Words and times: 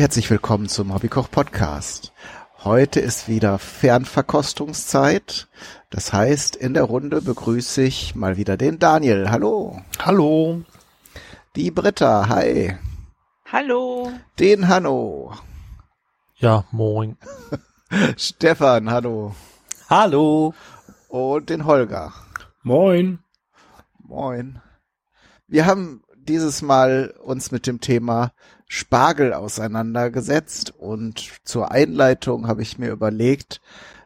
Herzlich 0.00 0.30
willkommen 0.30 0.66
zum 0.66 0.94
Hobbykoch 0.94 1.30
Podcast. 1.30 2.14
Heute 2.64 3.00
ist 3.00 3.28
wieder 3.28 3.58
Fernverkostungszeit. 3.58 5.46
Das 5.90 6.14
heißt, 6.14 6.56
in 6.56 6.72
der 6.72 6.84
Runde 6.84 7.20
begrüße 7.20 7.82
ich 7.82 8.14
mal 8.14 8.38
wieder 8.38 8.56
den 8.56 8.78
Daniel. 8.78 9.30
Hallo. 9.30 9.82
Hallo. 9.98 10.62
Die 11.54 11.70
Britta. 11.70 12.30
Hi. 12.30 12.78
Hallo. 13.52 14.10
Den 14.38 14.68
Hanno. 14.68 15.34
Ja, 16.36 16.64
moin. 16.70 17.18
Stefan. 18.16 18.90
Hallo. 18.90 19.34
Hallo. 19.90 20.54
Und 21.08 21.50
den 21.50 21.66
Holger. 21.66 22.14
Moin. 22.62 23.18
Moin. 23.98 24.62
Wir 25.46 25.66
haben 25.66 26.02
dieses 26.16 26.62
Mal 26.62 27.14
uns 27.22 27.50
mit 27.50 27.66
dem 27.66 27.82
Thema 27.82 28.32
Spargel 28.72 29.34
auseinandergesetzt 29.34 30.72
und 30.78 31.28
zur 31.42 31.72
Einleitung 31.72 32.46
habe 32.46 32.62
ich 32.62 32.78
mir 32.78 32.92
überlegt, 32.92 33.60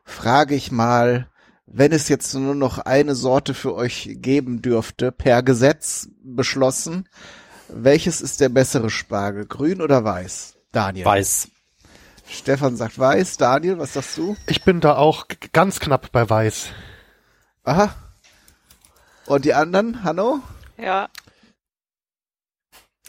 frage 0.05 0.55
ich 0.55 0.73
mal, 0.73 1.29
wenn 1.67 1.93
es 1.93 2.09
jetzt 2.09 2.33
nur 2.33 2.55
noch 2.55 2.79
eine 2.79 3.15
Sorte 3.15 3.53
für 3.53 3.75
euch 3.75 4.09
geben 4.21 4.63
dürfte, 4.63 5.13
per 5.13 5.43
Gesetz 5.43 6.09
beschlossen, 6.23 7.11
welches 7.69 8.23
ist 8.23 8.41
der 8.41 8.49
bessere 8.49 8.89
Spargel, 8.89 9.45
grün 9.45 9.83
oder 9.83 10.03
weiß? 10.03 10.57
Daniel. 10.73 11.05
Weiß. 11.05 11.49
Stefan 12.27 12.77
sagt 12.77 12.99
weiß. 12.99 13.37
Daniel, 13.37 13.79
was 13.79 13.93
sagst 13.93 14.17
du? 14.17 14.35
Ich 14.47 14.65
bin 14.65 14.81
da 14.81 14.97
auch 14.97 15.27
ganz 15.53 15.79
knapp 15.79 16.11
bei 16.11 16.31
weiß. 16.31 16.69
Aha. 17.65 17.95
Und 19.27 19.45
die 19.45 19.53
anderen, 19.53 20.05
Hanno? 20.05 20.41
Ja, 20.79 21.11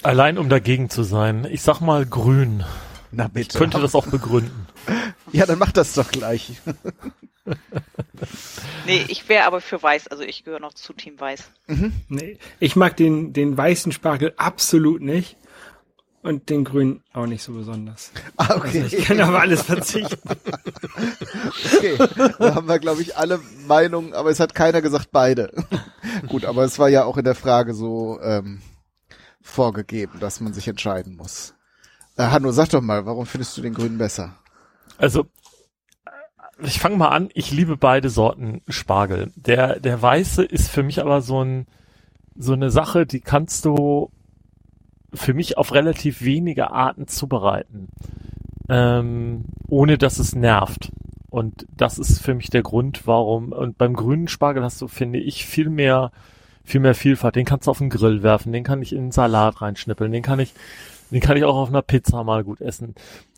Allein 0.06 0.38
um 0.38 0.50
dagegen 0.50 0.92
zu 0.92 1.02
sein. 1.02 1.48
Ich 1.50 1.64
sag 1.64 1.82
mal 1.82 2.06
grün. 2.06 2.64
Na 3.12 3.26
Ich 3.26 3.32
bitte. 3.32 3.58
könnte 3.58 3.80
das 3.80 3.96
auch 3.96 4.06
begründen. 4.06 4.68
Ja, 5.32 5.48
dann 5.48 5.58
mach 5.58 5.72
das 5.72 5.94
doch 5.94 6.12
gleich. 6.12 6.62
nee, 8.86 9.04
ich 9.08 9.28
wäre 9.30 9.46
aber 9.46 9.62
für 9.62 9.82
weiß, 9.82 10.10
also 10.10 10.22
ich 10.22 10.44
gehöre 10.44 10.60
noch 10.60 10.76
zu 10.76 10.94
Team 10.94 11.20
Weiß. 11.20 11.50
Nee, 12.08 12.38
ich 12.60 12.76
mag 12.76 12.96
den, 12.98 13.34
den 13.34 13.58
weißen 13.58 13.92
Spargel 13.92 14.34
absolut 14.38 15.02
nicht. 15.02 15.38
Und 16.22 16.52
den 16.52 16.66
grünen 16.66 17.04
auch 17.14 17.26
nicht 17.26 17.42
so 17.42 17.54
besonders. 17.54 18.12
Ah, 18.38 18.56
okay. 18.58 18.84
Also 18.84 18.98
ich 18.98 19.06
kann 19.06 19.22
auf 19.22 19.34
alles 19.34 19.64
verzichten. 19.64 20.18
Okay, 21.78 21.98
da 22.40 22.56
haben 22.56 22.68
wir, 22.68 22.80
glaube 22.80 23.02
ich, 23.02 23.18
alle 23.18 23.40
Meinungen, 23.68 24.14
aber 24.14 24.30
es 24.30 24.40
hat 24.40 24.54
keiner 24.56 24.82
gesagt 24.82 25.10
beide. 25.12 25.52
Gut, 26.28 26.46
aber 26.46 26.64
es 26.64 26.78
war 26.80 26.90
ja 26.90 27.06
auch 27.06 27.18
in 27.18 27.26
der 27.26 27.36
Frage 27.36 27.74
so 27.74 28.20
ähm, 28.24 28.62
vorgegeben, 29.46 30.20
dass 30.20 30.42
man 30.42 30.54
sich 30.54 30.68
entscheiden 30.68 31.16
muss. 31.16 31.54
Äh, 32.18 32.24
Hanno, 32.24 32.52
sag 32.52 32.70
doch 32.70 32.82
mal, 32.82 33.06
warum 33.06 33.26
findest 33.26 33.56
du 33.58 33.62
den 33.62 33.74
Grünen 33.74 33.98
besser? 33.98 34.36
Also, 34.98 35.28
ich 36.64 36.80
fange 36.80 36.98
mal 36.98 37.10
an. 37.10 37.30
Ich 37.34 37.52
liebe 37.52 37.78
beide 37.78 38.10
Sorten 38.10 38.62
Spargel. 38.68 39.32
Der, 39.36 39.80
der 39.80 40.02
weiße 40.02 40.44
ist 40.44 40.70
für 40.70 40.84
mich 40.84 41.00
aber 41.00 41.22
so 41.22 41.44
ein, 41.44 41.68
so 42.36 42.54
eine 42.54 42.72
Sache, 42.72 43.06
die 43.06 43.20
kannst 43.20 43.66
du 43.66 44.12
für 45.14 45.34
mich 45.34 45.58
auf 45.58 45.74
relativ 45.74 46.22
wenige 46.22 46.72
Arten 46.72 47.08
zubereiten, 47.08 47.90
ähm, 48.68 49.46
ohne 49.68 49.98
dass 49.98 50.20
es 50.20 50.36
nervt. 50.36 50.92
Und 51.30 51.66
das 51.76 52.00
ist 52.00 52.22
für 52.22 52.34
mich 52.34 52.50
der 52.50 52.64
Grund, 52.64 53.06
warum. 53.06 53.52
Und 53.52 53.78
beim 53.78 53.94
grünen 53.94 54.28
Spargel 54.28 54.64
hast 54.64 54.82
du, 54.82 54.88
finde 54.88 55.20
ich, 55.20 55.46
viel 55.46 55.70
mehr, 55.70 56.12
viel 56.66 56.82
mehr 56.82 56.96
Vielfalt. 56.96 57.36
Den 57.36 57.46
kannst 57.46 57.68
du 57.68 57.72
auf 57.72 57.78
den 57.78 57.90
Grill 57.90 58.24
werfen, 58.24 58.52
den 58.52 58.64
kann 58.64 58.82
ich 58.82 58.94
in 58.94 59.00
einen 59.00 59.12
Salat 59.12 59.62
reinschnippeln, 59.62 60.12
den 60.12 60.24
kann 60.24 60.40
ich, 60.40 60.54
den 61.12 61.22
kann 61.22 61.38
ich 61.38 61.44
auch 61.44 61.56
auf 61.56 61.70
einer 61.70 61.82
Pizza 61.82 62.24
mal 62.24 62.44
gut 62.44 62.62
essen 62.62 62.96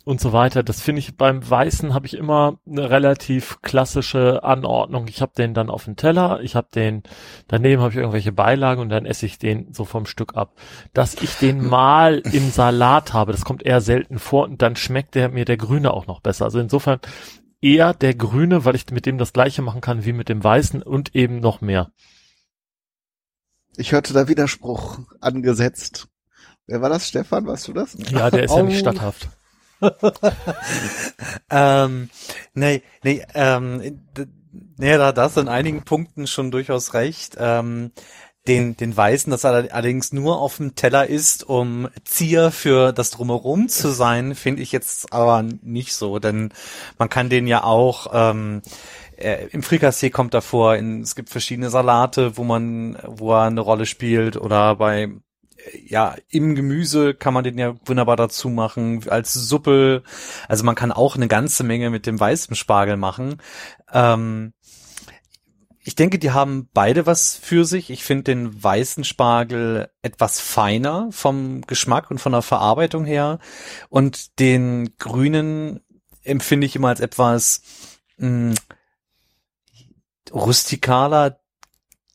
und 0.08 0.22
so 0.22 0.32
weiter. 0.32 0.62
Das 0.62 0.80
finde 0.80 1.00
ich 1.00 1.18
beim 1.18 1.48
Weißen 1.48 1.92
habe 1.92 2.06
ich 2.06 2.16
immer 2.16 2.56
eine 2.66 2.88
relativ 2.88 3.60
klassische 3.60 4.42
Anordnung. 4.42 5.06
Ich 5.06 5.20
habe 5.20 5.32
den 5.36 5.52
dann 5.52 5.68
auf 5.68 5.84
dem 5.84 5.96
Teller, 5.96 6.40
ich 6.42 6.56
habe 6.56 6.68
den 6.74 7.02
daneben 7.46 7.82
habe 7.82 7.92
ich 7.92 7.98
irgendwelche 7.98 8.32
Beilagen 8.32 8.80
und 8.80 8.88
dann 8.88 9.04
esse 9.04 9.26
ich 9.26 9.38
den 9.38 9.74
so 9.74 9.84
vom 9.84 10.06
Stück 10.06 10.34
ab. 10.34 10.54
Dass 10.94 11.14
ich 11.14 11.34
den 11.34 11.62
mal 11.68 12.22
im 12.32 12.50
Salat 12.50 13.12
habe, 13.12 13.32
das 13.32 13.44
kommt 13.44 13.62
eher 13.62 13.82
selten 13.82 14.18
vor 14.18 14.44
und 14.44 14.62
dann 14.62 14.76
schmeckt 14.76 15.14
der 15.14 15.28
mir 15.28 15.44
der 15.44 15.58
Grüne 15.58 15.92
auch 15.92 16.06
noch 16.06 16.20
besser. 16.20 16.46
Also 16.46 16.58
insofern 16.58 17.00
eher 17.60 17.92
der 17.92 18.14
Grüne, 18.14 18.64
weil 18.64 18.76
ich 18.76 18.90
mit 18.90 19.04
dem 19.04 19.18
das 19.18 19.34
gleiche 19.34 19.60
machen 19.60 19.82
kann 19.82 20.06
wie 20.06 20.14
mit 20.14 20.30
dem 20.30 20.42
Weißen 20.42 20.82
und 20.82 21.14
eben 21.14 21.40
noch 21.40 21.60
mehr. 21.60 21.90
Ich 23.78 23.92
hörte 23.92 24.12
da 24.12 24.26
Widerspruch 24.26 24.98
angesetzt. 25.20 26.08
Wer 26.66 26.82
war 26.82 26.88
das, 26.88 27.06
Stefan? 27.08 27.46
Weißt 27.46 27.68
du 27.68 27.72
das? 27.72 27.96
Ja, 28.10 28.28
der 28.28 28.42
ist 28.44 28.54
ja 28.54 28.62
nicht 28.64 28.76
Oh. 28.76 28.80
statthaft. 28.80 29.28
ähm, 31.50 32.10
nee, 32.54 32.82
nee, 33.04 33.24
ähm, 33.34 34.00
nee, 34.76 34.96
da 34.96 35.12
da 35.12 35.22
hast 35.22 35.36
du 35.36 35.40
in 35.42 35.48
einigen 35.48 35.84
Punkten 35.84 36.26
schon 36.26 36.50
durchaus 36.50 36.94
recht. 36.94 37.36
Ähm, 37.38 37.92
den, 38.48 38.76
den 38.76 38.96
Weißen, 38.96 39.30
das 39.30 39.44
er 39.44 39.72
allerdings 39.72 40.12
nur 40.12 40.40
auf 40.40 40.56
dem 40.56 40.74
Teller 40.74 41.06
ist, 41.06 41.48
um 41.48 41.88
Zier 42.04 42.50
für 42.50 42.92
das 42.92 43.10
Drumherum 43.10 43.68
zu 43.68 43.90
sein, 43.90 44.34
finde 44.34 44.62
ich 44.62 44.72
jetzt 44.72 45.12
aber 45.12 45.42
nicht 45.62 45.94
so, 45.94 46.18
denn 46.18 46.50
man 46.98 47.10
kann 47.10 47.28
den 47.28 47.46
ja 47.46 47.62
auch, 47.62 48.08
ähm, 48.12 48.62
äh, 49.18 49.48
im 49.50 49.62
Frikassee 49.62 50.10
kommt 50.10 50.34
er 50.34 50.42
vor, 50.42 50.76
in, 50.76 51.02
es 51.02 51.14
gibt 51.14 51.30
verschiedene 51.30 51.70
Salate, 51.70 52.36
wo 52.36 52.44
man, 52.44 52.98
wo 53.06 53.32
er 53.32 53.42
eine 53.42 53.60
Rolle 53.60 53.86
spielt 53.86 54.36
oder 54.36 54.76
bei 54.76 55.10
ja, 55.86 56.14
im 56.28 56.54
Gemüse 56.54 57.14
kann 57.14 57.34
man 57.34 57.44
den 57.44 57.58
ja 57.58 57.74
wunderbar 57.84 58.16
dazu 58.16 58.48
machen, 58.48 59.04
als 59.08 59.34
Suppe. 59.34 60.02
Also 60.46 60.64
man 60.64 60.74
kann 60.74 60.92
auch 60.92 61.16
eine 61.16 61.28
ganze 61.28 61.64
Menge 61.64 61.90
mit 61.90 62.06
dem 62.06 62.18
weißen 62.18 62.54
Spargel 62.56 62.96
machen. 62.96 63.38
Ähm, 63.92 64.52
ich 65.80 65.94
denke, 65.94 66.18
die 66.18 66.32
haben 66.32 66.68
beide 66.74 67.06
was 67.06 67.34
für 67.34 67.64
sich. 67.64 67.90
Ich 67.90 68.04
finde 68.04 68.24
den 68.24 68.62
weißen 68.62 69.04
Spargel 69.04 69.90
etwas 70.02 70.40
feiner 70.40 71.08
vom 71.10 71.62
Geschmack 71.62 72.10
und 72.10 72.18
von 72.18 72.32
der 72.32 72.42
Verarbeitung 72.42 73.04
her. 73.04 73.38
Und 73.88 74.38
den 74.38 74.96
grünen 74.98 75.80
empfinde 76.22 76.66
ich 76.66 76.76
immer 76.76 76.88
als 76.88 77.00
etwas 77.00 77.62
mh, 78.18 78.54
rustikaler, 80.32 81.38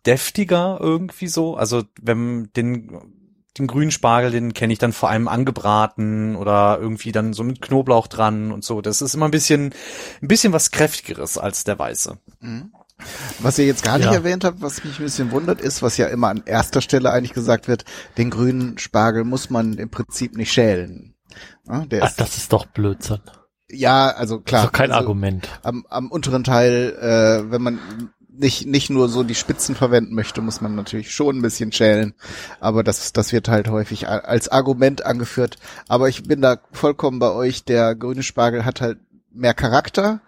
deftiger 0.06 0.78
irgendwie 0.81 1.28
so. 1.28 1.56
Also 1.56 1.84
wenn 2.01 2.50
den 2.56 3.19
den 3.57 3.68
grünen 3.68 3.91
Spargel, 3.91 4.31
den 4.31 4.53
kenne 4.53 4.74
ich 4.74 4.79
dann 4.79 4.94
vor 4.94 5.09
allem 5.12 5.28
angebraten 5.28 6.35
oder 6.35 6.79
irgendwie 6.81 7.12
dann 7.12 7.34
so 7.34 7.44
mit 7.44 7.62
Knoblauch 7.62 8.07
dran 8.07 8.51
und 8.51 8.63
so. 8.66 8.81
Das 8.81 9.01
ist 9.03 9.13
immer 9.13 9.25
ein 9.25 9.31
bisschen, 9.31 9.75
ein 10.24 10.28
bisschen 10.28 10.53
was 10.53 10.72
kräftigeres 10.72 11.38
als 11.38 11.63
der 11.63 11.78
weiße. 11.78 12.18
Mhm. 12.40 12.74
Was 13.40 13.59
ihr 13.59 13.66
jetzt 13.68 13.84
gar 13.84 13.97
nicht 13.97 14.07
Ja. 14.07 14.13
erwähnt 14.13 14.44
habt, 14.44 14.62
was 14.62 14.84
mich 14.84 14.97
ein 14.97 15.03
bisschen 15.03 15.30
wundert, 15.31 15.62
ist, 15.62 15.83
was 15.83 15.98
ja 15.98 16.07
immer 16.07 16.30
an 16.30 16.42
erster 16.48 16.81
Stelle 16.81 17.12
eigentlich 17.12 17.33
gesagt 17.33 17.68
wird, 17.68 17.86
den 18.18 18.31
grünen 18.31 18.80
Spargel 18.80 19.24
muss 19.24 19.51
man 19.51 19.74
im 19.77 19.89
Prinzip 19.89 20.36
nicht 20.36 20.51
schälen. 20.51 21.13
Ja, 21.68 21.86
Ach, 22.01 22.12
das 22.18 22.38
ist 22.38 22.54
doch 22.54 22.66
Blödsinn. 22.66 23.21
Ja, 23.73 24.09
also 24.09 24.39
klar. 24.39 24.71
kein 24.71 24.91
also, 24.91 25.01
Argument. 25.01 25.47
am, 25.63 25.85
am 25.89 26.11
unteren 26.11 26.43
Teil, 26.43 26.95
äh, 26.99 27.51
wenn 27.51 27.61
man 27.61 27.79
nicht, 28.35 28.65
nicht 28.65 28.89
nur 28.89 29.09
so 29.09 29.23
die 29.23 29.35
Spitzen 29.35 29.75
verwenden 29.75 30.15
möchte, 30.15 30.41
muss 30.41 30.61
man 30.61 30.75
natürlich 30.75 31.11
schon 31.11 31.37
ein 31.37 31.41
bisschen 31.41 31.71
schälen. 31.71 32.13
Aber 32.59 32.83
das, 32.83 33.13
das 33.13 33.31
wird 33.31 33.47
halt 33.47 33.69
häufig 33.69 34.07
als 34.07 34.49
Argument 34.49 35.05
angeführt. 35.05 35.57
Aber 35.87 36.09
ich 36.09 36.23
bin 36.23 36.41
da 36.41 36.57
vollkommen 36.71 37.19
bei 37.19 37.31
euch. 37.31 37.63
Der 37.63 37.95
grüne 37.95 38.23
Spargel 38.23 38.65
hat 38.65 38.81
halt 38.81 38.97
mehr 39.31 39.53
Charakter. 39.53 40.21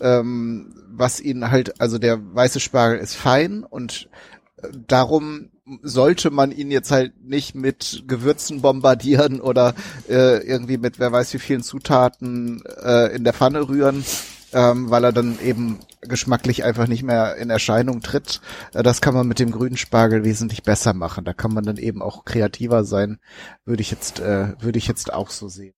Ähm, 0.00 0.74
was 0.90 1.20
ihn 1.20 1.50
halt, 1.50 1.80
also 1.80 1.98
der 1.98 2.18
weiße 2.34 2.60
Spargel 2.60 2.98
ist 2.98 3.16
fein 3.16 3.64
und 3.64 4.10
äh, 4.58 4.68
darum 4.86 5.50
sollte 5.82 6.30
man 6.30 6.52
ihn 6.52 6.70
jetzt 6.70 6.90
halt 6.90 7.24
nicht 7.24 7.54
mit 7.54 8.04
Gewürzen 8.06 8.60
bombardieren 8.62 9.40
oder 9.40 9.74
äh, 10.08 10.46
irgendwie 10.46 10.78
mit 10.78 10.98
wer 10.98 11.10
weiß 11.10 11.34
wie 11.34 11.38
vielen 11.38 11.62
Zutaten 11.62 12.62
äh, 12.82 13.14
in 13.14 13.24
der 13.24 13.32
Pfanne 13.32 13.68
rühren, 13.68 14.04
ähm, 14.52 14.90
weil 14.90 15.04
er 15.04 15.12
dann 15.12 15.38
eben 15.40 15.80
geschmacklich 16.02 16.62
einfach 16.64 16.86
nicht 16.86 17.02
mehr 17.02 17.36
in 17.36 17.50
Erscheinung 17.50 18.00
tritt. 18.00 18.40
Äh, 18.74 18.82
das 18.84 19.00
kann 19.00 19.14
man 19.14 19.26
mit 19.26 19.40
dem 19.40 19.50
grünen 19.50 19.76
Spargel 19.76 20.24
wesentlich 20.24 20.62
besser 20.62 20.94
machen. 20.94 21.24
Da 21.24 21.32
kann 21.32 21.52
man 21.52 21.64
dann 21.64 21.78
eben 21.78 22.00
auch 22.00 22.24
kreativer 22.24 22.84
sein, 22.84 23.18
würde 23.64 23.82
ich 23.82 23.90
jetzt, 23.90 24.20
äh, 24.20 24.54
würde 24.60 24.78
ich 24.78 24.86
jetzt 24.86 25.12
auch 25.12 25.30
so 25.30 25.48
sehen. 25.48 25.74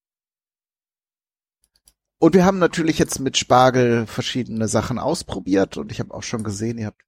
Und 2.20 2.34
wir 2.34 2.44
haben 2.44 2.58
natürlich 2.58 2.98
jetzt 2.98 3.20
mit 3.20 3.36
Spargel 3.36 4.06
verschiedene 4.06 4.66
Sachen 4.66 4.98
ausprobiert 4.98 5.76
und 5.76 5.92
ich 5.92 6.00
habe 6.00 6.12
auch 6.12 6.24
schon 6.24 6.42
gesehen, 6.42 6.76
ihr 6.76 6.86
habt 6.86 7.00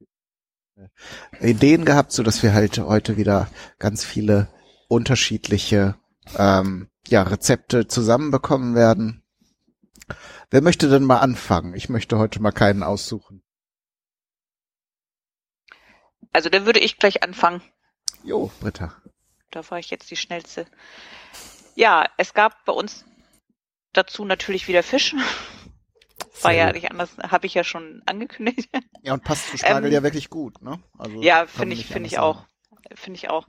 Ideen 1.40 1.84
gehabt, 1.84 2.12
so 2.12 2.22
dass 2.22 2.42
wir 2.42 2.54
halt 2.54 2.78
heute 2.78 3.16
wieder 3.16 3.48
ganz 3.78 4.04
viele 4.04 4.48
unterschiedliche 4.88 5.96
ähm, 6.36 6.88
ja, 7.08 7.22
Rezepte 7.22 7.86
zusammenbekommen 7.86 8.74
werden. 8.74 9.22
Wer 10.50 10.62
möchte 10.62 10.88
denn 10.88 11.04
mal 11.04 11.18
anfangen? 11.18 11.74
Ich 11.74 11.88
möchte 11.88 12.18
heute 12.18 12.40
mal 12.40 12.52
keinen 12.52 12.82
aussuchen. 12.82 13.42
Also 16.32 16.48
dann 16.48 16.66
würde 16.66 16.80
ich 16.80 16.98
gleich 16.98 17.22
anfangen. 17.22 17.62
Jo, 18.22 18.50
Britta. 18.60 18.94
Da 19.50 19.68
war 19.70 19.78
ich 19.78 19.90
jetzt 19.90 20.10
die 20.10 20.16
schnellste. 20.16 20.66
Ja, 21.74 22.08
es 22.16 22.34
gab 22.34 22.64
bei 22.64 22.72
uns 22.72 23.04
dazu 23.92 24.24
natürlich 24.24 24.68
wieder 24.68 24.82
Fisch. 24.82 25.14
War 26.44 26.52
ja 26.52 26.72
nicht 26.72 26.90
anders, 26.90 27.16
habe 27.18 27.46
ich 27.46 27.54
ja 27.54 27.64
schon 27.64 28.02
angekündigt. 28.06 28.70
Ja, 29.02 29.14
und 29.14 29.24
passt 29.24 29.48
zu 29.48 29.56
Spargel 29.56 29.86
Ähm, 29.86 29.94
ja 29.94 30.02
wirklich 30.02 30.28
gut, 30.28 30.60
ne? 30.60 30.78
Also, 30.98 31.22
Ja, 31.22 31.46
finde 31.46 31.74
ich, 31.74 31.86
finde 31.86 32.06
ich 32.06 32.18
auch. 32.18 32.44
Finde 32.92 33.16
ich 33.16 33.30
auch. 33.30 33.46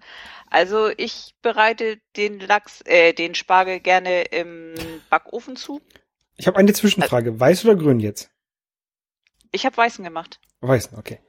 Also 0.50 0.90
ich 0.96 1.36
bereite 1.42 2.00
den 2.16 2.40
Lachs, 2.40 2.82
äh, 2.86 3.12
den 3.12 3.36
Spargel 3.36 3.82
gerne 3.82 4.22
im 4.22 4.76
Backofen 5.10 5.58
zu. 5.58 5.82
Ich 6.38 6.48
habe 6.48 6.58
eine 6.58 6.72
Zwischenfrage. 6.72 7.38
Weiß 7.40 7.66
oder 7.66 7.76
grün 7.76 8.00
jetzt? 8.00 8.32
Ich 9.52 9.66
habe 9.66 9.76
Weißen 9.76 10.06
gemacht. 10.06 10.40
Weiß, 10.62 10.94
okay. 10.94 11.20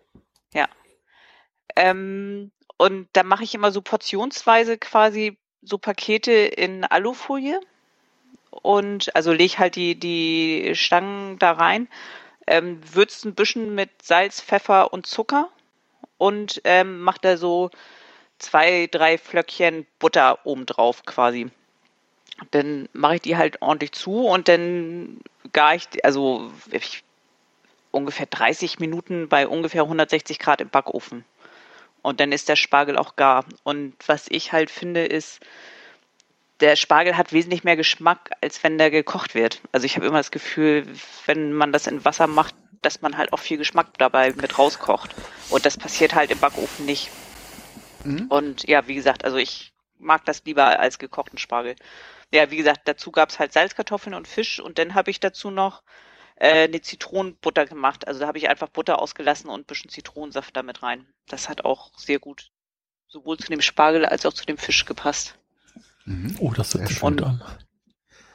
Ähm, 1.76 2.52
und 2.76 3.08
da 3.12 3.22
mache 3.22 3.44
ich 3.44 3.54
immer 3.54 3.72
so 3.72 3.80
portionsweise 3.82 4.78
quasi 4.78 5.38
so 5.62 5.78
Pakete 5.78 6.32
in 6.32 6.84
Alufolie. 6.84 7.60
Und 8.52 9.14
also 9.16 9.32
lege 9.32 9.58
halt 9.58 9.76
die, 9.76 9.98
die 9.98 10.72
Stangen 10.74 11.38
da 11.38 11.52
rein, 11.52 11.88
ähm, 12.46 12.80
würzt 12.92 13.24
ein 13.24 13.34
bisschen 13.34 13.74
mit 13.74 13.90
Salz, 14.02 14.40
Pfeffer 14.40 14.92
und 14.92 15.06
Zucker 15.06 15.48
und 16.18 16.60
ähm, 16.64 17.00
mache 17.00 17.18
da 17.22 17.36
so 17.36 17.70
zwei, 18.38 18.88
drei 18.90 19.18
Flöckchen 19.18 19.86
Butter 19.98 20.38
oben 20.44 20.66
drauf 20.66 21.04
quasi. 21.04 21.50
Dann 22.50 22.88
mache 22.92 23.16
ich 23.16 23.22
die 23.22 23.36
halt 23.36 23.62
ordentlich 23.62 23.92
zu 23.92 24.26
und 24.26 24.48
dann 24.48 25.20
gar 25.52 25.74
ich, 25.74 25.88
also 26.04 26.50
ich, 26.70 27.04
ungefähr 27.90 28.26
30 28.26 28.80
Minuten 28.80 29.28
bei 29.28 29.48
ungefähr 29.48 29.82
160 29.82 30.38
Grad 30.38 30.60
im 30.60 30.68
Backofen. 30.68 31.24
Und 32.02 32.20
dann 32.20 32.32
ist 32.32 32.48
der 32.48 32.56
Spargel 32.56 32.98
auch 32.98 33.16
gar. 33.16 33.44
Und 33.62 33.94
was 34.06 34.26
ich 34.28 34.52
halt 34.52 34.70
finde, 34.70 35.04
ist, 35.04 35.40
der 36.60 36.76
Spargel 36.76 37.16
hat 37.16 37.32
wesentlich 37.32 37.64
mehr 37.64 37.76
Geschmack, 37.76 38.30
als 38.40 38.62
wenn 38.62 38.78
der 38.78 38.90
gekocht 38.90 39.34
wird. 39.34 39.60
Also 39.72 39.86
ich 39.86 39.96
habe 39.96 40.06
immer 40.06 40.18
das 40.18 40.30
Gefühl, 40.30 40.86
wenn 41.26 41.52
man 41.52 41.72
das 41.72 41.86
in 41.86 42.04
Wasser 42.04 42.26
macht, 42.26 42.54
dass 42.82 43.02
man 43.02 43.16
halt 43.16 43.32
auch 43.32 43.38
viel 43.38 43.58
Geschmack 43.58 43.98
dabei 43.98 44.32
mit 44.32 44.58
rauskocht. 44.58 45.14
Und 45.50 45.64
das 45.66 45.76
passiert 45.76 46.14
halt 46.14 46.30
im 46.30 46.38
Backofen 46.38 46.86
nicht. 46.86 47.10
Mhm. 48.04 48.26
Und 48.28 48.68
ja, 48.68 48.86
wie 48.88 48.94
gesagt, 48.94 49.24
also 49.24 49.36
ich 49.36 49.72
mag 49.98 50.24
das 50.24 50.44
lieber 50.44 50.78
als 50.78 50.98
gekochten 50.98 51.38
Spargel. 51.38 51.76
Ja, 52.32 52.50
wie 52.50 52.56
gesagt, 52.56 52.82
dazu 52.84 53.12
gab's 53.12 53.38
halt 53.38 53.52
Salzkartoffeln 53.52 54.14
und 54.14 54.26
Fisch 54.26 54.58
und 54.58 54.78
dann 54.78 54.94
habe 54.94 55.10
ich 55.10 55.20
dazu 55.20 55.50
noch 55.50 55.82
äh, 56.36 56.64
eine 56.64 56.80
Zitronenbutter 56.80 57.66
gemacht. 57.66 58.06
Also 58.08 58.20
da 58.20 58.26
habe 58.26 58.38
ich 58.38 58.48
einfach 58.48 58.68
Butter 58.68 59.00
ausgelassen 59.00 59.48
und 59.48 59.60
ein 59.60 59.66
bisschen 59.66 59.90
Zitronensaft 59.90 60.56
damit 60.56 60.82
rein. 60.82 61.06
Das 61.28 61.48
hat 61.48 61.64
auch 61.64 61.90
sehr 61.96 62.18
gut 62.18 62.50
sowohl 63.08 63.38
zu 63.38 63.48
dem 63.48 63.60
Spargel 63.60 64.06
als 64.06 64.24
auch 64.26 64.32
zu 64.32 64.46
dem 64.46 64.58
Fisch 64.58 64.84
gepasst. 64.86 65.38
Mhm. 66.04 66.36
Oh, 66.38 66.52
das 66.54 66.74
hört 66.74 66.88
sich 66.88 67.00
gut 67.00 67.22
an. 67.22 67.42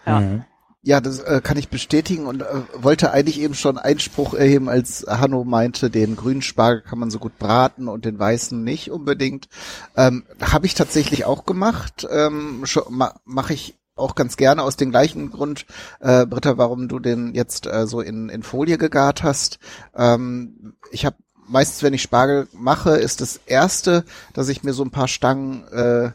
Ja. 0.05 0.19
Mhm. 0.19 0.45
Ja, 0.83 1.01
das 1.01 1.19
äh, 1.19 1.41
kann 1.43 1.57
ich 1.57 1.67
bestätigen 1.67 2.27
und 2.27 2.43
äh, 2.43 2.61
wollte 2.75 3.11
eigentlich 3.11 3.41
eben 3.41 3.55
schon 3.55 3.77
Einspruch 3.77 4.33
erheben, 4.33 4.69
als 4.69 5.05
Hanno 5.05 5.43
meinte, 5.43 5.89
den 5.89 6.15
grünen 6.15 6.41
Spargel 6.41 6.81
kann 6.81 6.99
man 6.99 7.11
so 7.11 7.19
gut 7.19 7.37
braten 7.37 7.89
und 7.89 8.05
den 8.05 8.17
weißen 8.17 8.63
nicht 8.63 8.89
unbedingt. 8.89 9.49
Ähm, 9.97 10.23
Habe 10.39 10.65
ich 10.65 10.75
tatsächlich 10.75 11.25
auch 11.25 11.45
gemacht. 11.45 12.07
Ähm, 12.09 12.63
ma, 12.89 13.15
Mache 13.25 13.53
ich 13.53 13.75
auch 13.97 14.15
ganz 14.15 14.37
gerne 14.37 14.63
aus 14.63 14.77
dem 14.77 14.91
gleichen 14.91 15.31
Grund, 15.31 15.65
äh, 15.99 16.25
Britta, 16.25 16.57
warum 16.57 16.87
du 16.87 16.99
den 16.99 17.33
jetzt 17.33 17.65
äh, 17.67 17.85
so 17.85 17.99
in, 17.99 18.29
in 18.29 18.43
Folie 18.43 18.77
gegart 18.77 19.23
hast. 19.23 19.59
Ähm, 19.93 20.75
ich 20.91 21.05
habe 21.05 21.17
meistens, 21.47 21.83
wenn 21.83 21.93
ich 21.93 22.01
Spargel 22.01 22.47
mache, 22.53 22.91
ist 22.91 23.21
das 23.21 23.39
erste, 23.45 24.05
dass 24.33 24.49
ich 24.49 24.63
mir 24.63 24.73
so 24.73 24.83
ein 24.83 24.91
paar 24.91 25.07
Stangen 25.07 25.67
äh, 25.67 26.11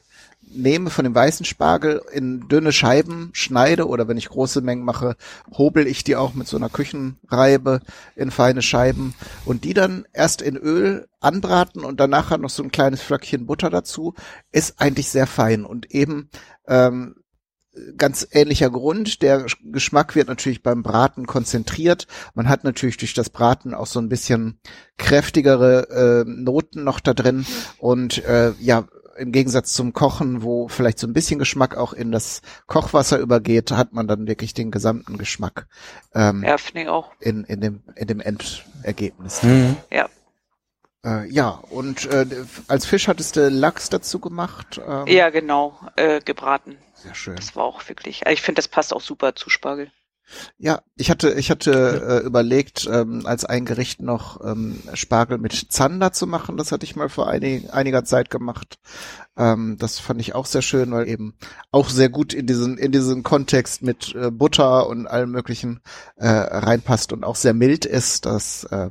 nehme 0.55 0.91
von 0.91 1.05
dem 1.05 1.15
weißen 1.15 1.45
Spargel 1.45 2.03
in 2.13 2.49
dünne 2.49 2.73
Scheiben 2.73 3.31
schneide 3.33 3.87
oder 3.87 4.09
wenn 4.09 4.17
ich 4.17 4.29
große 4.29 4.61
Mengen 4.61 4.85
mache, 4.85 5.17
hobel 5.53 5.87
ich 5.87 6.05
die 6.05 6.17
auch 6.17 6.35
mit 6.35 6.47
so 6.47 6.57
einer 6.57 6.69
Küchenreibe 6.69 7.81
in 8.17 8.31
feine 8.31 8.63
Scheiben 8.63 9.15
und 9.45 9.65
die 9.65 9.75
dann 9.75 10.07
erst 10.13 10.43
in 10.43 10.57
Öl 10.57 11.09
anbraten 11.21 11.85
und 11.85 12.01
danach 12.01 12.31
hat 12.31 12.41
noch 12.41 12.51
so 12.51 12.63
ein 12.63 12.73
kleines 12.73 13.01
Flöckchen 13.01 13.47
Butter 13.47 13.71
dazu, 13.71 14.15
ist 14.51 14.81
eigentlich 14.81 15.09
sehr 15.09 15.27
fein 15.27 15.65
und 15.65 15.91
eben 15.93 16.29
ähm, 16.67 17.17
ganz 17.97 18.27
ähnlicher 18.31 18.71
Grund. 18.71 19.23
Der 19.23 19.47
Geschmack 19.65 20.15
wird 20.15 20.29
natürlich 20.29 20.63
beim 20.63 20.83
Braten 20.83 21.27
konzentriert. 21.27 22.07
Man 22.35 22.49
hat 22.49 22.65
natürlich 22.65 22.99
durch 22.99 23.15
das 23.15 23.31
Braten 23.31 23.75
auch 23.75 23.87
so 23.87 23.99
ein 23.99 24.09
bisschen 24.09 24.59
kräftigere 24.99 26.25
äh, 26.27 26.31
Noten 26.31 26.85
noch 26.85 27.01
da 27.01 27.15
drin 27.15 27.47
und 27.79 28.25
äh, 28.25 28.53
ja, 28.61 28.85
im 29.17 29.32
Gegensatz 29.32 29.73
zum 29.73 29.93
Kochen, 29.93 30.43
wo 30.43 30.69
vielleicht 30.69 30.99
so 30.99 31.06
ein 31.06 31.12
bisschen 31.12 31.38
Geschmack 31.38 31.76
auch 31.76 31.93
in 31.93 32.12
das 32.12 32.43
Kochwasser 32.67 33.19
übergeht, 33.19 33.70
hat 33.73 33.93
man 33.93 34.09
dann 34.09 34.26
wirklich 34.26 34.55
den 34.55 34.70
gesamten 34.70 35.19
Geschmack 35.19 35.67
ähm, 36.14 36.43
Ja, 36.44 36.59
finde 36.59 36.82
ich 36.82 36.88
auch. 36.88 37.11
in, 37.20 37.44
in, 37.44 37.61
dem, 37.61 37.82
in 37.97 38.06
dem 38.06 38.20
Endergebnis. 38.20 39.43
Mhm. 39.43 39.76
Äh, 41.05 41.26
ja, 41.31 41.49
und 41.70 42.06
äh, 42.06 42.26
als 42.69 42.87
Fisch 42.87 43.09
hattest 43.09 43.35
du 43.37 43.49
Lachs 43.49 43.88
dazu 43.88 44.20
gemacht. 44.20 44.81
Ähm, 44.87 45.06
Ja, 45.09 45.31
genau, 45.31 45.76
äh, 45.97 46.20
gebraten. 46.20 46.79
Sehr 46.94 47.15
schön. 47.15 47.35
Das 47.37 47.56
war 47.56 47.65
auch 47.65 47.88
wirklich, 47.88 48.25
also 48.26 48.35
ich 48.35 48.43
finde, 48.43 48.61
das 48.61 48.69
passt 48.69 48.94
auch 48.94 49.00
super 49.00 49.35
zu 49.35 49.50
Spargel. 49.50 49.91
Ja, 50.58 50.82
ich 50.96 51.11
hatte, 51.11 51.32
ich 51.32 51.50
hatte 51.50 52.23
äh, 52.23 52.26
überlegt, 52.26 52.88
ähm, 52.90 53.26
als 53.26 53.44
ein 53.44 53.64
Gericht 53.64 54.00
noch 54.00 54.44
ähm, 54.44 54.82
Spargel 54.94 55.38
mit 55.38 55.52
Zander 55.70 56.12
zu 56.12 56.26
machen. 56.26 56.56
Das 56.56 56.73
hatte 56.73 56.84
ich 56.84 56.96
mal 56.96 57.08
vor 57.08 57.29
einig, 57.29 57.73
einiger 57.73 58.05
Zeit 58.05 58.31
gemacht. 58.31 58.79
Ähm, 59.36 59.77
das 59.79 59.98
fand 59.98 60.20
ich 60.20 60.34
auch 60.34 60.46
sehr 60.46 60.60
schön, 60.60 60.93
weil 60.93 61.08
eben 61.08 61.34
auch 61.70 61.89
sehr 61.89 62.10
gut 62.10 62.34
in 62.34 62.46
diesen 62.46 62.77
in 62.77 62.93
diesen 62.93 63.22
Kontext 63.22 63.82
mit 63.82 64.15
äh, 64.15 64.31
Butter 64.31 64.86
und 64.86 65.06
allem 65.06 65.31
möglichen 65.31 65.81
äh, 66.17 66.29
reinpasst 66.29 67.12
und 67.12 67.24
auch 67.24 67.36
sehr 67.36 67.55
mild 67.55 67.86
ist. 67.86 68.27
Das 68.27 68.65
äh, 68.65 68.91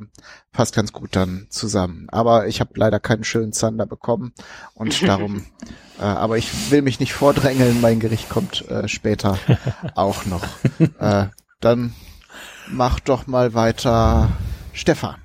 passt 0.51 0.73
ganz 0.75 0.93
gut 0.93 1.15
dann 1.15 1.47
zusammen. 1.49 2.07
Aber 2.09 2.47
ich 2.47 2.59
habe 2.59 2.71
leider 2.75 2.99
keinen 2.99 3.23
schönen 3.23 3.53
Zander 3.53 3.85
bekommen 3.85 4.33
und 4.73 5.07
darum. 5.07 5.45
Äh, 5.99 6.05
aber 6.05 6.39
ich 6.39 6.71
will 6.71 6.81
mich 6.81 6.99
nicht 6.99 7.13
vordrängeln. 7.13 7.79
Mein 7.79 7.99
Gericht 7.99 8.27
kommt 8.27 8.67
äh, 8.69 8.87
später 8.87 9.37
auch 9.95 10.25
noch. 10.25 10.43
Äh, 10.97 11.27
dann 11.59 11.93
mach 12.71 12.99
doch 12.99 13.27
mal 13.27 13.53
weiter, 13.53 14.29
Stefan. 14.73 15.17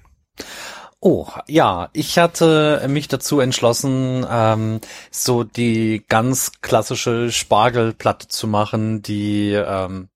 Oh, 1.08 1.28
ja, 1.46 1.88
ich 1.92 2.18
hatte 2.18 2.84
mich 2.88 3.06
dazu 3.06 3.38
entschlossen, 3.38 4.26
ähm, 4.28 4.80
so 5.12 5.44
die 5.44 6.04
ganz 6.08 6.50
klassische 6.62 7.30
Spargelplatte 7.30 8.26
zu 8.26 8.48
machen, 8.48 9.02
die 9.02 9.52
ähm, 9.52 10.08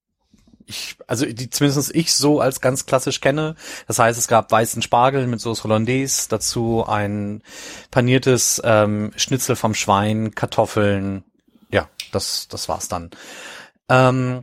ich, 0.67 0.97
also 1.07 1.27
die 1.27 1.49
zumindest 1.49 1.95
ich 1.95 2.13
so 2.13 2.41
als 2.41 2.61
ganz 2.61 2.87
klassisch 2.87 3.21
kenne. 3.21 3.55
Das 3.87 4.01
heißt, 4.01 4.19
es 4.19 4.27
gab 4.27 4.51
weißen 4.51 4.83
Spargel 4.83 5.29
mit 5.29 5.41
Sauce 5.41 5.63
Hollandaise, 5.63 6.27
dazu 6.29 6.85
ein 6.85 7.45
paniertes 7.93 8.61
ähm, 8.65 9.13
Schnitzel 9.15 9.55
vom 9.55 9.75
Schwein, 9.75 10.35
Kartoffeln. 10.35 11.23
Ja, 11.71 11.89
das, 12.11 12.49
das 12.49 12.69
war's 12.69 12.89
dann. 12.89 13.11
Ähm, 13.89 14.43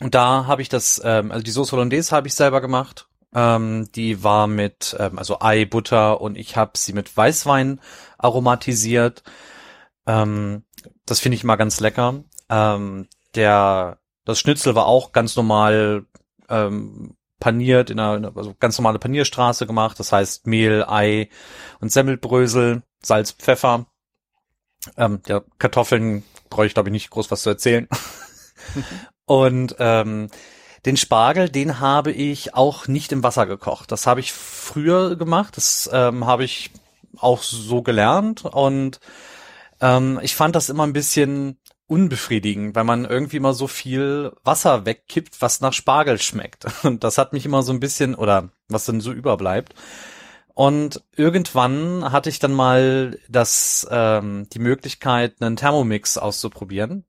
und 0.00 0.14
da 0.14 0.46
habe 0.46 0.62
ich 0.62 0.70
das, 0.70 0.98
ähm, 1.04 1.30
also 1.30 1.42
die 1.42 1.50
Sauce 1.50 1.72
Hollandaise 1.72 2.16
habe 2.16 2.26
ich 2.26 2.34
selber 2.34 2.62
gemacht. 2.62 3.07
Ähm, 3.34 3.90
die 3.94 4.24
war 4.24 4.46
mit, 4.46 4.96
ähm, 4.98 5.18
also 5.18 5.40
Ei, 5.40 5.64
Butter 5.64 6.20
und 6.20 6.36
ich 6.36 6.56
habe 6.56 6.72
sie 6.76 6.92
mit 6.92 7.14
Weißwein 7.16 7.80
aromatisiert. 8.16 9.22
Ähm, 10.06 10.64
das 11.04 11.20
finde 11.20 11.36
ich 11.36 11.44
mal 11.44 11.56
ganz 11.56 11.80
lecker. 11.80 12.24
Ähm, 12.48 13.08
der, 13.34 13.98
das 14.24 14.38
Schnitzel 14.38 14.74
war 14.74 14.86
auch 14.86 15.12
ganz 15.12 15.36
normal 15.36 16.06
ähm, 16.48 17.16
paniert, 17.38 17.90
in 17.90 18.00
einer, 18.00 18.32
also 18.36 18.54
ganz 18.58 18.78
normale 18.78 18.98
Panierstraße 18.98 19.66
gemacht. 19.66 19.98
Das 20.00 20.12
heißt 20.12 20.46
Mehl, 20.46 20.84
Ei 20.86 21.28
und 21.80 21.92
Semmelbrösel, 21.92 22.82
Salz, 23.02 23.32
Pfeffer. 23.32 23.86
Ähm, 24.96 25.20
ja, 25.26 25.42
Kartoffeln 25.58 26.24
brauche 26.50 26.66
ich 26.66 26.74
glaube 26.74 26.88
ich 26.88 26.92
nicht 26.92 27.10
groß 27.10 27.30
was 27.30 27.42
zu 27.42 27.50
erzählen. 27.50 27.88
und 29.26 29.76
ähm, 29.78 30.28
den 30.88 30.96
Spargel, 30.96 31.50
den 31.50 31.80
habe 31.80 32.12
ich 32.12 32.54
auch 32.54 32.88
nicht 32.88 33.12
im 33.12 33.22
Wasser 33.22 33.44
gekocht. 33.44 33.92
Das 33.92 34.06
habe 34.06 34.20
ich 34.20 34.32
früher 34.32 35.16
gemacht. 35.16 35.58
Das 35.58 35.88
ähm, 35.92 36.24
habe 36.24 36.44
ich 36.44 36.70
auch 37.18 37.42
so 37.42 37.82
gelernt 37.82 38.46
und 38.46 38.98
ähm, 39.82 40.18
ich 40.22 40.34
fand 40.34 40.56
das 40.56 40.70
immer 40.70 40.84
ein 40.84 40.94
bisschen 40.94 41.58
unbefriedigend, 41.88 42.74
weil 42.74 42.84
man 42.84 43.04
irgendwie 43.04 43.36
immer 43.36 43.52
so 43.52 43.66
viel 43.66 44.32
Wasser 44.44 44.86
wegkippt, 44.86 45.42
was 45.42 45.60
nach 45.60 45.74
Spargel 45.74 46.18
schmeckt. 46.18 46.66
Und 46.84 47.02
das 47.04 47.18
hat 47.18 47.32
mich 47.32 47.46
immer 47.46 47.62
so 47.62 47.72
ein 47.72 47.80
bisschen, 47.80 48.14
oder 48.14 48.50
was 48.68 48.84
dann 48.84 49.00
so 49.00 49.12
überbleibt. 49.12 49.74
Und 50.54 51.02
irgendwann 51.16 52.12
hatte 52.12 52.28
ich 52.28 52.40
dann 52.40 52.52
mal 52.52 53.18
das, 53.28 53.86
ähm, 53.90 54.48
die 54.52 54.58
Möglichkeit, 54.58 55.40
einen 55.40 55.56
Thermomix 55.56 56.18
auszuprobieren 56.18 57.04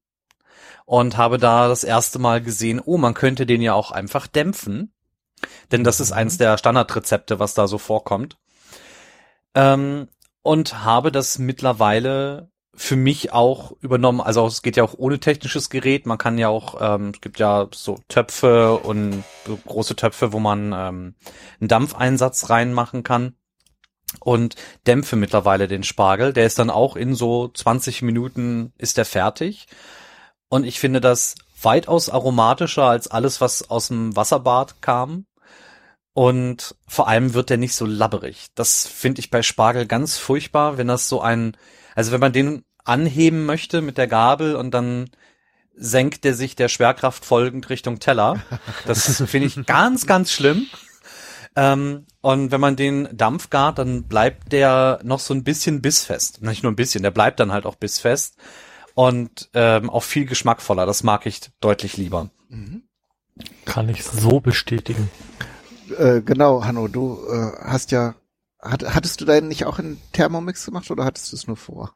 und 0.89 1.17
habe 1.17 1.37
da 1.37 1.67
das 1.67 1.83
erste 1.83 2.17
Mal 2.17 2.41
gesehen, 2.41 2.81
oh, 2.83 2.97
man 2.97 3.13
könnte 3.13 3.45
den 3.45 3.61
ja 3.61 3.75
auch 3.75 3.91
einfach 3.91 4.25
dämpfen. 4.25 4.91
Denn 5.71 5.83
das 5.83 5.99
ist 5.99 6.11
eins 6.11 6.39
der 6.39 6.57
Standardrezepte, 6.57 7.37
was 7.37 7.53
da 7.53 7.67
so 7.67 7.77
vorkommt. 7.77 8.39
Ähm, 9.53 10.07
und 10.41 10.83
habe 10.83 11.11
das 11.11 11.37
mittlerweile 11.37 12.49
für 12.73 12.95
mich 12.95 13.31
auch 13.33 13.73
übernommen. 13.81 14.19
Also 14.19 14.47
es 14.47 14.63
geht 14.63 14.77
ja 14.77 14.83
auch 14.83 14.95
ohne 14.97 15.19
technisches 15.19 15.69
Gerät. 15.69 16.07
Man 16.07 16.17
kann 16.17 16.39
ja 16.39 16.47
auch, 16.47 16.77
ähm, 16.81 17.11
es 17.13 17.21
gibt 17.21 17.37
ja 17.37 17.67
so 17.71 17.99
Töpfe 18.07 18.73
und 18.79 19.23
so 19.45 19.57
große 19.57 19.95
Töpfe, 19.95 20.33
wo 20.33 20.39
man 20.39 20.73
ähm, 20.73 21.13
einen 21.59 21.67
Dampfeinsatz 21.67 22.49
reinmachen 22.49 23.03
kann 23.03 23.35
und 24.21 24.55
dämpfe 24.87 25.17
mittlerweile 25.17 25.67
den 25.67 25.83
Spargel. 25.83 26.33
Der 26.33 26.47
ist 26.47 26.57
dann 26.57 26.71
auch 26.71 26.95
in 26.95 27.13
so 27.13 27.47
20 27.49 28.01
Minuten 28.01 28.73
ist 28.79 28.97
der 28.97 29.05
fertig. 29.05 29.67
Und 30.49 30.65
ich 30.65 30.79
finde 30.79 30.99
das 30.99 31.35
weitaus 31.61 32.09
aromatischer 32.09 32.83
als 32.83 33.07
alles, 33.07 33.39
was 33.39 33.69
aus 33.69 33.87
dem 33.87 34.15
Wasserbad 34.15 34.81
kam. 34.81 35.25
Und 36.13 36.75
vor 36.87 37.07
allem 37.07 37.33
wird 37.33 37.49
der 37.49 37.57
nicht 37.57 37.75
so 37.75 37.85
labberig. 37.85 38.47
Das 38.55 38.87
finde 38.87 39.19
ich 39.19 39.29
bei 39.29 39.41
Spargel 39.43 39.85
ganz 39.85 40.17
furchtbar, 40.17 40.77
wenn 40.77 40.87
das 40.87 41.07
so 41.07 41.21
ein, 41.21 41.55
also 41.95 42.11
wenn 42.11 42.19
man 42.19 42.33
den 42.33 42.63
anheben 42.83 43.45
möchte 43.45 43.81
mit 43.81 43.97
der 43.97 44.07
Gabel 44.07 44.55
und 44.55 44.71
dann 44.71 45.11
senkt 45.75 46.23
der 46.25 46.33
sich 46.33 46.55
der 46.55 46.67
Schwerkraft 46.67 47.23
folgend 47.23 47.69
Richtung 47.69 47.99
Teller. 47.99 48.41
Das 48.85 49.21
finde 49.27 49.47
ich 49.47 49.65
ganz, 49.65 50.07
ganz 50.07 50.31
schlimm. 50.31 50.65
Ähm, 51.55 52.05
und 52.21 52.51
wenn 52.51 52.59
man 52.59 52.75
den 52.75 53.07
Dampf 53.15 53.49
gart, 53.49 53.77
dann 53.77 54.03
bleibt 54.03 54.51
der 54.51 54.99
noch 55.03 55.19
so 55.19 55.33
ein 55.33 55.43
bisschen 55.43 55.81
bissfest. 55.81 56.41
Nicht 56.41 56.63
nur 56.63 56.71
ein 56.71 56.75
bisschen, 56.75 57.03
der 57.03 57.11
bleibt 57.11 57.39
dann 57.39 57.51
halt 57.51 57.65
auch 57.65 57.75
bissfest 57.75 58.35
und 58.99 59.49
ähm, 59.53 59.89
auch 59.89 60.03
viel 60.03 60.25
geschmackvoller. 60.25 60.85
Das 60.85 61.03
mag 61.03 61.25
ich 61.25 61.39
deutlich 61.61 61.95
lieber. 61.95 62.31
Kann 63.63 63.87
ich 63.87 64.03
so 64.03 64.41
bestätigen. 64.41 65.09
Äh, 65.97 66.19
genau, 66.19 66.65
Hanno, 66.65 66.89
du 66.89 67.17
äh, 67.31 67.63
hast 67.63 67.91
ja, 67.91 68.15
hat, 68.59 68.83
hattest 68.93 69.21
du 69.21 69.25
deinen 69.25 69.47
nicht 69.47 69.63
auch 69.63 69.79
in 69.79 70.01
Thermomix 70.11 70.65
gemacht 70.65 70.91
oder 70.91 71.05
hattest 71.05 71.31
du 71.31 71.37
es 71.37 71.47
nur 71.47 71.55
vor? 71.55 71.95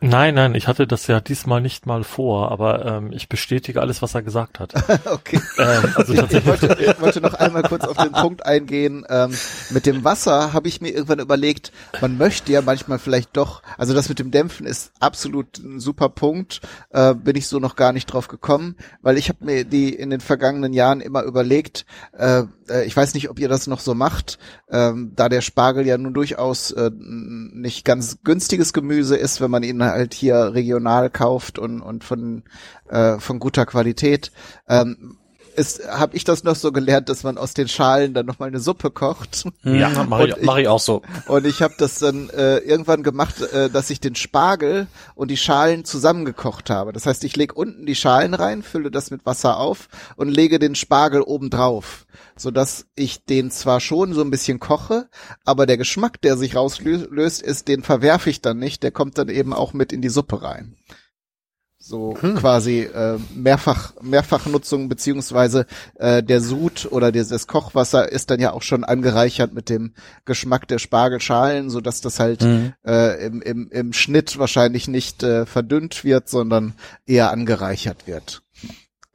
Nein, 0.00 0.36
nein, 0.36 0.54
ich 0.54 0.68
hatte 0.68 0.86
das 0.86 1.08
ja 1.08 1.20
diesmal 1.20 1.60
nicht 1.60 1.84
mal 1.84 2.04
vor, 2.04 2.52
aber 2.52 2.86
ähm, 2.86 3.10
ich 3.12 3.28
bestätige 3.28 3.80
alles, 3.80 4.00
was 4.00 4.14
er 4.14 4.22
gesagt 4.22 4.60
hat. 4.60 4.72
okay. 5.06 5.40
ähm, 5.58 5.92
also 5.96 6.12
Ich, 6.12 6.46
wollte, 6.46 6.78
ich 6.80 7.00
wollte 7.00 7.20
noch 7.20 7.34
einmal 7.34 7.64
kurz 7.64 7.82
auf 7.84 7.96
den 7.96 8.12
Punkt 8.12 8.46
eingehen. 8.46 9.04
Ähm, 9.08 9.36
mit 9.70 9.86
dem 9.86 10.04
Wasser 10.04 10.52
habe 10.52 10.68
ich 10.68 10.80
mir 10.80 10.90
irgendwann 10.90 11.18
überlegt, 11.18 11.72
man 12.00 12.16
möchte 12.16 12.52
ja 12.52 12.62
manchmal 12.62 13.00
vielleicht 13.00 13.36
doch, 13.36 13.60
also 13.76 13.92
das 13.92 14.08
mit 14.08 14.20
dem 14.20 14.30
Dämpfen 14.30 14.66
ist 14.66 14.92
absolut 15.00 15.58
ein 15.58 15.80
super 15.80 16.10
Punkt, 16.10 16.60
äh, 16.90 17.14
bin 17.14 17.34
ich 17.34 17.48
so 17.48 17.58
noch 17.58 17.74
gar 17.74 17.92
nicht 17.92 18.06
drauf 18.06 18.28
gekommen, 18.28 18.76
weil 19.02 19.18
ich 19.18 19.28
habe 19.28 19.44
mir 19.44 19.64
die 19.64 19.92
in 19.92 20.10
den 20.10 20.20
vergangenen 20.20 20.74
Jahren 20.74 21.00
immer 21.00 21.24
überlegt, 21.24 21.86
äh, 22.16 22.44
äh, 22.68 22.84
ich 22.84 22.96
weiß 22.96 23.14
nicht, 23.14 23.30
ob 23.30 23.38
ihr 23.38 23.48
das 23.48 23.66
noch 23.66 23.80
so 23.80 23.94
macht, 23.94 24.38
ähm, 24.70 25.12
da 25.16 25.28
der 25.28 25.40
Spargel 25.40 25.86
ja 25.86 25.98
nun 25.98 26.14
durchaus 26.14 26.70
äh, 26.70 26.90
nicht 26.94 27.84
ganz 27.84 28.18
günstiges 28.22 28.72
Gemüse 28.72 29.16
ist, 29.16 29.40
wenn 29.40 29.50
man 29.50 29.62
ihn 29.62 29.87
halt 29.90 30.14
hier 30.14 30.54
regional 30.54 31.10
kauft 31.10 31.58
und, 31.58 31.80
und 31.80 32.04
von, 32.04 32.44
äh, 32.88 33.18
von 33.18 33.38
guter 33.38 33.66
Qualität. 33.66 34.32
Ähm, 34.68 35.18
ist, 35.58 35.86
habe 35.88 36.16
ich 36.16 36.24
das 36.24 36.44
noch 36.44 36.54
so 36.56 36.72
gelernt, 36.72 37.08
dass 37.08 37.22
man 37.24 37.36
aus 37.36 37.52
den 37.52 37.68
Schalen 37.68 38.14
dann 38.14 38.24
nochmal 38.26 38.48
eine 38.48 38.60
Suppe 38.60 38.90
kocht. 38.90 39.44
Ja, 39.64 39.90
mache 40.04 40.22
Und 40.22 40.28
ich, 40.30 40.36
ich- 40.38 40.42
mach 40.44 40.56
ich 40.56 40.68
auch 40.68 40.80
so. 40.80 41.02
Und 41.26 41.46
ich 41.46 41.60
habe 41.60 41.74
das 41.76 41.98
dann 41.98 42.30
äh, 42.30 42.58
irgendwann 42.58 43.02
gemacht, 43.02 43.40
äh, 43.42 43.68
dass 43.68 43.90
ich 43.90 44.00
den 44.00 44.14
Spargel 44.14 44.86
und 45.14 45.30
die 45.30 45.36
Schalen 45.36 45.84
zusammengekocht 45.84 46.70
habe. 46.70 46.92
Das 46.92 47.04
heißt, 47.06 47.24
ich 47.24 47.36
lege 47.36 47.54
unten 47.54 47.84
die 47.84 47.94
Schalen 47.94 48.34
rein, 48.34 48.62
fülle 48.62 48.90
das 48.90 49.10
mit 49.10 49.26
Wasser 49.26 49.58
auf 49.58 49.88
und 50.16 50.28
lege 50.30 50.58
den 50.58 50.74
Spargel 50.74 51.20
oben 51.22 51.50
drauf, 51.50 52.06
sodass 52.36 52.86
ich 52.94 53.24
den 53.24 53.50
zwar 53.50 53.80
schon 53.80 54.14
so 54.14 54.22
ein 54.22 54.30
bisschen 54.30 54.60
koche, 54.60 55.08
aber 55.44 55.66
der 55.66 55.76
Geschmack, 55.76 56.20
der 56.22 56.36
sich 56.36 56.54
rauslöst, 56.56 57.42
ist, 57.42 57.68
den 57.68 57.82
verwerfe 57.82 58.30
ich 58.30 58.40
dann 58.40 58.58
nicht. 58.58 58.82
Der 58.82 58.92
kommt 58.92 59.18
dann 59.18 59.28
eben 59.28 59.52
auch 59.52 59.72
mit 59.72 59.92
in 59.92 60.00
die 60.02 60.08
Suppe 60.08 60.42
rein. 60.42 60.74
So 61.88 62.10
quasi 62.12 62.80
äh, 62.80 63.18
mehrfach 63.34 63.94
Mehrfachnutzung 64.02 64.90
beziehungsweise 64.90 65.64
äh, 65.94 66.22
der 66.22 66.42
Sud 66.42 66.86
oder 66.90 67.12
dieses 67.12 67.46
Kochwasser 67.46 68.12
ist 68.12 68.30
dann 68.30 68.40
ja 68.40 68.52
auch 68.52 68.60
schon 68.60 68.84
angereichert 68.84 69.54
mit 69.54 69.70
dem 69.70 69.94
Geschmack 70.26 70.68
der 70.68 70.78
Spargelschalen, 70.78 71.70
so 71.70 71.80
dass 71.80 72.02
das 72.02 72.20
halt 72.20 72.42
Mhm. 72.42 72.74
äh, 72.86 73.26
im, 73.26 73.40
im, 73.40 73.70
im 73.70 73.92
Schnitt 73.94 74.38
wahrscheinlich 74.38 74.86
nicht 74.86 75.22
äh, 75.22 75.46
verdünnt 75.46 76.04
wird, 76.04 76.28
sondern 76.28 76.74
eher 77.06 77.30
angereichert 77.30 78.06
wird. 78.06 78.42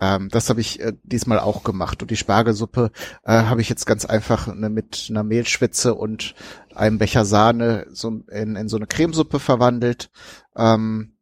Ähm, 0.01 0.30
das 0.30 0.50
habe 0.50 0.60
ich 0.60 0.80
äh, 0.82 0.94
diesmal 1.03 1.39
auch 1.39 1.63
gemacht. 1.63 2.01
Und 2.01 2.12
die 2.12 2.18
Spargelsuppe 2.18 2.92
äh, 3.24 3.32
habe 3.32 3.62
ich 3.62 3.70
jetzt 3.70 3.86
ganz 3.86 4.06
einfach 4.06 4.53
ne, 4.53 4.70
mit 4.70 5.08
einer 5.10 5.24
Mehlschwitze 5.24 5.94
und 5.94 6.34
einem 6.74 6.98
Becher 6.98 7.24
Sahne 7.24 7.86
so 7.92 8.22
in, 8.32 8.56
in 8.56 8.68
so 8.68 8.77
eine 8.77 8.88
Cremesuppe 8.88 9.39
verwandelt. 9.39 10.10
Ähm, 10.58 11.12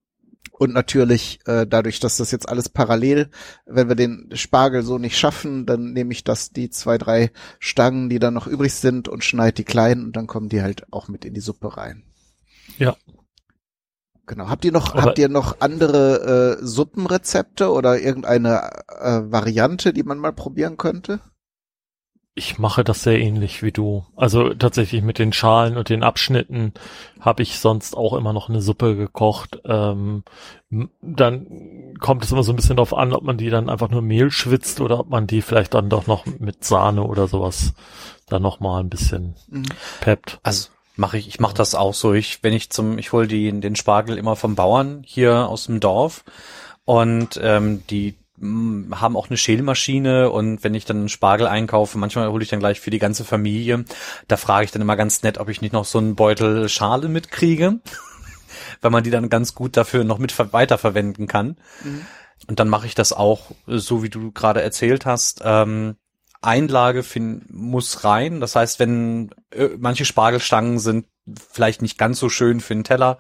und 0.62 0.74
natürlich, 0.74 1.40
äh, 1.48 1.66
dadurch, 1.66 2.00
dass 2.00 2.18
das 2.18 2.30
jetzt 2.30 2.48
alles 2.48 2.70
parallel, 2.70 3.32
wenn 3.66 3.88
wir 3.90 3.96
den 3.96 4.30
Spargel 4.36 4.84
so 4.84 5.00
nicht 5.00 5.18
schaffen, 5.18 5.66
dann 5.66 5.94
nehme 5.94 6.12
ich 6.14 6.24
das, 6.24 6.52
die 6.52 6.70
zwei, 6.70 7.00
drei 7.00 7.32
Stangen, 7.58 8.10
die 8.10 8.20
dann 8.20 8.36
noch 8.36 8.46
übrig 8.46 8.76
sind 8.76 9.08
und 9.08 9.24
schneide 9.24 9.54
die 9.54 9.64
klein 9.64 10.04
und 10.04 10.16
dann 10.16 10.28
kommen 10.28 10.50
die 10.50 10.62
halt 10.62 10.86
auch 10.94 11.08
mit 11.08 11.26
in 11.26 11.34
die 11.34 11.40
Suppe 11.42 11.78
rein. 11.78 12.04
Ja. 12.78 12.96
Genau. 14.28 14.50
Habt 14.50 14.64
ihr 14.64 14.72
noch, 14.72 14.94
Aber- 14.94 15.02
habt 15.02 15.18
ihr 15.18 15.30
noch 15.30 15.62
andere 15.62 16.58
äh, 16.62 16.64
Suppenrezepte 16.64 17.72
oder 17.72 18.00
irgendeine 18.00 18.70
äh, 18.88 19.22
Variante, 19.32 19.94
die 19.94 20.04
man 20.04 20.20
mal 20.20 20.32
probieren 20.32 20.78
könnte? 20.78 21.22
Ich 22.34 22.58
mache 22.58 22.84
das 22.84 23.04
sehr 23.04 23.20
ähnlich 23.20 23.62
wie 23.62 23.74
du. 23.74 24.06
Also 24.16 24.54
tatsächlich 24.54 25.02
mit 25.02 25.20
den 25.20 25.34
Schalen 25.34 25.76
und 25.76 25.90
den 25.90 26.02
Abschnitten 26.02 26.74
habe 27.20 27.44
ich 27.44 27.60
sonst 27.60 27.96
auch 27.96 28.14
immer 28.14 28.32
noch 28.32 28.48
eine 28.48 28.62
Suppe 28.62 28.96
gekocht. 28.96 29.60
Ähm, 29.66 30.24
dann 31.02 31.94
kommt 32.00 32.24
es 32.24 32.32
immer 32.32 32.44
so 32.44 32.54
ein 32.54 32.56
bisschen 32.56 32.78
darauf 32.78 32.94
an, 32.94 33.14
ob 33.14 33.24
man 33.24 33.38
die 33.38 33.50
dann 33.50 33.70
einfach 33.70 33.90
nur 33.90 34.02
Mehl 34.02 34.32
schwitzt 34.32 34.80
oder 34.80 35.00
ob 35.00 35.10
man 35.10 35.28
die 35.28 35.42
vielleicht 35.42 35.74
dann 35.74 35.90
doch 35.90 36.08
noch 36.08 36.26
mit 36.26 36.64
Sahne 36.64 37.04
oder 37.04 37.28
sowas 37.28 37.74
dann 38.28 38.42
noch 38.42 38.62
mal 38.62 38.80
ein 38.80 38.90
bisschen 38.90 39.36
Mhm. 39.50 39.66
peppt. 40.00 40.40
Also 40.42 40.70
mache 40.96 41.18
ich, 41.18 41.28
ich 41.28 41.42
mache 41.42 41.56
das 41.56 41.76
auch 41.76 41.94
so. 41.94 42.14
Ich, 42.14 42.44
wenn 42.44 42.54
ich 42.54 42.70
zum, 42.70 42.98
ich 42.98 43.12
hole 43.12 43.28
die 43.28 43.52
den 43.60 43.76
Spargel 43.76 44.18
immer 44.18 44.38
vom 44.38 44.56
Bauern 44.56 45.02
hier 45.06 45.50
aus 45.50 45.66
dem 45.66 45.82
Dorf 45.82 46.24
und 46.86 47.38
ähm, 47.44 47.84
die 47.90 48.16
haben 48.42 49.16
auch 49.16 49.30
eine 49.30 49.38
Schälmaschine 49.38 50.30
und 50.32 50.64
wenn 50.64 50.74
ich 50.74 50.86
dann 50.86 51.10
Spargel 51.10 51.48
einkaufe, 51.48 51.98
manchmal 51.98 52.30
hole 52.32 52.44
ich 52.44 52.50
dann 52.50 52.60
gleich 52.60 52.80
für 52.80 52.90
die 52.90 53.00
ganze 53.00 53.24
Familie. 53.24 53.86
Da 54.28 54.38
frage 54.38 54.66
ich 54.66 54.72
dann 54.72 54.82
immer 54.82 54.96
ganz 54.96 55.24
nett, 55.24 55.38
ob 55.38 55.50
ich 55.50 55.62
nicht 55.62 55.74
noch 55.74 55.86
so 55.86 56.00
einen 56.00 56.16
Beutel 56.16 56.68
Schale 56.70 57.08
mitkriege, 57.08 57.80
weil 58.82 58.92
man 58.92 59.04
die 59.04 59.12
dann 59.12 59.30
ganz 59.30 59.56
gut 59.56 59.78
dafür 59.78 60.04
noch 60.04 60.18
mit 60.18 60.32
ver- 60.32 60.54
weiterverwenden 60.54 61.28
kann. 61.28 61.58
Und 62.48 62.60
dann 62.60 62.70
mache 62.70 62.88
ich 62.88 62.96
das 62.96 63.14
auch, 63.14 63.52
so 63.68 64.02
wie 64.04 64.10
du 64.10 64.32
gerade 64.32 64.62
erzählt 64.62 65.06
hast. 65.06 65.42
Ähm, 65.44 65.96
Einlage 66.42 67.04
muss 67.50 68.04
rein. 68.04 68.40
Das 68.40 68.56
heißt, 68.56 68.80
wenn 68.80 69.30
äh, 69.52 69.70
manche 69.78 70.06
Spargelstangen 70.06 70.80
sind 70.80 71.06
vielleicht 71.52 71.84
nicht 71.84 72.00
ganz 72.00 72.20
so 72.20 72.30
schön 72.30 72.60
für 72.60 72.74
den 72.74 72.84
Teller, 72.84 73.20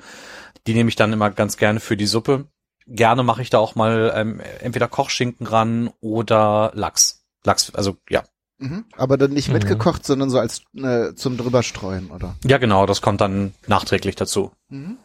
die 0.65 0.73
nehme 0.73 0.89
ich 0.89 0.95
dann 0.95 1.13
immer 1.13 1.29
ganz 1.29 1.57
gerne 1.57 1.79
für 1.79 1.95
die 1.97 2.07
Suppe. 2.07 2.47
Gerne 2.95 3.23
mache 3.23 3.41
ich 3.41 3.49
da 3.49 3.59
auch 3.59 3.75
mal 3.75 4.11
ähm, 4.15 4.41
entweder 4.59 4.87
Kochschinken 4.87 5.47
ran 5.47 5.89
oder 6.01 6.71
Lachs. 6.73 7.23
Lachs, 7.43 7.73
also 7.73 7.97
ja. 8.09 8.23
Mhm. 8.59 8.85
Aber 8.97 9.17
dann 9.17 9.31
nicht 9.31 9.47
Mhm. 9.47 9.55
mitgekocht, 9.55 10.05
sondern 10.05 10.29
so 10.29 10.37
als 10.39 10.61
äh, 10.75 11.13
zum 11.15 11.37
drüberstreuen, 11.37 12.11
oder? 12.11 12.35
Ja, 12.43 12.57
genau, 12.57 12.85
das 12.85 13.01
kommt 13.01 13.21
dann 13.21 13.53
nachträglich 13.67 14.15
dazu. 14.15 14.51
Mhm. 14.69 14.97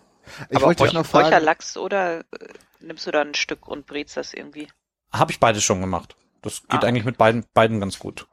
Ich 0.50 0.56
Aber 0.56 0.66
wollte 0.66 0.82
dich 0.82 0.90
Räuch- 0.92 0.94
noch 0.98 1.06
fragen. 1.06 1.26
Räucherlachs 1.26 1.76
oder 1.76 2.18
äh, 2.20 2.24
nimmst 2.80 3.06
du 3.06 3.10
da 3.12 3.22
ein 3.22 3.34
Stück 3.34 3.66
und 3.68 3.86
brätst 3.86 4.16
das 4.16 4.34
irgendwie? 4.34 4.68
Habe 5.12 5.32
ich 5.32 5.40
beides 5.40 5.62
schon 5.64 5.80
gemacht. 5.80 6.16
Das 6.42 6.62
geht 6.68 6.82
Ah. 6.84 6.86
eigentlich 6.86 7.04
mit 7.04 7.18
beiden, 7.18 7.44
beiden 7.54 7.80
ganz 7.80 7.98
gut. 7.98 8.26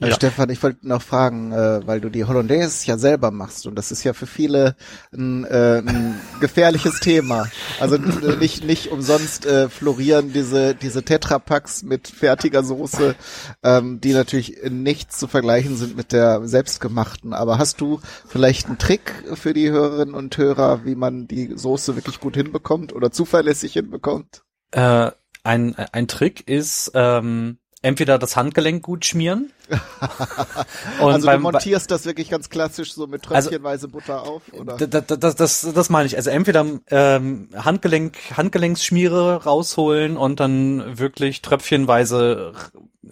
Äh, 0.00 0.08
Ja. 0.08 0.14
Stefan, 0.16 0.50
ich 0.50 0.60
wollte 0.64 0.86
noch 0.88 1.00
fragen, 1.00 1.52
äh, 1.52 1.86
weil 1.86 2.00
du 2.00 2.08
die 2.10 2.24
Hollandaise 2.24 2.84
ja 2.88 2.98
selber 2.98 3.30
machst 3.30 3.68
und 3.68 3.76
das 3.76 3.92
ist 3.92 4.02
ja 4.02 4.12
für 4.12 4.26
viele 4.26 4.74
ein, 5.12 5.44
äh, 5.44 5.78
ein 5.78 6.20
gefährliches 6.40 6.98
Thema. 6.98 7.48
Also 7.78 7.94
äh, 7.94 8.36
nicht 8.36 8.64
nicht 8.64 8.90
umsonst 8.90 9.46
äh, 9.46 9.68
florieren 9.68 10.32
diese 10.32 10.74
diese 10.74 11.04
Tetrapacks 11.04 11.84
mit 11.84 12.08
fertiger 12.08 12.64
Soße, 12.64 13.14
ähm, 13.62 14.00
die 14.00 14.12
natürlich 14.12 14.56
nichts 14.70 15.18
zu 15.18 15.28
vergleichen 15.28 15.76
sind 15.76 15.96
mit 15.96 16.10
der 16.10 16.46
selbstgemachten. 16.48 17.32
Aber 17.32 17.56
hast 17.58 17.80
du 17.80 18.00
vielleicht 18.26 18.66
einen 18.66 18.78
Trick 18.78 19.12
für 19.34 19.54
die 19.54 19.70
Hörerinnen 19.70 20.16
und 20.16 20.36
Hörer, 20.36 20.84
wie 20.84 20.96
man 20.96 21.28
die 21.28 21.52
Soße 21.56 21.94
wirklich 21.94 22.18
gut 22.18 22.34
hinbekommt 22.34 22.92
oder 22.92 23.12
zuverlässig 23.12 23.74
hinbekommt? 23.74 24.42
Äh, 24.72 25.12
ein, 25.44 25.74
ein 25.92 26.08
Trick 26.08 26.48
ist 26.48 26.90
ähm, 26.94 27.58
entweder 27.82 28.18
das 28.18 28.34
Handgelenk 28.36 28.82
gut 28.82 29.04
schmieren. 29.04 29.52
Und 31.00 31.12
also 31.12 31.26
beim- 31.26 31.42
du 31.42 31.50
montierst 31.52 31.90
das 31.90 32.06
wirklich 32.06 32.30
ganz 32.30 32.48
klassisch 32.48 32.94
so 32.94 33.06
mit 33.06 33.30
Also- 33.30 33.50
tröpfchenweise 33.50 33.88
Butter 33.88 34.22
auf, 34.22 34.42
oder? 34.52 34.76
Da- 34.78 35.00
da- 35.02 35.16
Das, 35.16 35.36
das, 35.36 35.66
das 35.74 35.90
meine 35.90 36.06
ich. 36.06 36.16
Also 36.16 36.30
entweder 36.30 36.64
ähm, 36.90 37.48
Handgelenk, 37.54 38.16
Handgelenksschmiere 38.36 39.44
rausholen 39.44 40.16
und 40.16 40.40
dann 40.40 40.98
wirklich 40.98 41.42
tröpfchenweise 41.42 42.52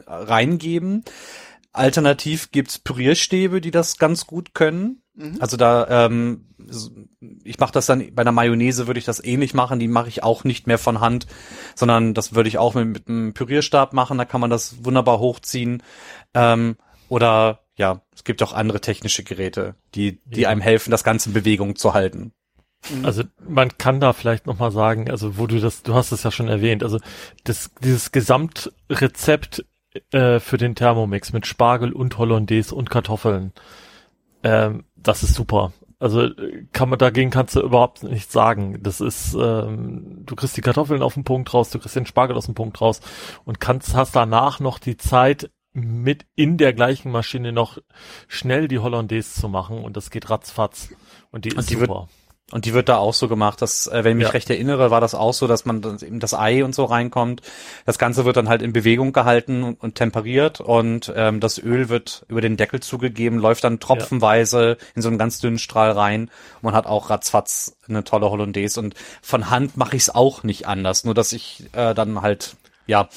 reingeben. 0.07 1.05
Alternativ 1.73 2.51
gibt's 2.51 2.79
Pürierstäbe, 2.79 3.61
die 3.61 3.71
das 3.71 3.99
ganz 3.99 4.27
gut 4.27 4.55
können. 4.55 5.02
Mhm. 5.15 5.37
Also 5.41 5.57
da 5.57 6.07
ähm, 6.07 6.47
ich 7.45 7.59
mache 7.59 7.73
das 7.73 7.87
dann 7.87 8.15
bei 8.15 8.25
der 8.25 8.33
Mayonnaise 8.33 8.87
würde 8.87 8.99
ich 8.99 9.05
das 9.05 9.23
ähnlich 9.23 9.55
machen. 9.55 9.79
Die 9.79 9.89
mache 9.89 10.09
ich 10.09 10.23
auch 10.23 10.45
nicht 10.45 10.67
mehr 10.67 10.79
von 10.79 11.01
Hand, 11.01 11.27
sondern 11.75 12.15
das 12.15 12.35
würde 12.35 12.49
ich 12.49 12.59
auch 12.59 12.75
mit, 12.75 12.87
mit 12.87 13.09
einem 13.09 13.35
Pürierstab 13.35 13.93
machen. 13.93 14.19
Da 14.19 14.25
kann 14.25 14.41
man 14.41 14.51
das 14.51 14.85
wunderbar 14.85 15.19
hochziehen. 15.19 15.83
Ähm, 16.35 16.77
oder 17.09 17.61
ja, 17.77 18.03
es 18.15 18.25
gibt 18.25 18.43
auch 18.43 18.53
andere 18.53 18.81
technische 18.81 19.25
Geräte, 19.25 19.75
die, 19.95 20.21
die 20.25 20.43
ja. 20.43 20.49
einem 20.49 20.61
helfen, 20.61 20.91
das 20.91 21.05
Ganze 21.05 21.31
in 21.31 21.35
Bewegung 21.35 21.77
zu 21.77 21.95
halten. 21.95 22.33
Mhm. 22.91 23.05
Also 23.05 23.25
man 23.47 23.77
kann 23.79 24.01
da 24.01 24.13
vielleicht 24.13 24.47
noch 24.47 24.59
mal 24.59 24.73
sagen, 24.73 25.11
also 25.11 25.39
wo 25.39 25.47
du 25.47 25.59
das, 25.59 25.83
du 25.83 25.95
hast 25.95 26.13
es 26.13 26.23
ja 26.23 26.31
schon 26.31 26.49
erwähnt, 26.49 26.83
also 26.83 26.99
das, 27.45 27.71
dieses 27.83 28.13
Gesamtrezept 28.13 29.65
äh, 30.13 30.41
für 30.41 30.59
den 30.59 30.75
Thermomix 30.75 31.33
mit 31.33 31.47
Spargel 31.47 31.93
und 31.93 32.19
Hollandaise 32.19 32.75
und 32.75 32.91
Kartoffeln, 32.91 33.53
ähm, 34.43 34.85
das 35.03 35.23
ist 35.23 35.35
super. 35.35 35.73
Also 35.99 36.31
kann 36.73 36.89
man 36.89 36.99
dagegen 36.99 37.31
kannst 37.31 37.55
du 37.55 37.61
überhaupt 37.61 38.03
nichts 38.03 38.33
sagen. 38.33 38.83
Das 38.83 39.01
ist, 39.01 39.35
ähm, 39.35 40.25
du 40.27 40.35
kriegst 40.35 40.57
die 40.57 40.61
Kartoffeln 40.61 41.01
auf 41.01 41.15
den 41.15 41.23
Punkt 41.23 41.55
raus, 41.55 41.71
du 41.71 41.79
kriegst 41.79 41.95
den 41.95 42.07
Spargel 42.07 42.37
aus 42.37 42.47
dem 42.47 42.57
Punkt 42.57 42.81
raus 42.81 43.01
und 43.45 43.61
kannst 43.61 43.95
hast 43.95 44.17
danach 44.17 44.59
noch 44.59 44.81
die 44.81 44.97
Zeit 44.97 45.51
mit 45.75 46.27
in 46.35 46.59
der 46.59 46.73
gleichen 46.73 47.13
Maschine 47.13 47.53
noch 47.53 47.79
schnell 48.29 48.69
die 48.69 48.81
Hollandaise 48.81 49.41
zu 49.41 49.49
machen 49.49 49.79
und 49.85 49.97
das 49.97 50.11
geht 50.11 50.29
ratzfatz 50.29 50.91
und 51.31 51.45
die 51.45 51.51
ist 51.51 51.57
und 51.57 51.71
die 51.71 51.75
super. 51.75 51.89
Wird, 51.89 52.09
und 52.53 52.67
die 52.67 52.75
wird 52.75 52.89
da 52.89 52.99
auch 52.99 53.15
so 53.15 53.29
gemacht, 53.29 53.63
dass, 53.63 53.87
äh, 53.87 54.05
wenn 54.05 54.13
ich 54.13 54.17
mich 54.19 54.27
ja. 54.27 54.33
recht 54.33 54.51
erinnere, 54.51 54.91
war 54.91 55.01
das 55.01 55.15
auch 55.15 55.33
so, 55.33 55.47
dass 55.47 55.65
man 55.65 55.81
dann 55.81 55.99
eben 55.99 56.21
das 56.21 56.35
Ei 56.35 56.65
und 56.65 56.75
so 56.75 56.85
reinkommt. 56.85 57.43
Das 57.87 57.99
Ganze 57.99 58.25
wird 58.25 58.37
dann 58.37 58.49
halt 58.49 58.63
in 58.63 58.73
Bewegung 58.73 59.13
gehalten 59.13 59.63
und, 59.63 59.81
und 59.81 59.95
temperiert 59.95 60.61
und 60.61 61.13
ähm, 61.17 61.41
das 61.41 61.59
Öl 61.59 61.89
wird 61.89 62.25
über 62.29 62.41
den 62.41 62.57
Deckel 62.57 62.81
zugegeben, 62.81 63.39
läuft 63.39 63.65
dann 63.65 63.81
tropfenweise 63.81 64.77
ja. 64.79 64.87
in 64.95 65.03
so 65.03 65.09
einen 65.09 65.19
ganz 65.19 65.41
dünnen 65.41 65.59
Strahl 65.59 65.93
rein. 65.93 66.23
Und 66.23 66.63
man 66.63 66.75
hat 66.75 66.87
auch 66.87 67.11
ratzfatz 67.11 67.77
eine 67.89 68.05
tolle 68.05 68.31
Hollandaise. 68.31 68.79
Und 68.81 68.95
von 69.23 69.51
Hand 69.51 69.77
mache 69.77 69.97
ich 69.97 70.03
es 70.03 70.15
auch 70.15 70.43
nicht 70.43 70.67
anders, 70.67 71.05
nur 71.05 71.15
dass 71.15 71.33
ich 71.33 71.65
äh, 71.73 71.95
dann 71.95 72.23
halt 72.23 72.57
ja, 72.87 73.09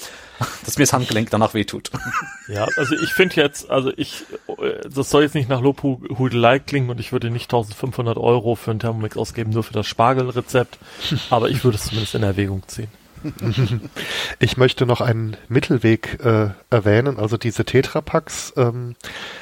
dass 0.65 0.77
mir 0.77 0.83
das 0.83 0.93
Handgelenk 0.93 1.29
danach 1.29 1.53
wehtut. 1.53 1.91
Ja, 2.47 2.67
also 2.77 2.95
ich 2.95 3.11
finde 3.11 3.35
jetzt, 3.37 3.69
also 3.69 3.91
ich, 3.97 4.23
das 4.87 5.09
soll 5.09 5.23
jetzt 5.23 5.33
nicht 5.33 5.49
nach 5.49 5.61
Lobhudelei 5.61 6.59
klingen 6.59 6.89
und 6.89 6.99
ich 6.99 7.11
würde 7.11 7.31
nicht 7.31 7.45
1500 7.45 8.17
Euro 8.17 8.55
für 8.55 8.71
einen 8.71 8.79
Thermomix 8.79 9.17
ausgeben, 9.17 9.51
nur 9.51 9.63
für 9.63 9.73
das 9.73 9.87
Spargelrezept, 9.87 10.77
aber 11.29 11.49
ich 11.49 11.63
würde 11.63 11.77
es 11.77 11.85
zumindest 11.85 12.13
in 12.13 12.23
Erwägung 12.23 12.61
ziehen. 12.67 12.89
Ich 14.39 14.57
möchte 14.57 14.85
noch 14.85 15.01
einen 15.01 15.37
Mittelweg 15.47 16.19
äh, 16.23 16.49
erwähnen, 16.69 17.17
also 17.19 17.37
diese 17.37 17.65
Tetrapacks. 17.65 18.53
Ähm, 18.57 18.95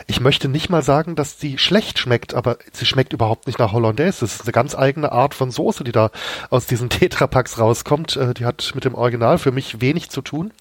ich 0.07 0.19
möchte 0.19 0.47
nicht 0.47 0.69
mal 0.69 0.83
sagen, 0.83 1.15
dass 1.15 1.37
die 1.37 1.57
schlecht 1.57 1.99
schmeckt, 1.99 2.33
aber 2.33 2.57
sie 2.71 2.85
schmeckt 2.85 3.13
überhaupt 3.13 3.47
nicht 3.47 3.59
nach 3.59 3.71
Hollandaise. 3.71 4.21
Das 4.21 4.35
ist 4.35 4.43
eine 4.43 4.51
ganz 4.51 4.75
eigene 4.75 5.11
Art 5.11 5.33
von 5.33 5.51
Soße, 5.51 5.83
die 5.83 5.91
da 5.91 6.11
aus 6.49 6.67
diesen 6.67 6.89
Tetrapacks 6.89 7.57
rauskommt. 7.57 8.15
Äh, 8.17 8.33
die 8.33 8.45
hat 8.45 8.71
mit 8.75 8.85
dem 8.85 8.95
Original 8.95 9.37
für 9.37 9.51
mich 9.51 9.81
wenig 9.81 10.09
zu 10.09 10.21
tun. 10.21 10.51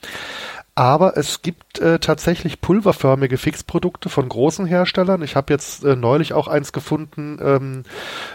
Aber 0.74 1.18
es 1.18 1.42
gibt 1.42 1.80
äh, 1.80 1.98
tatsächlich 1.98 2.62
pulverförmige 2.62 3.36
Fixprodukte 3.36 4.08
von 4.08 4.26
großen 4.26 4.64
Herstellern. 4.64 5.22
Ich 5.22 5.36
habe 5.36 5.52
jetzt 5.52 5.84
äh, 5.84 5.96
neulich 5.96 6.32
auch 6.32 6.48
eins 6.48 6.72
gefunden 6.72 7.38
ähm, 7.42 7.82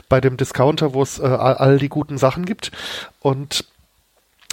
bei 0.08 0.22
dem 0.22 0.38
Discounter, 0.38 0.94
wo 0.94 1.02
es 1.02 1.18
äh, 1.18 1.24
all 1.24 1.80
die 1.80 1.90
guten 1.90 2.20
Sachen 2.20 2.46
gibt. 2.46 2.72
Und 3.22 3.66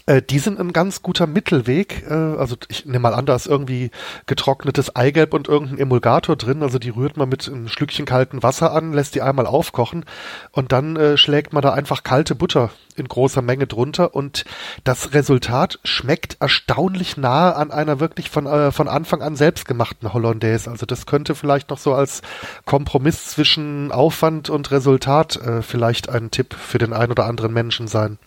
äh, 0.06 0.20
die 0.22 0.38
sind 0.38 0.60
ein 0.60 0.72
ganz 0.72 1.02
guter 1.02 1.26
Mittelweg. 1.26 2.04
Äh, 2.08 2.12
also 2.12 2.56
ich 2.68 2.84
nehme 2.84 3.00
mal 3.00 3.14
an, 3.14 3.26
da 3.26 3.34
ist 3.34 3.46
irgendwie 3.46 3.90
getrocknetes 4.26 4.94
Eigelb 4.94 5.32
und 5.34 5.48
irgendein 5.48 5.78
Emulgator 5.78 6.36
drin. 6.36 6.62
Also 6.62 6.78
die 6.78 6.90
rührt 6.90 7.16
man 7.16 7.28
mit 7.28 7.48
einem 7.48 7.68
Schlückchen 7.68 8.04
kalten 8.04 8.42
Wasser 8.42 8.72
an, 8.72 8.92
lässt 8.92 9.14
die 9.14 9.22
einmal 9.22 9.46
aufkochen 9.46 10.04
und 10.52 10.72
dann 10.72 10.96
äh, 10.96 11.16
schlägt 11.16 11.52
man 11.52 11.62
da 11.62 11.72
einfach 11.72 12.02
kalte 12.02 12.34
Butter 12.34 12.70
in 12.96 13.08
großer 13.08 13.42
Menge 13.42 13.66
drunter 13.66 14.14
und 14.14 14.44
das 14.84 15.14
Resultat 15.14 15.80
schmeckt 15.84 16.36
erstaunlich 16.40 17.16
nahe 17.16 17.56
an 17.56 17.70
einer 17.70 17.98
wirklich 17.98 18.30
von, 18.30 18.46
äh, 18.46 18.72
von 18.72 18.88
Anfang 18.88 19.22
an 19.22 19.36
selbstgemachten 19.36 20.12
Hollandaise. 20.12 20.70
Also 20.70 20.86
das 20.86 21.06
könnte 21.06 21.34
vielleicht 21.34 21.70
noch 21.70 21.78
so 21.78 21.94
als 21.94 22.22
Kompromiss 22.66 23.26
zwischen 23.26 23.90
Aufwand 23.90 24.50
und 24.50 24.70
Resultat 24.70 25.36
äh, 25.36 25.62
vielleicht 25.62 26.08
ein 26.08 26.30
Tipp 26.30 26.54
für 26.54 26.78
den 26.78 26.92
ein 26.92 27.10
oder 27.10 27.26
anderen 27.26 27.52
Menschen 27.52 27.88
sein. 27.88 28.18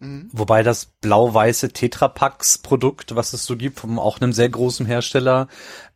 Mhm. 0.00 0.28
Wobei 0.32 0.62
das 0.62 0.86
blau-weiße 0.86 1.70
Tetrapacks-Produkt, 1.72 3.16
was 3.16 3.32
es 3.32 3.44
so 3.44 3.56
gibt, 3.56 3.80
von 3.80 3.98
auch 3.98 4.20
einem 4.20 4.32
sehr 4.32 4.48
großen 4.48 4.86
Hersteller, 4.86 5.48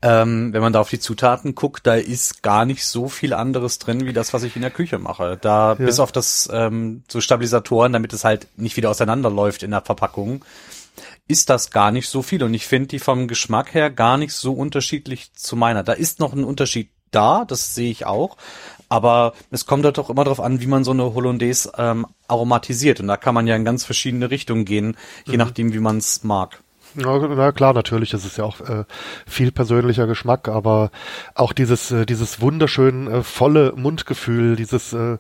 ähm, 0.03 0.53
wenn 0.53 0.61
man 0.61 0.73
da 0.73 0.81
auf 0.81 0.91
die 0.91 0.99
Zutaten 0.99 1.55
guckt, 1.55 1.87
da 1.87 1.95
ist 1.95 2.43
gar 2.43 2.65
nicht 2.65 2.85
so 2.85 3.09
viel 3.09 3.33
anderes 3.33 3.79
drin, 3.79 4.05
wie 4.05 4.13
das, 4.13 4.33
was 4.33 4.43
ich 4.43 4.57
in 4.57 4.63
der 4.63 4.73
Küche 4.73 4.99
mache. 4.99 5.39
Da 5.41 5.71
ja. 5.71 5.75
bis 5.75 6.01
auf 6.01 6.11
das 6.11 6.49
ähm, 6.53 7.05
so 7.09 7.21
Stabilisatoren, 7.21 7.93
damit 7.93 8.13
es 8.13 8.25
halt 8.25 8.49
nicht 8.57 8.77
wieder 8.77 8.91
auseinanderläuft 8.91 9.63
in 9.63 9.71
der 9.71 9.83
Verpackung, 9.83 10.45
ist 11.29 11.49
das 11.49 11.71
gar 11.71 11.93
nicht 11.93 12.09
so 12.09 12.23
viel. 12.23 12.43
Und 12.43 12.55
ich 12.55 12.67
finde 12.67 12.89
die 12.89 12.99
vom 12.99 13.29
Geschmack 13.29 13.73
her 13.73 13.89
gar 13.91 14.19
nicht 14.19 14.35
so 14.35 14.53
unterschiedlich 14.53 15.33
zu 15.35 15.55
meiner. 15.55 15.85
Da 15.85 15.93
ist 15.93 16.19
noch 16.19 16.33
ein 16.33 16.45
Unterschied 16.45 16.91
da, 17.13 17.45
das 17.45 17.75
sehe 17.75 17.91
ich 17.91 18.07
auch. 18.07 18.37
Aber 18.93 19.33
es 19.51 19.65
kommt 19.65 19.87
halt 19.87 19.99
auch 19.99 20.11
immer 20.11 20.23
darauf 20.23 20.39
an, 20.39 20.61
wie 20.61 20.67
man 20.67 20.85
so 20.85 20.91
eine 20.91 21.15
Hollandaise 21.15 21.73
ähm, 21.79 22.07
aromatisiert. 22.29 23.01
Und 23.01 23.09
da 23.09 23.17
kann 23.17 23.35
man 23.35 23.47
ja 23.47 23.57
in 23.57 23.65
ganz 23.65 23.87
verschiedene 23.87 24.31
Richtungen 24.31 24.67
gehen, 24.67 24.99
je 25.25 25.33
mhm. 25.33 25.39
nachdem, 25.39 25.73
wie 25.73 25.79
man 25.79 25.97
es 25.97 26.25
mag. 26.25 26.59
Na 26.95 27.53
klar, 27.53 27.73
natürlich, 27.73 28.11
das 28.11 28.27
ist 28.27 28.37
ja 28.37 28.45
auch 28.45 28.61
äh, 28.61 28.85
viel 29.27 29.51
persönlicher 29.51 30.07
Geschmack, 30.07 30.49
aber 30.49 30.91
auch 31.35 31.55
dieses, 31.55 31.91
äh, 31.91 32.05
dieses 32.05 32.43
wunderschön 32.43 33.07
äh, 33.07 33.23
volle 33.23 33.73
Mundgefühl, 33.77 34.57
dieses 34.57 34.93
äh, 34.93 35.17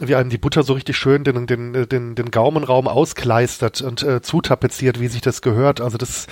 wie 0.00 0.16
einem 0.16 0.30
die 0.30 0.38
Butter 0.38 0.64
so 0.64 0.72
richtig 0.72 0.96
schön 0.96 1.22
den, 1.22 1.46
den, 1.46 1.72
den, 1.88 2.16
den 2.16 2.30
Gaumenraum 2.32 2.88
auskleistert 2.88 3.80
und 3.80 4.02
äh, 4.02 4.22
zutapeziert, 4.22 4.98
wie 4.98 5.06
sich 5.06 5.20
das 5.20 5.40
gehört. 5.40 5.80
Also 5.80 5.98
das 5.98 6.26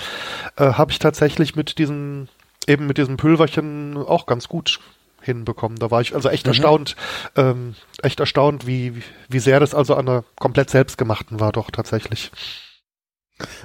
äh, 0.57 0.73
habe 0.73 0.91
ich 0.91 0.99
tatsächlich 0.99 1.55
mit 1.55 1.77
diesem, 1.77 2.27
eben 2.67 2.87
mit 2.87 2.97
diesem 2.97 3.15
Pülverchen 3.15 3.95
auch 3.95 4.25
ganz 4.25 4.49
gut 4.49 4.81
hinbekommen. 5.27 5.77
Da 5.77 5.91
war 5.91 6.01
ich 6.01 6.15
also 6.15 6.29
echt 6.29 6.47
mhm. 6.47 6.51
erstaunt, 6.51 6.95
ähm, 7.35 7.75
echt 8.01 8.19
erstaunt, 8.19 8.65
wie, 8.65 9.03
wie 9.29 9.39
sehr 9.39 9.59
das 9.59 9.75
also 9.75 9.93
an 9.93 10.07
einer 10.07 10.23
komplett 10.39 10.71
selbstgemachten 10.71 11.39
war, 11.39 11.51
doch 11.51 11.69
tatsächlich. 11.69 12.31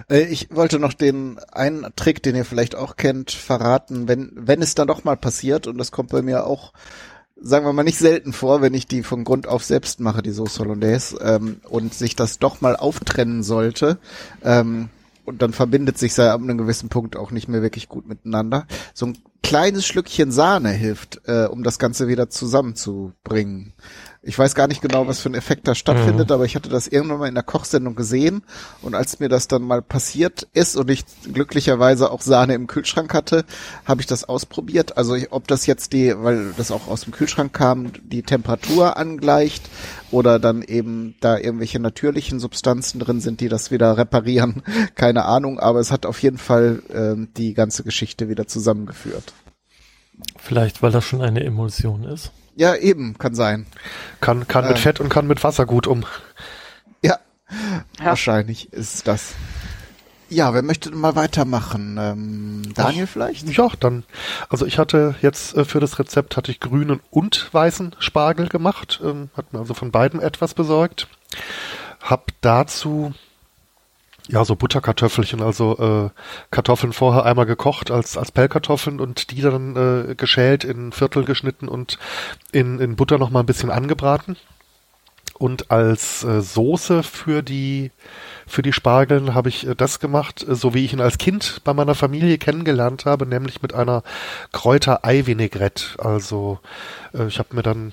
Äh, 0.08 0.24
ich 0.24 0.54
wollte 0.54 0.78
noch 0.78 0.92
den 0.92 1.38
einen 1.50 1.86
Trick, 1.96 2.22
den 2.22 2.36
ihr 2.36 2.44
vielleicht 2.44 2.74
auch 2.74 2.96
kennt, 2.96 3.30
verraten, 3.30 4.08
wenn, 4.08 4.32
wenn 4.34 4.62
es 4.62 4.74
dann 4.74 4.88
doch 4.88 5.04
mal 5.04 5.16
passiert, 5.16 5.66
und 5.66 5.78
das 5.78 5.92
kommt 5.92 6.10
bei 6.10 6.22
mir 6.22 6.46
auch, 6.46 6.72
sagen 7.40 7.64
wir 7.64 7.72
mal, 7.72 7.82
nicht 7.82 7.98
selten 7.98 8.32
vor, 8.32 8.62
wenn 8.62 8.74
ich 8.74 8.86
die 8.86 9.02
von 9.02 9.24
Grund 9.24 9.48
auf 9.48 9.64
selbst 9.64 10.00
mache, 10.00 10.22
die 10.22 10.32
Sauce 10.32 10.58
Hollandaise, 10.58 11.16
ähm, 11.22 11.60
und 11.68 11.94
sich 11.94 12.16
das 12.16 12.38
doch 12.38 12.60
mal 12.60 12.76
auftrennen 12.76 13.42
sollte, 13.42 13.98
ähm, 14.44 14.90
und 15.24 15.42
dann 15.42 15.52
verbindet 15.52 15.98
sich 15.98 16.16
ja 16.16 16.32
ab 16.32 16.40
einem 16.40 16.58
gewissen 16.58 16.88
Punkt 16.88 17.16
auch 17.16 17.30
nicht 17.30 17.48
mehr 17.48 17.62
wirklich 17.62 17.88
gut 17.88 18.06
miteinander. 18.06 18.66
So 18.94 19.06
ein 19.06 19.18
kleines 19.42 19.86
Schlückchen 19.86 20.32
Sahne 20.32 20.70
hilft, 20.70 21.20
äh, 21.26 21.46
um 21.46 21.62
das 21.62 21.78
Ganze 21.78 22.08
wieder 22.08 22.30
zusammenzubringen. 22.30 23.74
Ich 24.24 24.38
weiß 24.38 24.54
gar 24.54 24.68
nicht 24.68 24.80
genau, 24.80 25.08
was 25.08 25.18
für 25.18 25.30
ein 25.30 25.34
Effekt 25.34 25.66
da 25.66 25.74
stattfindet, 25.74 26.28
mhm. 26.28 26.34
aber 26.34 26.44
ich 26.44 26.54
hatte 26.54 26.68
das 26.68 26.86
irgendwann 26.86 27.18
mal 27.18 27.28
in 27.28 27.34
der 27.34 27.42
Kochsendung 27.42 27.96
gesehen 27.96 28.44
und 28.80 28.94
als 28.94 29.18
mir 29.18 29.28
das 29.28 29.48
dann 29.48 29.62
mal 29.62 29.82
passiert 29.82 30.46
ist 30.52 30.76
und 30.76 30.88
ich 30.90 31.04
glücklicherweise 31.32 32.08
auch 32.08 32.20
Sahne 32.20 32.54
im 32.54 32.68
Kühlschrank 32.68 33.12
hatte, 33.14 33.44
habe 33.84 34.00
ich 34.00 34.06
das 34.06 34.22
ausprobiert. 34.22 34.96
Also 34.96 35.16
ich, 35.16 35.32
ob 35.32 35.48
das 35.48 35.66
jetzt 35.66 35.92
die, 35.92 36.14
weil 36.16 36.52
das 36.56 36.70
auch 36.70 36.86
aus 36.86 37.00
dem 37.00 37.12
Kühlschrank 37.12 37.52
kam, 37.52 37.90
die 38.04 38.22
Temperatur 38.22 38.96
angleicht 38.96 39.68
oder 40.12 40.38
dann 40.38 40.62
eben 40.62 41.16
da 41.20 41.36
irgendwelche 41.36 41.80
natürlichen 41.80 42.38
Substanzen 42.38 43.00
drin 43.00 43.20
sind, 43.20 43.40
die 43.40 43.48
das 43.48 43.72
wieder 43.72 43.96
reparieren, 43.96 44.62
keine 44.94 45.24
Ahnung, 45.24 45.58
aber 45.58 45.80
es 45.80 45.90
hat 45.90 46.06
auf 46.06 46.22
jeden 46.22 46.38
Fall 46.38 46.80
äh, 46.90 47.26
die 47.36 47.54
ganze 47.54 47.82
Geschichte 47.82 48.28
wieder 48.28 48.46
zusammengeführt. 48.46 49.32
Vielleicht, 50.36 50.80
weil 50.80 50.92
das 50.92 51.04
schon 51.04 51.22
eine 51.22 51.42
Emulsion 51.42 52.04
ist. 52.04 52.30
Ja, 52.54 52.74
eben, 52.76 53.18
kann 53.18 53.34
sein. 53.34 53.66
Kann, 54.20 54.46
kann 54.46 54.66
mit 54.68 54.76
äh, 54.76 54.80
Fett 54.80 55.00
und 55.00 55.08
kann 55.08 55.26
mit 55.26 55.42
Wasser 55.42 55.66
gut 55.66 55.86
um. 55.86 56.04
Ja, 57.02 57.18
ja. 57.98 58.06
wahrscheinlich 58.06 58.72
ist 58.72 59.06
das. 59.08 59.34
Ja, 60.28 60.54
wer 60.54 60.62
möchte 60.62 60.90
mal 60.90 61.14
weitermachen? 61.14 61.98
Ähm, 62.00 62.62
Daniel 62.74 63.04
Ach, 63.06 63.12
vielleicht? 63.12 63.48
Ja, 63.50 63.68
dann. 63.80 64.04
Also 64.48 64.64
ich 64.64 64.78
hatte 64.78 65.14
jetzt 65.20 65.54
äh, 65.54 65.66
für 65.66 65.78
das 65.78 65.98
Rezept 65.98 66.38
hatte 66.38 66.50
ich 66.50 66.58
grünen 66.58 67.00
und 67.10 67.52
weißen 67.52 67.96
Spargel 67.98 68.48
gemacht. 68.48 69.00
Ähm, 69.04 69.28
hat 69.36 69.52
mir 69.52 69.58
also 69.58 69.74
von 69.74 69.90
beiden 69.90 70.20
etwas 70.20 70.54
besorgt. 70.54 71.08
Hab 72.00 72.30
dazu 72.40 73.12
ja, 74.28 74.44
so 74.44 74.56
Butterkartoffelchen, 74.56 75.42
also 75.42 75.78
äh, 75.78 76.10
Kartoffeln 76.50 76.92
vorher 76.92 77.24
einmal 77.24 77.46
gekocht 77.46 77.90
als, 77.90 78.16
als 78.16 78.30
Pellkartoffeln 78.32 79.00
und 79.00 79.30
die 79.30 79.40
dann 79.40 79.76
äh, 80.10 80.14
geschält, 80.14 80.64
in 80.64 80.92
Viertel 80.92 81.24
geschnitten 81.24 81.68
und 81.68 81.98
in, 82.52 82.78
in 82.78 82.96
Butter 82.96 83.18
noch 83.18 83.30
mal 83.30 83.40
ein 83.40 83.46
bisschen 83.46 83.70
angebraten. 83.70 84.36
Und 85.38 85.72
als 85.72 86.22
äh, 86.22 86.40
Soße 86.40 87.02
für 87.02 87.42
die 87.42 87.90
für 88.46 88.62
die 88.62 88.72
Spargeln 88.72 89.34
habe 89.34 89.48
ich 89.48 89.66
äh, 89.66 89.74
das 89.74 89.98
gemacht, 89.98 90.46
äh, 90.46 90.54
so 90.54 90.74
wie 90.74 90.84
ich 90.84 90.92
ihn 90.92 91.00
als 91.00 91.18
Kind 91.18 91.62
bei 91.64 91.74
meiner 91.74 91.94
Familie 91.94 92.38
kennengelernt 92.38 93.06
habe, 93.06 93.26
nämlich 93.26 93.62
mit 93.62 93.74
einer 93.74 94.02
Kräuter-Ei-Vinaigrette. 94.52 95.98
Also 95.98 96.60
äh, 97.12 97.26
ich 97.26 97.38
habe 97.38 97.56
mir 97.56 97.62
dann 97.62 97.92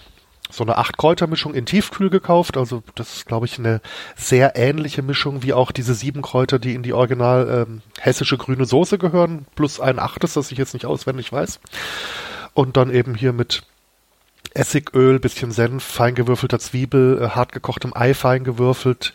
so 0.49 0.63
eine 0.63 0.77
Acht-Kräuter-Mischung 0.77 1.53
in 1.53 1.65
Tiefkühl 1.65 2.09
gekauft. 2.09 2.57
Also 2.57 2.83
das 2.95 3.15
ist, 3.15 3.25
glaube 3.25 3.45
ich, 3.45 3.59
eine 3.59 3.81
sehr 4.15 4.55
ähnliche 4.55 5.01
Mischung 5.01 5.43
wie 5.43 5.53
auch 5.53 5.71
diese 5.71 5.93
sieben 5.93 6.21
Kräuter, 6.21 6.59
die 6.59 6.73
in 6.73 6.83
die 6.83 6.93
original 6.93 7.67
ähm, 7.67 7.81
hessische 7.99 8.37
grüne 8.37 8.65
Soße 8.65 8.97
gehören, 8.97 9.45
plus 9.55 9.79
ein 9.79 9.99
achtes, 9.99 10.33
das 10.33 10.51
ich 10.51 10.57
jetzt 10.57 10.73
nicht 10.73 10.85
auswendig 10.85 11.31
weiß. 11.31 11.59
Und 12.53 12.77
dann 12.77 12.89
eben 12.89 13.15
hier 13.15 13.31
mit 13.31 13.63
Essigöl, 14.53 15.19
bisschen 15.19 15.51
Senf, 15.51 15.83
feingewürfelter 15.83 16.59
Zwiebel, 16.59 17.21
äh, 17.21 17.29
hartgekochtem 17.29 17.93
Ei 17.95 18.13
fein 18.13 18.43
gewürfelt, 18.43 19.13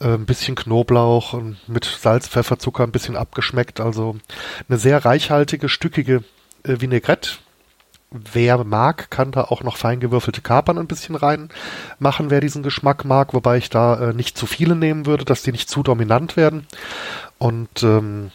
äh, 0.00 0.14
ein 0.14 0.26
bisschen 0.26 0.56
Knoblauch 0.56 1.32
und 1.32 1.56
mit 1.68 1.84
Salz, 1.84 2.28
Pfeffer, 2.28 2.58
Zucker 2.58 2.82
ein 2.82 2.92
bisschen 2.92 3.16
abgeschmeckt. 3.16 3.80
Also 3.80 4.16
eine 4.68 4.78
sehr 4.78 5.04
reichhaltige, 5.04 5.68
stückige 5.68 6.24
äh, 6.64 6.80
Vinaigrette. 6.80 7.38
Wer 8.10 8.62
mag, 8.64 9.10
kann 9.10 9.32
da 9.32 9.42
auch 9.42 9.62
noch 9.62 9.76
fein 9.76 9.98
gewürfelte 9.98 10.40
Kapern 10.40 10.78
ein 10.78 10.86
bisschen 10.86 11.16
reinmachen, 11.16 12.30
wer 12.30 12.40
diesen 12.40 12.62
Geschmack 12.62 13.04
mag, 13.04 13.34
wobei 13.34 13.58
ich 13.58 13.68
da 13.68 14.10
äh, 14.10 14.14
nicht 14.14 14.38
zu 14.38 14.46
viele 14.46 14.76
nehmen 14.76 15.06
würde, 15.06 15.24
dass 15.24 15.42
die 15.42 15.52
nicht 15.52 15.68
zu 15.68 15.82
dominant 15.82 16.36
werden. 16.36 16.66
Und 17.38 17.82
ähm, 17.82 18.30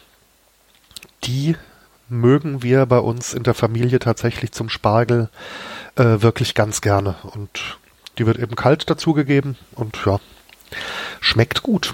die 1.24 1.56
mögen 2.08 2.62
wir 2.62 2.84
bei 2.86 2.98
uns 2.98 3.32
in 3.32 3.42
der 3.42 3.54
Familie 3.54 3.98
tatsächlich 3.98 4.52
zum 4.52 4.68
Spargel 4.68 5.30
äh, 5.96 6.20
wirklich 6.20 6.54
ganz 6.54 6.80
gerne. 6.82 7.16
Und 7.22 7.78
die 8.18 8.26
wird 8.26 8.38
eben 8.38 8.54
kalt 8.54 8.88
dazugegeben 8.90 9.56
und 9.74 9.98
ja, 10.04 10.20
schmeckt 11.20 11.62
gut. 11.62 11.92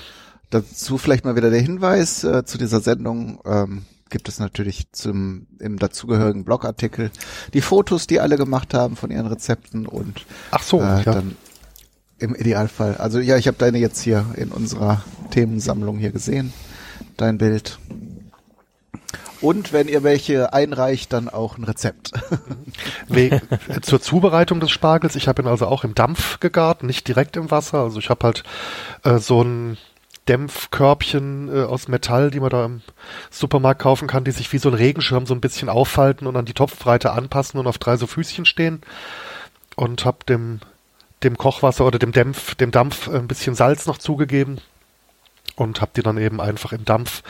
Dazu 0.50 0.98
vielleicht 0.98 1.24
mal 1.24 1.36
wieder 1.36 1.50
der 1.50 1.60
Hinweis 1.60 2.24
äh, 2.24 2.44
zu 2.44 2.58
dieser 2.58 2.80
Sendung. 2.80 3.40
Ähm, 3.44 3.84
gibt 4.10 4.28
es 4.28 4.38
natürlich 4.38 4.90
zum 4.92 5.46
im 5.58 5.78
dazugehörigen 5.78 6.44
Blogartikel 6.44 7.10
die 7.54 7.60
Fotos, 7.60 8.06
die 8.06 8.20
alle 8.20 8.36
gemacht 8.36 8.74
haben 8.74 8.96
von 8.96 9.10
ihren 9.10 9.26
Rezepten 9.26 9.86
und 9.86 10.26
Ach 10.50 10.62
so, 10.62 10.80
äh, 10.80 11.02
ja. 11.02 11.02
dann 11.02 11.36
im 12.18 12.34
Idealfall. 12.34 12.96
Also 12.96 13.20
ja, 13.20 13.36
ich 13.36 13.46
habe 13.46 13.58
deine 13.58 13.78
jetzt 13.78 14.00
hier 14.00 14.26
in 14.36 14.50
unserer 14.50 15.04
Themensammlung 15.30 15.98
hier 15.98 16.10
gesehen, 16.10 16.52
dein 17.16 17.38
Bild. 17.38 17.78
Und 19.40 19.72
wenn 19.72 19.86
ihr 19.86 20.02
welche 20.02 20.52
einreicht, 20.52 21.12
dann 21.12 21.28
auch 21.28 21.58
ein 21.58 21.64
Rezept. 21.64 22.10
We 23.08 23.40
zur 23.82 24.00
Zubereitung 24.00 24.58
des 24.58 24.70
Spargels, 24.70 25.14
ich 25.14 25.28
habe 25.28 25.42
ihn 25.42 25.48
also 25.48 25.66
auch 25.66 25.84
im 25.84 25.94
Dampf 25.94 26.40
gegart, 26.40 26.82
nicht 26.82 27.06
direkt 27.06 27.36
im 27.36 27.50
Wasser. 27.50 27.78
Also 27.78 28.00
ich 28.00 28.10
habe 28.10 28.26
halt 28.26 28.42
äh, 29.04 29.18
so 29.18 29.42
ein 29.42 29.78
Dämpfkörbchen 30.28 31.48
äh, 31.54 31.64
aus 31.64 31.88
Metall, 31.88 32.30
die 32.30 32.40
man 32.40 32.50
da 32.50 32.64
im 32.66 32.82
Supermarkt 33.30 33.80
kaufen 33.80 34.08
kann, 34.08 34.24
die 34.24 34.30
sich 34.30 34.52
wie 34.52 34.58
so 34.58 34.68
ein 34.68 34.74
Regenschirm 34.74 35.26
so 35.26 35.34
ein 35.34 35.40
bisschen 35.40 35.68
auffalten 35.68 36.26
und 36.26 36.36
an 36.36 36.44
die 36.44 36.54
Topfbreite 36.54 37.12
anpassen 37.12 37.58
und 37.58 37.66
auf 37.66 37.78
drei 37.78 37.96
so 37.96 38.06
Füßchen 38.06 38.44
stehen. 38.44 38.82
Und 39.76 40.04
habe 40.04 40.18
dem, 40.28 40.60
dem 41.22 41.38
Kochwasser 41.38 41.86
oder 41.86 41.98
dem 41.98 42.12
Dämpf, 42.12 42.54
dem 42.56 42.70
Dampf 42.70 43.08
ein 43.08 43.28
bisschen 43.28 43.54
Salz 43.54 43.86
noch 43.86 43.98
zugegeben 43.98 44.60
und 45.56 45.80
habe 45.80 45.92
die 45.96 46.02
dann 46.02 46.18
eben 46.18 46.40
einfach 46.40 46.72
im 46.72 46.84
Dampf 46.84 47.22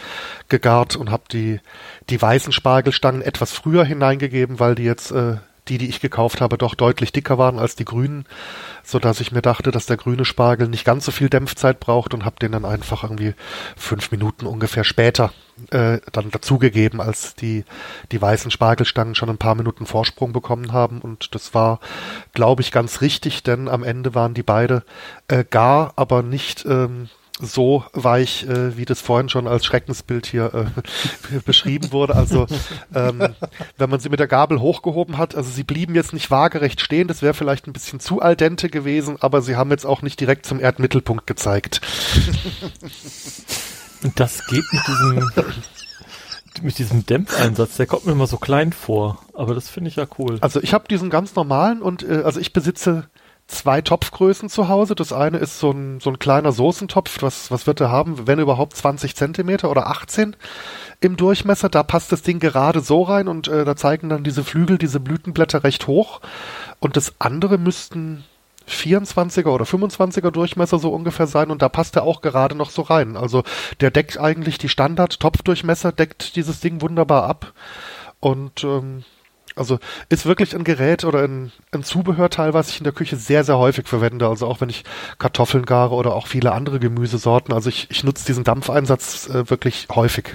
gegart 0.49 0.97
und 0.97 1.11
habe 1.11 1.25
die 1.33 1.61
die 2.11 2.21
weißen 2.21 2.53
Spargelstangen 2.53 3.23
etwas 3.23 3.53
früher 3.53 3.85
hineingegeben, 3.85 4.61
weil 4.61 4.75
die 4.75 4.85
jetzt 4.85 5.11
äh, 5.11 5.37
die, 5.69 5.79
die 5.79 5.89
ich 5.89 6.01
gekauft 6.01 6.41
habe, 6.41 6.59
doch 6.59 6.75
deutlich 6.75 7.13
dicker 7.13 7.39
waren 7.39 7.59
als 7.59 7.77
die 7.77 7.85
grünen, 7.85 8.25
so 8.83 8.99
dass 8.99 9.21
ich 9.21 9.33
mir 9.33 9.43
dachte, 9.43 9.71
dass 9.71 9.87
der 9.87 9.97
grüne 9.97 10.25
Spargel 10.25 10.69
nicht 10.69 10.85
ganz 10.85 11.05
so 11.05 11.13
viel 11.13 11.29
Dämpfzeit 11.29 11.81
braucht 11.81 12.15
und 12.15 12.25
habe 12.25 12.37
den 12.41 12.53
dann 12.53 12.65
einfach 12.65 13.03
irgendwie 13.03 13.35
fünf 13.77 14.11
Minuten 14.11 14.47
ungefähr 14.47 14.85
später 14.85 15.33
äh, 15.71 15.99
dann 16.13 16.31
dazugegeben, 16.31 17.01
als 17.01 17.35
die 17.35 17.65
die 18.13 18.21
weißen 18.21 18.51
Spargelstangen 18.51 19.15
schon 19.15 19.31
ein 19.31 19.39
paar 19.39 19.55
Minuten 19.55 19.87
Vorsprung 19.87 20.33
bekommen 20.33 20.73
haben. 20.73 21.01
Und 21.01 21.35
das 21.35 21.55
war, 21.55 21.81
glaube 22.33 22.63
ich, 22.63 22.73
ganz 22.73 23.01
richtig, 23.01 23.43
denn 23.43 23.69
am 23.69 23.83
Ende 23.83 24.15
waren 24.15 24.35
die 24.35 24.43
beide 24.43 24.85
äh, 25.29 25.45
gar, 25.49 25.93
aber 25.97 26.23
nicht 26.23 26.65
ähm, 26.65 27.09
so 27.41 27.85
weich, 27.93 28.47
äh, 28.47 28.77
wie 28.77 28.85
das 28.85 29.01
vorhin 29.01 29.29
schon 29.29 29.47
als 29.47 29.65
Schreckensbild 29.65 30.27
hier 30.27 30.53
äh, 30.55 31.39
beschrieben 31.45 31.93
wurde. 31.93 32.17
Also 32.17 32.47
ähm, 32.95 33.29
wenn 33.77 33.91
man 33.91 34.01
sie 34.01 34.09
mit 34.09 34.21
der 34.21 34.27
Gabel 34.27 34.61
hochgehoben 34.61 35.19
hat, 35.19 35.35
also 35.35 35.51
sie 35.51 35.65
blieben 35.65 35.95
jetzt 35.95 36.13
nicht 36.13 36.31
waagerecht 36.31 36.81
stehen, 36.81 37.09
das 37.09 37.23
wäre 37.23 37.35
vielleicht 37.35 37.67
ein 37.67 37.73
bisschen 37.73 38.01
zu 38.01 38.21
al 38.21 38.37
dente 38.37 38.69
gewesen, 38.69 39.17
aber 39.21 39.43
sie 39.43 39.57
haben 39.57 39.71
jetzt 39.71 39.87
auch 39.87 40.03
nicht 40.03 40.21
direkt 40.21 40.47
zum 40.47 40.61
Erdmittelpunkt 40.61 41.27
gezeigt. 41.27 41.81
Und 44.03 44.13
das 44.21 44.47
geht 44.47 44.65
mit 44.73 44.87
diesem 44.87 45.31
mit 46.63 46.79
diesem 46.79 47.07
Dämpfeinsatz, 47.07 47.77
der 47.77 47.87
kommt 47.87 48.07
mir 48.07 48.13
immer 48.13 48.27
so 48.27 48.37
klein 48.37 48.73
vor, 48.73 49.23
aber 49.33 49.55
das 49.55 49.69
finde 49.69 49.91
ich 49.91 49.97
ja 49.97 50.07
cool. 50.19 50.39
Also 50.41 50.61
ich 50.61 50.75
habe 50.75 50.89
diesen 50.89 51.09
ganz 51.09 51.37
normalen 51.37 51.83
und 51.83 52.03
äh, 52.03 52.23
also 52.25 52.41
ich 52.41 52.53
besitze 52.53 53.09
zwei 53.49 53.81
Topfgrößen 53.81 54.49
zu 54.49 54.69
Hause. 54.69 54.95
Das 54.95 55.13
eine 55.13 55.39
ist 55.39 55.59
so 55.59 55.71
ein, 55.71 56.01
so 56.01 56.11
ein 56.11 56.19
kleiner 56.19 56.53
Soßentopf. 56.53 57.23
Was, 57.23 57.51
was 57.51 57.67
wird 57.67 57.81
er 57.81 57.91
haben? 57.91 58.27
Wenn 58.27 58.39
überhaupt 58.39 58.77
20 58.77 59.17
Zentimeter 59.17 59.71
oder 59.71 59.89
18 59.89 60.37
im 61.01 61.17
Durchmesser. 61.17 61.69
Da 61.69 61.83
passt 61.83 62.13
das 62.13 62.23
Ding 62.23 62.39
gerade 62.39 62.81
so 62.81 63.03
rein 63.03 63.29
und 63.29 63.49
äh, 63.49 63.65
da 63.65 63.77
zeigen 63.77 64.09
dann 64.09 64.25
diese 64.25 64.45
Flügel, 64.45 64.79
diese 64.79 65.01
Blütenblätter 65.01 65.65
recht 65.65 65.87
hoch. 65.87 66.21
Und 66.81 66.97
das 66.97 67.15
andere 67.19 67.59
müssten 67.59 68.25
24er 68.69 69.49
oder 69.49 69.65
25er 69.65 70.31
Durchmesser 70.31 70.79
so 70.79 70.91
ungefähr 70.93 71.27
sein 71.27 71.51
und 71.51 71.63
da 71.63 71.69
passt 71.69 71.97
er 71.97 72.03
auch 72.03 72.21
gerade 72.21 72.55
noch 72.55 72.71
so 72.71 72.83
rein. 72.83 73.17
Also 73.17 73.43
der 73.81 73.91
deckt 73.91 74.19
eigentlich 74.19 74.59
die 74.59 74.69
Standard-Topfdurchmesser, 74.69 75.93
deckt 75.93 76.37
dieses 76.37 76.61
Ding 76.61 76.83
wunderbar 76.83 77.25
ab. 77.25 77.53
Und 78.21 78.65
ähm, 78.65 79.05
also 79.59 79.79
ist 80.09 80.27
wirklich 80.27 80.55
ein 80.55 80.65
Gerät 80.65 81.05
oder 81.05 81.23
ein, 81.25 81.53
ein 81.73 81.83
Zubehörteil, 81.85 82.55
was 82.55 82.71
ich 82.71 82.79
in 82.79 82.85
der 82.85 82.93
Küche 82.93 83.17
sehr, 83.17 83.45
sehr 83.45 83.59
häufig 83.59 83.87
verwende. 83.89 84.29
Also 84.29 84.47
auch 84.47 84.61
wenn 84.61 84.71
ich 84.71 84.85
Kartoffeln 85.19 85.67
gare 85.67 85.95
oder 85.95 86.15
auch 86.15 86.27
viele 86.27 86.53
andere 86.53 86.79
Gemüsesorten. 86.81 87.53
Also 87.53 87.69
ich, 87.69 87.91
ich 87.91 88.05
nutze 88.05 88.25
diesen 88.27 88.45
Dampfeinsatz 88.45 89.29
äh, 89.29 89.51
wirklich 89.51 89.89
häufig. 89.95 90.35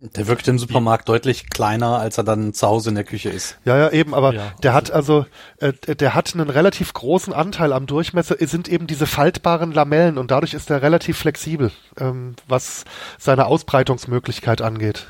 Der 0.00 0.28
wirkt 0.28 0.46
im 0.46 0.60
Supermarkt 0.60 1.08
deutlich 1.08 1.50
kleiner, 1.50 1.98
als 1.98 2.18
er 2.18 2.22
dann 2.22 2.54
zu 2.54 2.68
Hause 2.68 2.90
in 2.90 2.94
der 2.94 3.02
Küche 3.02 3.30
ist. 3.30 3.58
Ja, 3.64 3.76
ja, 3.76 3.90
eben, 3.90 4.14
aber 4.14 4.32
Ja. 4.32 4.52
der 4.62 4.72
hat 4.72 4.92
also, 4.92 5.26
äh, 5.56 5.72
der 5.72 6.14
hat 6.14 6.34
einen 6.34 6.50
relativ 6.50 6.92
großen 6.92 7.32
Anteil 7.32 7.72
am 7.72 7.86
Durchmesser, 7.86 8.36
es 8.40 8.52
sind 8.52 8.68
eben 8.68 8.86
diese 8.86 9.08
faltbaren 9.08 9.72
Lamellen 9.72 10.16
und 10.16 10.30
dadurch 10.30 10.54
ist 10.54 10.70
er 10.70 10.82
relativ 10.82 11.18
flexibel, 11.18 11.72
ähm, 11.98 12.36
was 12.46 12.84
seine 13.18 13.46
Ausbreitungsmöglichkeit 13.46 14.62
angeht. 14.62 15.08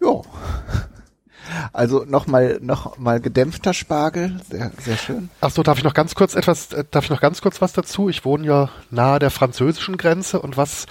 Jo. 0.00 0.24
Also 1.72 2.04
nochmal 2.04 2.58
noch 2.60 2.98
mal 2.98 3.20
gedämpfter 3.20 3.74
Spargel, 3.74 4.40
sehr, 4.50 4.70
sehr 4.80 4.96
schön. 4.96 5.30
Ach 5.40 5.50
so, 5.50 5.62
darf 5.62 5.78
ich 5.78 5.84
noch 5.84 5.94
ganz 5.94 6.14
kurz 6.14 6.34
etwas, 6.34 6.72
äh, 6.72 6.84
darf 6.90 7.04
ich 7.04 7.10
noch 7.10 7.20
ganz 7.20 7.40
kurz 7.40 7.60
was 7.60 7.72
dazu? 7.72 8.08
Ich 8.08 8.24
wohne 8.24 8.46
ja 8.46 8.70
nahe 8.90 9.18
der 9.18 9.30
französischen 9.30 9.96
Grenze 9.96 10.40
und 10.40 10.56
was 10.56 10.86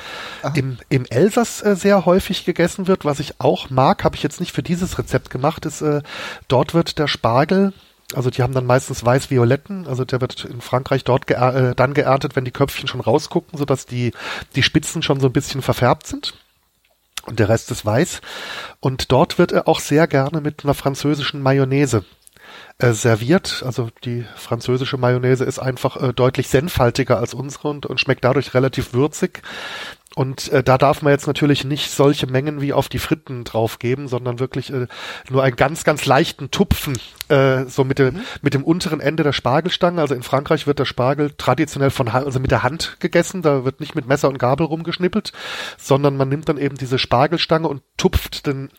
im, 0.55 0.77
im 0.89 1.05
Elsass 1.05 1.61
äh, 1.61 1.75
sehr 1.75 2.05
häufig 2.05 2.45
gegessen 2.45 2.87
wird, 2.87 3.05
was 3.05 3.19
ich 3.19 3.39
auch 3.39 3.69
mag, 3.69 4.03
habe 4.03 4.15
ich 4.15 4.23
jetzt 4.23 4.39
nicht 4.39 4.53
für 4.53 4.63
dieses 4.63 4.97
Rezept 4.97 5.29
gemacht, 5.29 5.65
ist, 5.65 5.81
äh, 5.81 6.01
dort 6.47 6.73
wird 6.73 6.99
der 6.99 7.07
Spargel 7.07 7.73
also 8.15 8.29
die 8.29 8.41
haben 8.41 8.53
dann 8.53 8.65
meistens 8.65 9.03
weiß-violetten, 9.03 9.85
also 9.85 10.05
der 10.05 10.21
wird 10.21 10.45
in 10.45 10.61
Frankreich 10.61 11.03
dort 11.03 11.27
geer 11.27 11.53
äh, 11.53 11.75
dann 11.75 11.93
geerntet, 11.93 12.35
wenn 12.35 12.45
die 12.45 12.51
Köpfchen 12.51 12.87
schon 12.87 13.01
rausgucken, 13.01 13.57
sodass 13.57 13.85
die, 13.85 14.13
die 14.55 14.63
Spitzen 14.63 15.01
schon 15.01 15.19
so 15.19 15.27
ein 15.27 15.33
bisschen 15.33 15.61
verfärbt 15.61 16.07
sind. 16.07 16.33
Und 17.27 17.39
der 17.39 17.49
Rest 17.49 17.69
ist 17.71 17.85
weiß. 17.85 18.21
Und 18.79 19.11
dort 19.11 19.37
wird 19.37 19.51
er 19.51 19.67
auch 19.67 19.79
sehr 19.79 20.07
gerne 20.07 20.41
mit 20.41 20.63
einer 20.63 20.73
französischen 20.73 21.41
Mayonnaise 21.41 22.05
äh, 22.79 22.93
serviert. 22.93 23.63
Also 23.65 23.89
die 24.03 24.25
französische 24.35 24.97
Mayonnaise 24.97 25.43
ist 25.43 25.59
einfach 25.59 26.01
äh, 26.01 26.13
deutlich 26.13 26.47
senfhaltiger 26.47 27.17
als 27.19 27.33
unsere 27.33 27.67
und, 27.67 27.85
und 27.85 27.99
schmeckt 27.99 28.23
dadurch 28.23 28.53
relativ 28.53 28.93
würzig. 28.93 29.41
Und 30.17 30.51
äh, 30.51 30.63
da 30.63 30.79
darf 30.79 31.03
man 31.03 31.11
jetzt 31.11 31.27
natürlich 31.27 31.63
nicht 31.63 31.91
solche 31.91 32.25
Mengen 32.25 32.59
wie 32.59 32.73
auf 32.73 32.89
die 32.89 32.97
Fritten 32.97 33.43
draufgeben, 33.43 34.07
sondern 34.07 34.39
wirklich 34.39 34.73
äh, 34.73 34.87
nur 35.29 35.43
einen 35.43 35.55
ganz, 35.55 35.83
ganz 35.83 36.07
leichten 36.07 36.49
Tupfen, 36.49 36.97
äh, 37.29 37.65
so 37.65 37.83
mit 37.83 37.99
dem, 37.99 38.21
mit 38.41 38.55
dem 38.55 38.63
unteren 38.63 38.99
Ende 38.99 39.21
der 39.21 39.31
Spargelstange. 39.31 40.01
Also 40.01 40.15
in 40.15 40.23
Frankreich 40.23 40.65
wird 40.65 40.79
der 40.79 40.85
Spargel 40.85 41.33
traditionell 41.37 41.91
von 41.91 42.07
also 42.07 42.39
mit 42.39 42.49
der 42.49 42.63
Hand 42.63 42.97
gegessen. 42.99 43.43
Da 43.43 43.63
wird 43.63 43.79
nicht 43.79 43.93
mit 43.93 44.07
Messer 44.07 44.27
und 44.27 44.39
Gabel 44.39 44.65
rumgeschnippelt, 44.65 45.33
sondern 45.77 46.17
man 46.17 46.29
nimmt 46.29 46.49
dann 46.49 46.57
eben 46.57 46.77
diese 46.77 46.97
Spargelstange 46.97 47.67
und 47.67 47.83
tupft 47.97 48.47
den, 48.47 48.69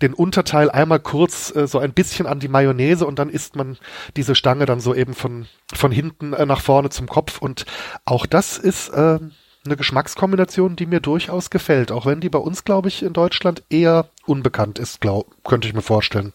den 0.00 0.14
Unterteil 0.14 0.70
einmal 0.70 1.00
kurz 1.00 1.54
äh, 1.54 1.66
so 1.66 1.78
ein 1.78 1.92
bisschen 1.92 2.26
an 2.26 2.40
die 2.40 2.48
Mayonnaise 2.48 3.04
und 3.04 3.18
dann 3.18 3.28
isst 3.28 3.54
man 3.54 3.76
diese 4.16 4.34
Stange 4.34 4.64
dann 4.64 4.80
so 4.80 4.94
eben 4.94 5.12
von, 5.12 5.46
von 5.74 5.92
hinten 5.92 6.32
äh, 6.32 6.46
nach 6.46 6.62
vorne 6.62 6.88
zum 6.88 7.06
Kopf. 7.06 7.36
Und 7.36 7.66
auch 8.06 8.24
das 8.24 8.56
ist 8.56 8.88
äh, 8.88 9.18
eine 9.66 9.76
Geschmackskombination, 9.76 10.76
die 10.76 10.86
mir 10.86 11.00
durchaus 11.00 11.50
gefällt, 11.50 11.92
auch 11.92 12.06
wenn 12.06 12.20
die 12.20 12.28
bei 12.30 12.38
uns, 12.38 12.64
glaube 12.64 12.88
ich, 12.88 13.02
in 13.02 13.12
Deutschland 13.12 13.62
eher 13.70 14.08
unbekannt 14.26 14.78
ist, 14.78 15.00
glaub, 15.00 15.34
könnte 15.44 15.68
ich 15.68 15.74
mir 15.74 15.82
vorstellen. 15.82 16.32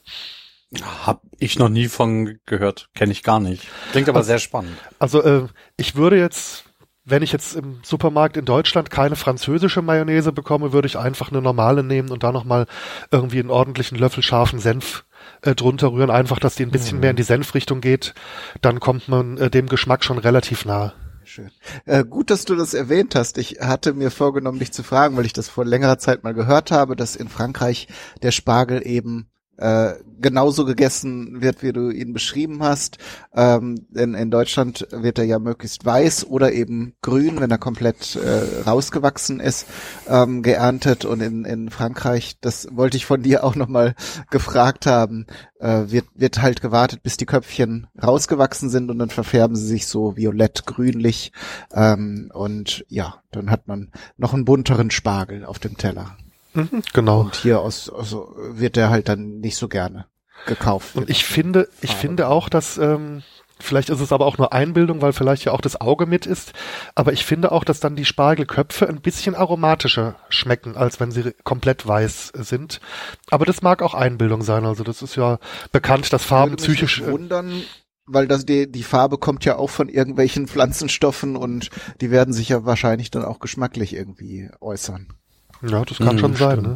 Hab 1.05 1.21
ich 1.37 1.59
noch 1.59 1.67
nie 1.69 1.87
von 1.89 2.39
gehört. 2.45 2.87
Kenne 2.95 3.11
ich 3.11 3.23
gar 3.23 3.39
nicht. 3.41 3.67
Klingt 3.91 4.07
aber 4.07 4.19
Also- 4.19 4.27
sehr 4.27 4.39
spannend. 4.39 4.77
Also 4.99 5.21
äh, 5.21 5.47
ich 5.75 5.95
würde 5.95 6.17
jetzt, 6.17 6.63
wenn 7.03 7.23
ich 7.23 7.33
jetzt 7.33 7.55
im 7.57 7.79
Supermarkt 7.83 8.37
in 8.37 8.45
Deutschland 8.45 8.89
keine 8.89 9.17
französische 9.17 9.81
Mayonnaise 9.81 10.31
bekomme, 10.31 10.71
würde 10.71 10.87
ich 10.87 10.97
einfach 10.97 11.29
eine 11.29 11.41
normale 11.41 11.83
nehmen 11.83 12.09
und 12.09 12.23
da 12.23 12.31
nochmal 12.31 12.67
irgendwie 13.11 13.39
einen 13.39 13.49
ordentlichen 13.49 13.97
Löffel 13.97 14.23
scharfen 14.23 14.59
Senf 14.59 15.03
äh, 15.41 15.55
drunter 15.55 15.91
rühren, 15.91 16.09
einfach, 16.09 16.39
dass 16.39 16.55
die 16.55 16.63
ein 16.63 16.71
bisschen 16.71 16.97
Mhm. 16.97 17.01
mehr 17.01 17.09
in 17.11 17.15
die 17.17 17.23
Senfrichtung 17.23 17.81
geht, 17.81 18.13
dann 18.61 18.79
kommt 18.79 19.09
man 19.09 19.37
äh, 19.37 19.49
dem 19.49 19.67
Geschmack 19.67 20.05
schon 20.05 20.19
relativ 20.19 20.63
nah. 20.63 20.93
Schön. 21.23 21.51
Äh, 21.85 22.03
gut, 22.03 22.29
dass 22.29 22.45
du 22.45 22.55
das 22.55 22.73
erwähnt 22.73 23.15
hast. 23.15 23.37
Ich 23.37 23.59
hatte 23.61 23.93
mir 23.93 24.11
vorgenommen, 24.11 24.59
dich 24.59 24.71
zu 24.71 24.83
fragen, 24.83 25.15
weil 25.17 25.25
ich 25.25 25.33
das 25.33 25.49
vor 25.49 25.65
längerer 25.65 25.97
Zeit 25.97 26.23
mal 26.23 26.33
gehört 26.33 26.71
habe, 26.71 26.95
dass 26.95 27.15
in 27.15 27.29
Frankreich 27.29 27.87
der 28.21 28.31
Spargel 28.31 28.85
eben 28.85 29.30
äh, 29.61 29.93
genauso 30.19 30.65
gegessen 30.65 31.41
wird, 31.41 31.63
wie 31.63 31.71
du 31.71 31.89
ihn 31.89 32.13
beschrieben 32.13 32.63
hast. 32.63 32.97
Ähm, 33.35 33.85
denn 33.89 34.13
in 34.13 34.31
Deutschland 34.31 34.87
wird 34.91 35.19
er 35.19 35.25
ja 35.25 35.39
möglichst 35.39 35.85
weiß 35.85 36.27
oder 36.27 36.51
eben 36.51 36.93
grün, 37.01 37.39
wenn 37.39 37.51
er 37.51 37.57
komplett 37.57 38.15
äh, 38.15 38.61
rausgewachsen 38.67 39.39
ist, 39.39 39.67
ähm, 40.07 40.41
geerntet. 40.41 41.05
Und 41.05 41.21
in, 41.21 41.45
in 41.45 41.69
Frankreich, 41.69 42.37
das 42.41 42.67
wollte 42.71 42.97
ich 42.97 43.05
von 43.05 43.21
dir 43.21 43.43
auch 43.43 43.55
nochmal 43.55 43.95
gefragt 44.29 44.85
haben, 44.85 45.27
äh, 45.59 45.83
wird, 45.87 46.05
wird 46.15 46.41
halt 46.41 46.61
gewartet, 46.61 47.03
bis 47.03 47.17
die 47.17 47.25
Köpfchen 47.25 47.87
rausgewachsen 48.01 48.69
sind 48.69 48.89
und 48.89 48.99
dann 48.99 49.09
verfärben 49.09 49.55
sie 49.55 49.67
sich 49.67 49.87
so 49.87 50.17
violett-grünlich. 50.17 51.31
Ähm, 51.73 52.31
und 52.33 52.83
ja, 52.87 53.21
dann 53.31 53.51
hat 53.51 53.67
man 53.67 53.91
noch 54.17 54.33
einen 54.33 54.45
bunteren 54.45 54.91
Spargel 54.91 55.45
auf 55.45 55.59
dem 55.59 55.77
Teller. 55.77 56.17
Mhm, 56.53 56.83
genau. 56.93 57.21
Und 57.21 57.35
hier 57.35 57.61
aus, 57.61 57.89
also 57.89 58.35
wird 58.37 58.75
der 58.75 58.89
halt 58.89 59.09
dann 59.09 59.39
nicht 59.39 59.57
so 59.57 59.67
gerne 59.67 60.05
gekauft. 60.45 60.95
Und 60.95 61.09
ich 61.09 61.23
finde, 61.25 61.69
ich 61.81 61.91
Farbe. 61.91 62.01
finde 62.01 62.27
auch, 62.27 62.49
dass 62.49 62.77
ähm, 62.77 63.23
vielleicht 63.59 63.89
ist 63.89 63.99
es 63.99 64.11
aber 64.11 64.25
auch 64.25 64.37
nur 64.37 64.53
Einbildung, 64.53 65.01
weil 65.01 65.13
vielleicht 65.13 65.45
ja 65.45 65.51
auch 65.51 65.61
das 65.61 65.79
Auge 65.79 66.05
mit 66.05 66.25
ist. 66.25 66.53
Aber 66.95 67.13
ich 67.13 67.25
finde 67.25 67.51
auch, 67.51 67.63
dass 67.63 67.79
dann 67.79 67.95
die 67.95 68.05
Spargelköpfe 68.05 68.87
ein 68.89 69.01
bisschen 69.01 69.35
aromatischer 69.35 70.15
schmecken, 70.29 70.75
als 70.75 70.99
wenn 70.99 71.11
sie 71.11 71.31
komplett 71.43 71.87
weiß 71.87 72.31
sind. 72.35 72.81
Aber 73.29 73.45
das 73.45 73.61
mag 73.61 73.81
auch 73.81 73.93
Einbildung 73.93 74.41
sein. 74.41 74.65
Also 74.65 74.83
das 74.83 75.01
ist 75.01 75.15
ja 75.15 75.39
bekannt, 75.71 76.11
dass 76.11 76.23
Farben 76.23 76.53
Würde 76.53 76.63
mich 76.63 76.71
psychisch. 76.79 77.01
nicht 77.01 77.11
wundern, 77.11 77.61
weil 78.05 78.27
das 78.27 78.45
die, 78.45 78.69
die 78.71 78.83
Farbe 78.83 79.17
kommt 79.17 79.45
ja 79.45 79.57
auch 79.57 79.69
von 79.69 79.89
irgendwelchen 79.89 80.47
Pflanzenstoffen 80.47 81.35
und 81.35 81.69
die 82.01 82.11
werden 82.11 82.33
sich 82.33 82.49
ja 82.49 82.65
wahrscheinlich 82.65 83.11
dann 83.11 83.23
auch 83.23 83.39
geschmacklich 83.39 83.93
irgendwie 83.93 84.49
äußern. 84.59 85.13
Ja, 85.61 85.83
das 85.85 85.97
kann 85.97 86.15
Mhm, 86.15 86.19
schon 86.19 86.35
sein. 86.35 86.61
Ne? 86.61 86.75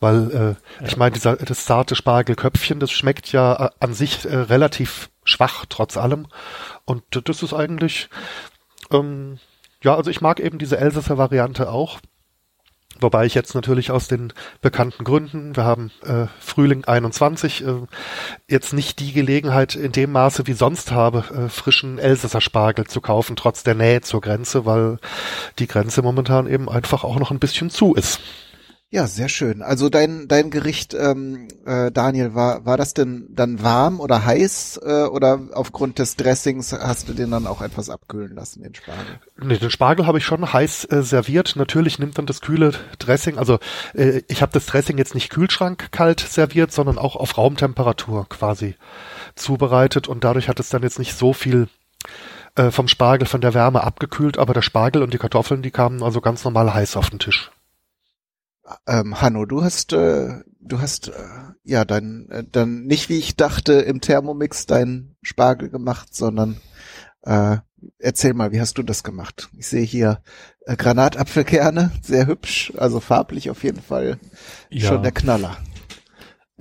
Weil 0.00 0.56
äh, 0.80 0.84
ich 0.84 0.96
meine, 0.96 1.12
dieser 1.12 1.36
das 1.36 1.64
zarte 1.64 1.94
Spargelköpfchen, 1.94 2.80
das 2.80 2.90
schmeckt 2.90 3.30
ja 3.32 3.66
äh, 3.66 3.70
an 3.78 3.94
sich 3.94 4.24
äh, 4.24 4.34
relativ 4.34 5.10
schwach 5.24 5.64
trotz 5.68 5.96
allem. 5.96 6.26
Und 6.84 7.04
das 7.28 7.42
ist 7.42 7.54
eigentlich, 7.54 8.08
ähm, 8.90 9.38
ja, 9.82 9.94
also 9.96 10.10
ich 10.10 10.20
mag 10.20 10.40
eben 10.40 10.58
diese 10.58 10.78
Elsässer 10.78 11.18
Variante 11.18 11.70
auch. 11.70 12.00
Wobei 13.02 13.26
ich 13.26 13.34
jetzt 13.34 13.54
natürlich 13.54 13.90
aus 13.90 14.08
den 14.08 14.32
bekannten 14.60 15.04
Gründen, 15.04 15.56
wir 15.56 15.64
haben 15.64 15.90
äh, 16.04 16.26
Frühling 16.40 16.84
21, 16.84 17.64
äh, 17.64 17.74
jetzt 18.48 18.72
nicht 18.72 19.00
die 19.00 19.12
Gelegenheit 19.12 19.74
in 19.74 19.92
dem 19.92 20.12
Maße 20.12 20.46
wie 20.46 20.52
sonst 20.52 20.92
habe, 20.92 21.24
äh, 21.34 21.48
frischen 21.48 21.98
Elsässer 21.98 22.40
Spargel 22.40 22.86
zu 22.86 23.00
kaufen, 23.00 23.36
trotz 23.36 23.62
der 23.62 23.74
Nähe 23.74 24.00
zur 24.00 24.20
Grenze, 24.20 24.66
weil 24.66 24.98
die 25.58 25.66
Grenze 25.66 26.02
momentan 26.02 26.46
eben 26.46 26.68
einfach 26.68 27.04
auch 27.04 27.18
noch 27.18 27.30
ein 27.30 27.38
bisschen 27.38 27.70
zu 27.70 27.94
ist. 27.94 28.20
Ja, 28.94 29.06
sehr 29.06 29.30
schön. 29.30 29.62
Also 29.62 29.88
dein 29.88 30.28
dein 30.28 30.50
Gericht, 30.50 30.92
ähm, 30.92 31.48
äh, 31.64 31.90
Daniel, 31.90 32.34
war 32.34 32.66
war 32.66 32.76
das 32.76 32.92
denn 32.92 33.26
dann 33.30 33.62
warm 33.62 34.00
oder 34.00 34.26
heiß 34.26 34.80
äh, 34.84 35.04
oder 35.04 35.40
aufgrund 35.54 35.98
des 35.98 36.16
Dressings 36.16 36.74
hast 36.74 37.08
du 37.08 37.14
den 37.14 37.30
dann 37.30 37.46
auch 37.46 37.62
etwas 37.62 37.88
abkühlen 37.88 38.34
lassen, 38.34 38.62
den 38.62 38.74
Spargel? 38.74 39.18
Nee, 39.42 39.56
den 39.56 39.70
Spargel 39.70 40.06
habe 40.06 40.18
ich 40.18 40.26
schon 40.26 40.52
heiß 40.52 40.84
äh, 40.90 41.02
serviert. 41.02 41.56
Natürlich 41.56 41.98
nimmt 42.00 42.18
dann 42.18 42.26
das 42.26 42.42
kühle 42.42 42.72
Dressing, 42.98 43.38
also 43.38 43.60
äh, 43.94 44.20
ich 44.28 44.42
habe 44.42 44.52
das 44.52 44.66
Dressing 44.66 44.98
jetzt 44.98 45.14
nicht 45.14 45.30
Kühlschrank 45.30 45.90
kalt 45.90 46.20
serviert, 46.20 46.70
sondern 46.70 46.98
auch 46.98 47.16
auf 47.16 47.38
Raumtemperatur 47.38 48.28
quasi 48.28 48.74
zubereitet 49.36 50.06
und 50.06 50.22
dadurch 50.22 50.50
hat 50.50 50.60
es 50.60 50.68
dann 50.68 50.82
jetzt 50.82 50.98
nicht 50.98 51.16
so 51.16 51.32
viel 51.32 51.68
äh, 52.56 52.70
vom 52.70 52.88
Spargel 52.88 53.26
von 53.26 53.40
der 53.40 53.54
Wärme 53.54 53.84
abgekühlt, 53.84 54.36
aber 54.36 54.52
der 54.52 54.60
Spargel 54.60 55.02
und 55.02 55.14
die 55.14 55.18
Kartoffeln, 55.18 55.62
die 55.62 55.70
kamen 55.70 56.02
also 56.02 56.20
ganz 56.20 56.44
normal 56.44 56.74
heiß 56.74 56.98
auf 56.98 57.08
den 57.08 57.20
Tisch. 57.20 57.50
Ähm, 58.86 59.20
Hanno, 59.20 59.44
du 59.46 59.62
hast 59.62 59.92
äh, 59.92 60.40
du 60.60 60.80
hast 60.80 61.08
äh, 61.08 61.12
ja 61.64 61.84
dann 61.84 62.28
äh, 62.30 62.44
dann 62.50 62.84
nicht 62.84 63.08
wie 63.08 63.18
ich 63.18 63.36
dachte 63.36 63.74
im 63.74 64.00
Thermomix 64.00 64.66
deinen 64.66 65.16
Spargel 65.22 65.68
gemacht, 65.70 66.14
sondern 66.14 66.60
äh, 67.22 67.58
erzähl 67.98 68.34
mal, 68.34 68.52
wie 68.52 68.60
hast 68.60 68.78
du 68.78 68.82
das 68.82 69.02
gemacht? 69.02 69.48
Ich 69.56 69.68
sehe 69.68 69.84
hier 69.84 70.20
äh, 70.66 70.76
Granatapfelkerne, 70.76 71.90
sehr 72.02 72.26
hübsch, 72.26 72.72
also 72.76 73.00
farblich 73.00 73.50
auf 73.50 73.64
jeden 73.64 73.82
Fall 73.82 74.18
Ja. 74.70 74.88
schon 74.88 75.02
der 75.02 75.12
Knaller. 75.12 75.56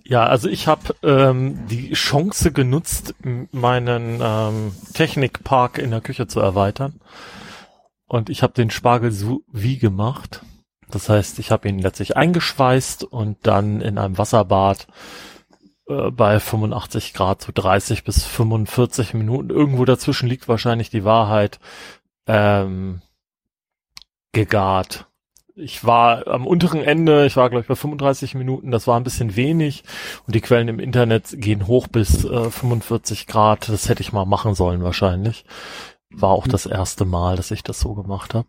Ja, 0.04 0.26
also 0.26 0.50
ich 0.50 0.68
habe 0.68 0.96
ähm, 1.04 1.68
die 1.70 1.94
Chance 1.94 2.52
genutzt, 2.52 3.14
meinen 3.52 4.20
ähm, 4.22 4.72
Technikpark 4.94 5.78
in 5.78 5.92
der 5.92 6.02
Küche 6.02 6.28
zu 6.28 6.40
erweitern. 6.40 7.00
Und 8.08 8.30
ich 8.30 8.44
habe 8.44 8.54
den 8.54 8.72
Spargel 8.72 9.12
sous 9.12 9.42
wie 9.52 9.78
gemacht. 9.78 10.42
Das 10.92 11.10
heißt, 11.10 11.40
ich 11.40 11.52
habe 11.52 11.68
ihn 11.70 11.80
letztlich 11.80 12.18
eingeschweißt 12.18 13.04
und 13.04 13.38
dann 13.44 13.82
in 13.82 13.98
einem 13.98 14.18
Wasserbad 14.18 14.88
äh, 15.88 16.12
bei 16.12 16.40
85 16.40 17.14
Grad 17.14 17.42
so 17.42 17.52
30 17.54 18.04
bis 18.04 18.24
45 18.24 19.14
Minuten. 19.14 19.50
Irgendwo 19.50 19.86
dazwischen 19.86 20.30
liegt 20.30 20.48
wahrscheinlich 20.48 20.90
die 20.90 21.04
Wahrheit. 21.04 21.60
Ähm, 22.28 23.02
gegart. 24.32 25.08
Ich 25.56 25.84
war 25.84 26.28
am 26.28 26.48
unteren 26.48 26.82
Ende, 26.82 27.26
ich 27.26 27.36
war 27.36 27.50
glaube 27.50 27.62
ich 27.62 27.68
bei 27.68 27.76
35 27.76 28.36
Minuten, 28.36 28.72
das 28.72 28.88
war 28.88 28.98
ein 28.98 29.04
bisschen 29.04 29.36
wenig 29.36 29.84
und 30.26 30.34
die 30.34 30.42
Quellen 30.42 30.70
im 30.70 30.80
Internet 30.80 31.30
gehen 31.34 31.68
hoch 31.68 31.88
bis 31.88 32.24
äh, 32.24 32.50
45 32.50 33.28
Grad, 33.28 33.68
das 33.68 33.90
hätte 33.90 34.02
ich 34.02 34.14
mal 34.14 34.26
machen 34.26 34.56
sollen 34.56 34.84
wahrscheinlich. 34.84 35.46
War 36.10 36.30
auch 36.32 36.48
das 36.48 36.66
erste 36.66 37.06
Mal, 37.06 37.36
dass 37.36 37.52
ich 37.52 37.64
das 37.64 37.80
so 37.80 37.94
gemacht 37.94 38.34
habe. 38.34 38.48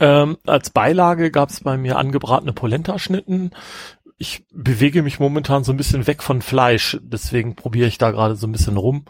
Ähm, 0.00 0.38
als 0.46 0.70
Beilage 0.70 1.30
gab 1.30 1.50
es 1.50 1.60
bei 1.60 1.76
mir 1.76 1.98
angebratene 1.98 2.54
Polenta-Schnitten. 2.54 3.50
Ich 4.16 4.44
bewege 4.50 5.02
mich 5.02 5.20
momentan 5.20 5.62
so 5.62 5.72
ein 5.72 5.76
bisschen 5.76 6.06
weg 6.06 6.22
von 6.22 6.42
Fleisch, 6.42 6.98
deswegen 7.02 7.54
probiere 7.54 7.88
ich 7.88 7.98
da 7.98 8.10
gerade 8.10 8.36
so 8.36 8.46
ein 8.46 8.52
bisschen 8.52 8.76
rum, 8.78 9.04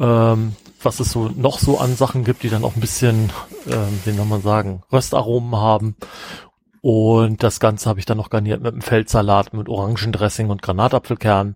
ähm, 0.00 0.56
was 0.80 1.00
es 1.00 1.12
so 1.12 1.28
noch 1.28 1.58
so 1.58 1.78
an 1.78 1.96
Sachen 1.96 2.24
gibt, 2.24 2.42
die 2.44 2.48
dann 2.48 2.64
auch 2.64 2.76
ein 2.76 2.80
bisschen, 2.80 3.30
ähm, 3.66 4.00
wie 4.04 4.12
soll 4.12 4.26
man 4.26 4.42
sagen, 4.42 4.82
Röstaromen 4.92 5.56
haben. 5.56 5.96
Und 6.80 7.44
das 7.44 7.60
Ganze 7.60 7.88
habe 7.88 8.00
ich 8.00 8.06
dann 8.06 8.16
noch 8.16 8.30
garniert 8.30 8.62
mit 8.62 8.72
einem 8.72 8.82
Feldsalat 8.82 9.54
mit 9.54 9.68
Orangendressing 9.68 10.50
und 10.50 10.62
Granatapfelkern, 10.62 11.54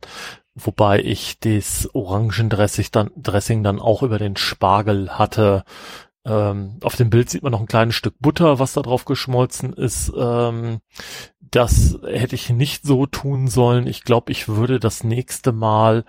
wobei 0.54 1.00
ich 1.00 1.40
das 1.40 1.88
Orangendressing 1.92 2.86
dann, 2.92 3.10
Dressing 3.16 3.64
dann 3.64 3.80
auch 3.80 4.02
über 4.02 4.18
den 4.18 4.36
Spargel 4.36 5.18
hatte. 5.18 5.64
Ähm, 6.26 6.78
auf 6.82 6.96
dem 6.96 7.08
Bild 7.08 7.30
sieht 7.30 7.44
man 7.44 7.52
noch 7.52 7.60
ein 7.60 7.68
kleines 7.68 7.94
Stück 7.94 8.16
Butter, 8.18 8.58
was 8.58 8.72
da 8.72 8.82
drauf 8.82 9.04
geschmolzen 9.04 9.72
ist. 9.72 10.12
Ähm, 10.16 10.80
das 11.40 11.98
hätte 12.04 12.34
ich 12.34 12.50
nicht 12.50 12.84
so 12.84 13.06
tun 13.06 13.46
sollen. 13.46 13.86
Ich 13.86 14.02
glaube, 14.02 14.32
ich 14.32 14.48
würde 14.48 14.80
das 14.80 15.04
nächste 15.04 15.52
Mal 15.52 16.04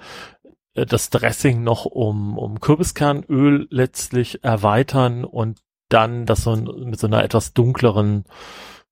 äh, 0.74 0.88
das 0.88 1.12
Dressing 1.12 1.64
noch 1.64 1.86
um, 1.86 2.38
um 2.38 2.60
Kürbiskernöl 2.60 3.68
letztlich 3.70 4.44
erweitern 4.44 5.24
und 5.24 5.60
dann 5.90 6.26
das 6.26 6.44
so 6.44 6.56
mit 6.56 7.00
so 7.00 7.08
einer 7.08 7.24
etwas 7.24 7.54
dunkleren, 7.54 8.26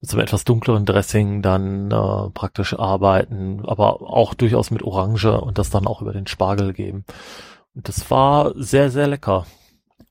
mit 0.02 0.10
so 0.10 0.18
einem 0.18 0.26
etwas 0.26 0.44
dunkleren 0.44 0.86
Dressing 0.86 1.42
dann 1.42 1.90
äh, 1.90 2.30
praktisch 2.30 2.78
arbeiten, 2.78 3.66
aber 3.66 4.02
auch 4.02 4.36
durchaus 4.36 4.70
mit 4.70 4.84
Orange 4.84 5.42
und 5.42 5.58
das 5.58 5.72
dann 5.72 5.88
auch 5.88 6.02
über 6.04 6.14
den 6.14 6.28
Spargel 6.28 6.72
geben. 6.74 7.04
Und 7.74 7.90
das 7.90 8.10
war 8.12 8.54
sehr, 8.56 8.92
sehr 8.92 9.08
lecker, 9.08 9.46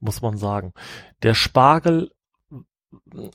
muss 0.04 0.22
man 0.22 0.36
sagen. 0.36 0.72
Der 1.22 1.34
Spargel 1.34 2.12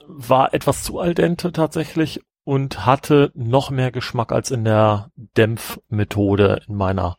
war 0.07 0.53
etwas 0.53 0.83
zu 0.83 0.99
al 0.99 1.13
dente 1.13 1.51
tatsächlich 1.51 2.21
und 2.43 2.85
hatte 2.85 3.31
noch 3.35 3.69
mehr 3.69 3.91
Geschmack 3.91 4.31
als 4.31 4.51
in 4.51 4.63
der 4.63 5.11
Dämpfmethode 5.15 6.61
in 6.67 6.75
meiner 6.75 7.17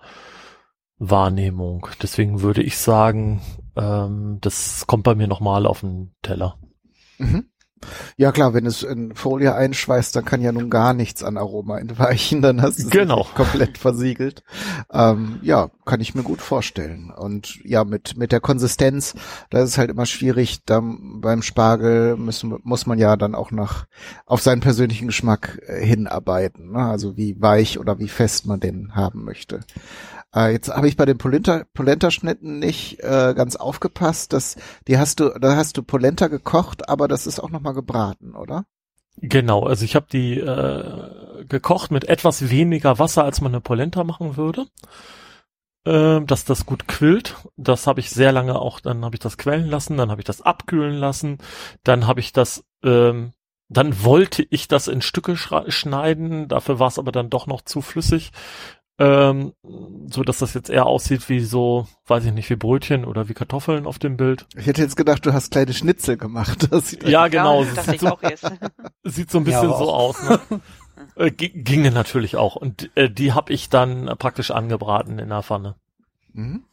Wahrnehmung. 0.99 1.87
Deswegen 2.03 2.43
würde 2.43 2.63
ich 2.63 2.79
sagen, 2.79 3.43
ähm, 3.77 4.39
das 4.41 4.87
kommt 4.87 5.05
bei 5.05 5.15
mir 5.15 5.27
nochmal 5.27 5.67
auf 5.67 5.81
den 5.81 6.15
Teller. 6.23 6.59
Mhm. 7.19 7.50
Ja 8.17 8.33
klar, 8.33 8.53
wenn 8.55 8.67
es 8.67 8.83
in 8.83 9.15
Folie 9.15 9.55
einschweißt, 9.55 10.15
dann 10.15 10.25
kann 10.25 10.43
ja 10.43 10.53
nun 10.53 10.71
gar 10.71 10.93
nichts 10.93 11.23
an 11.25 11.37
Aroma 11.39 11.79
entweichen, 11.79 12.43
dann 12.43 12.61
hast 12.61 12.79
du 12.79 12.83
es 12.85 12.91
Genau. 12.91 13.25
komplett 13.35 13.79
versiegelt. 13.79 14.43
Ähm, 14.93 15.39
ja, 15.43 15.71
kann 15.87 16.01
ich 16.01 16.15
mir 16.15 16.23
gut 16.23 16.43
vorstellen. 16.43 17.11
Und 17.11 17.59
ja, 17.65 17.85
mit 17.85 18.17
mit 18.17 18.33
der 18.33 18.41
Konsistenz, 18.41 19.15
da 19.51 19.63
ist 19.63 19.71
es 19.71 19.79
halt 19.79 19.91
immer 19.91 20.07
schwierig. 20.07 20.65
Dann 20.67 21.21
beim 21.21 21.43
Spargel 21.43 22.17
müssen, 22.17 22.59
muss 22.63 22.87
man 22.87 22.99
ja 22.99 23.17
dann 23.17 23.35
auch 23.35 23.51
nach 23.51 23.87
auf 24.27 24.43
seinen 24.43 24.61
persönlichen 24.61 25.07
Geschmack 25.09 25.61
äh, 25.67 25.85
hinarbeiten. 25.85 26.73
Ne? 26.73 26.79
Also 26.85 27.17
wie 27.17 27.41
weich 27.41 27.79
oder 27.79 27.99
wie 27.99 28.09
fest 28.09 28.47
man 28.47 28.61
den 28.61 28.95
haben 28.95 29.25
möchte. 29.25 29.61
Äh, 30.35 30.53
jetzt 30.53 30.69
habe 30.69 30.89
ich 30.89 30.97
bei 30.97 31.07
den 31.07 31.19
Polenta, 31.19 31.65
Polenta-Schnitten 31.75 32.59
nicht 32.59 33.01
äh, 33.01 33.35
ganz 33.35 33.57
aufgepasst. 33.57 34.33
Dass, 34.33 34.57
die 34.89 34.99
hast 34.99 35.21
du, 35.21 35.31
da 35.41 35.57
hast 35.57 35.77
du 35.77 35.83
Polenta 35.83 36.29
gekocht, 36.29 36.89
aber 36.89 37.09
das 37.09 37.27
ist 37.27 37.41
auch 37.41 37.51
nochmal 37.51 37.75
gebraten, 37.75 38.35
oder? 38.35 38.65
Genau, 39.17 39.65
also 39.65 39.85
ich 39.85 39.97
habe 39.97 40.07
die 40.11 40.39
äh, 40.39 41.45
gekocht 41.45 41.91
mit 41.91 42.09
etwas 42.09 42.49
weniger 42.51 42.99
Wasser, 42.99 43.25
als 43.25 43.41
man 43.41 43.53
eine 43.53 43.61
Polenta 43.61 44.05
machen 44.05 44.37
würde. 44.37 44.67
Ähm, 45.87 46.27
dass 46.27 46.45
das 46.45 46.67
gut 46.67 46.87
quillt. 46.89 47.37
Das 47.57 47.87
habe 47.87 48.01
ich 48.01 48.11
sehr 48.11 48.33
lange 48.33 48.59
auch, 48.59 48.81
dann 48.81 49.03
habe 49.03 49.17
ich 49.17 49.21
das 49.21 49.39
quellen 49.39 49.67
lassen, 49.67 49.97
dann 49.97 50.11
habe 50.11 50.21
ich 50.21 50.27
das 50.27 50.43
abkühlen 50.43 50.95
lassen, 50.95 51.39
dann 51.85 52.07
habe 52.07 52.21
ich 52.21 52.35
das, 52.35 52.65
ähm, 52.85 53.33
dann 53.69 54.05
wollte 54.05 54.47
ich 54.51 54.69
das 54.69 54.89
in 54.89 55.01
Stücke 55.01 55.37
schneiden, 55.39 56.49
dafür 56.49 56.79
war 56.79 56.89
es 56.89 56.99
aber 56.99 57.13
dann 57.13 57.31
doch 57.31 57.47
noch 57.47 57.63
zu 57.63 57.81
flüssig. 57.81 58.31
Ähm, 59.01 59.55
so 60.11 60.23
dass 60.23 60.41
das 60.41 60.53
jetzt 60.53 60.69
eher 60.69 60.85
aussieht 60.85 61.27
wie 61.31 61.41
so, 61.41 61.89
weiß 62.07 62.27
ich 62.27 62.35
nicht, 62.35 62.51
wie 62.51 62.57
Brötchen 62.57 63.07
oder 63.07 63.31
wie 63.31 63.35
Kartoffeln 63.35 63.87
auf 63.87 63.99
dem 63.99 64.19
Bild. 64.19 64.47
Ich 64.57 64.67
hätte 64.67 64.83
jetzt 64.83 64.97
gedacht, 64.97 65.25
du 65.25 65.33
hast 65.33 65.53
kleine 65.53 65.73
Schnitzel 65.73 66.19
gemacht. 66.19 66.69
ja, 67.07 67.29
genau. 67.29 67.65
Ja, 67.65 67.83
sieht, 67.83 68.01
so, 68.01 68.19
sieht 69.05 69.31
so 69.31 69.39
ein 69.39 69.45
bisschen 69.45 69.71
ja, 69.71 69.79
so 69.79 69.91
aus. 69.91 70.23
Ne? 70.23 70.39
äh, 71.17 71.31
ginge 71.31 71.93
natürlich 71.93 72.37
auch. 72.37 72.57
Und 72.57 72.91
äh, 72.95 73.09
die 73.09 73.33
habe 73.33 73.55
ich 73.55 73.71
dann 73.71 74.05
praktisch 74.19 74.51
angebraten 74.51 75.19
in 75.19 75.31
der 75.31 75.43
Pfanne. 75.43 75.77
Mhm. 76.35 76.65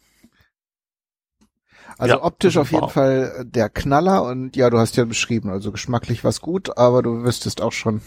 Also 1.99 2.15
ja, 2.15 2.23
optisch 2.23 2.57
auf 2.57 2.71
jeden 2.71 2.89
Fall 2.89 3.43
der 3.45 3.69
Knaller 3.69 4.23
und 4.23 4.55
ja, 4.55 4.69
du 4.69 4.77
hast 4.77 4.97
ja 4.97 5.05
beschrieben, 5.05 5.49
also 5.49 5.71
geschmacklich 5.71 6.23
was 6.23 6.41
gut, 6.41 6.77
aber 6.77 7.01
du 7.01 7.23
wüsstest 7.23 7.59
auch 7.59 7.71
schon, 7.71 8.01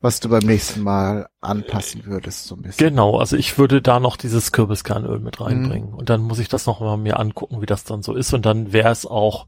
was 0.00 0.20
du 0.20 0.30
beim 0.30 0.44
nächsten 0.44 0.80
Mal 0.80 1.28
anpassen 1.42 2.06
würdest, 2.06 2.46
so 2.46 2.54
ein 2.54 2.62
bisschen. 2.62 2.88
Genau, 2.88 3.18
also 3.18 3.36
ich 3.36 3.58
würde 3.58 3.82
da 3.82 4.00
noch 4.00 4.16
dieses 4.16 4.52
Kürbiskernöl 4.52 5.18
mit 5.18 5.42
reinbringen 5.42 5.90
mhm. 5.90 5.96
und 5.96 6.08
dann 6.08 6.22
muss 6.22 6.38
ich 6.38 6.48
das 6.48 6.64
noch 6.64 6.80
mal 6.80 6.96
mir 6.96 7.18
angucken, 7.20 7.60
wie 7.60 7.66
das 7.66 7.84
dann 7.84 8.02
so 8.02 8.14
ist 8.14 8.32
und 8.32 8.46
dann 8.46 8.72
wäre 8.72 8.90
es 8.90 9.04
auch 9.04 9.46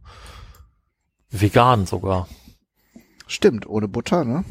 vegan 1.31 1.87
sogar. 1.87 2.29
Stimmt, 3.27 3.67
ohne 3.67 3.89
Butter, 3.89 4.25
ne? 4.25 4.45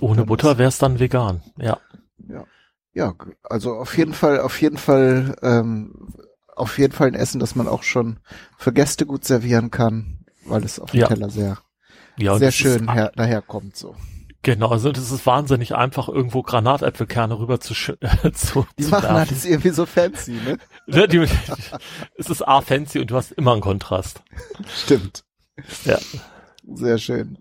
Ohne 0.00 0.18
dann 0.18 0.26
Butter 0.26 0.56
wäre 0.56 0.68
es 0.68 0.78
dann 0.78 0.98
vegan, 0.98 1.42
ja. 1.58 1.78
Ja. 2.26 2.44
Ja, 2.94 3.14
also 3.44 3.74
auf 3.74 3.96
jeden 3.96 4.14
Fall, 4.14 4.40
auf 4.40 4.60
jeden 4.60 4.78
Fall 4.78 5.36
ähm, 5.42 5.94
auf 6.58 6.78
jeden 6.78 6.92
Fall 6.92 7.08
ein 7.08 7.14
Essen, 7.14 7.40
das 7.40 7.54
man 7.54 7.68
auch 7.68 7.82
schon 7.82 8.18
für 8.56 8.72
Gäste 8.72 9.06
gut 9.06 9.24
servieren 9.24 9.70
kann, 9.70 10.24
weil 10.44 10.64
es 10.64 10.78
auf 10.78 10.90
dem 10.90 11.00
ja. 11.00 11.08
Teller 11.08 11.30
sehr, 11.30 11.58
ja, 12.16 12.38
sehr 12.38 12.52
schön 12.52 12.92
her, 12.92 13.12
daherkommt 13.14 13.76
so. 13.76 13.94
Genau, 14.42 14.68
also 14.68 14.92
das 14.92 15.10
ist 15.10 15.26
wahnsinnig 15.26 15.74
einfach, 15.74 16.08
irgendwo 16.08 16.42
Granatäpfelkerne 16.42 17.38
rüber 17.38 17.60
zu, 17.60 17.74
äh, 18.00 18.32
zu 18.32 18.66
Die 18.78 18.84
zu 18.84 18.90
machen 18.90 19.14
werfen. 19.14 19.16
halt 19.16 19.44
irgendwie 19.44 19.70
so 19.70 19.84
fancy, 19.84 20.32
ne? 20.32 20.58
ne 20.86 21.08
die, 21.08 21.26
es 22.16 22.30
ist 22.30 22.46
A 22.46 22.60
fancy 22.60 23.00
und 23.00 23.10
du 23.10 23.16
hast 23.16 23.32
immer 23.32 23.52
einen 23.52 23.60
Kontrast. 23.60 24.22
Stimmt. 24.72 25.24
Ja. 25.84 25.98
Sehr 26.72 26.98
schön. 26.98 27.38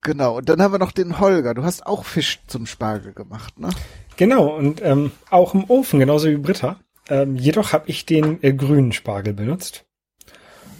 Genau, 0.00 0.38
und 0.38 0.48
dann 0.48 0.60
haben 0.60 0.72
wir 0.72 0.78
noch 0.78 0.92
den 0.92 1.20
Holger. 1.20 1.54
Du 1.54 1.62
hast 1.62 1.86
auch 1.86 2.04
Fisch 2.04 2.40
zum 2.46 2.66
Spargel 2.66 3.12
gemacht, 3.12 3.60
ne? 3.60 3.68
Genau, 4.16 4.56
und 4.56 4.82
ähm, 4.82 5.12
auch 5.30 5.54
im 5.54 5.64
Ofen, 5.68 6.00
genauso 6.00 6.28
wie 6.28 6.36
Britta. 6.36 6.80
Ähm, 7.12 7.36
jedoch 7.36 7.72
habe 7.74 7.90
ich 7.90 8.06
den 8.06 8.42
äh, 8.42 8.54
grünen 8.54 8.92
Spargel 8.92 9.34
benutzt. 9.34 9.84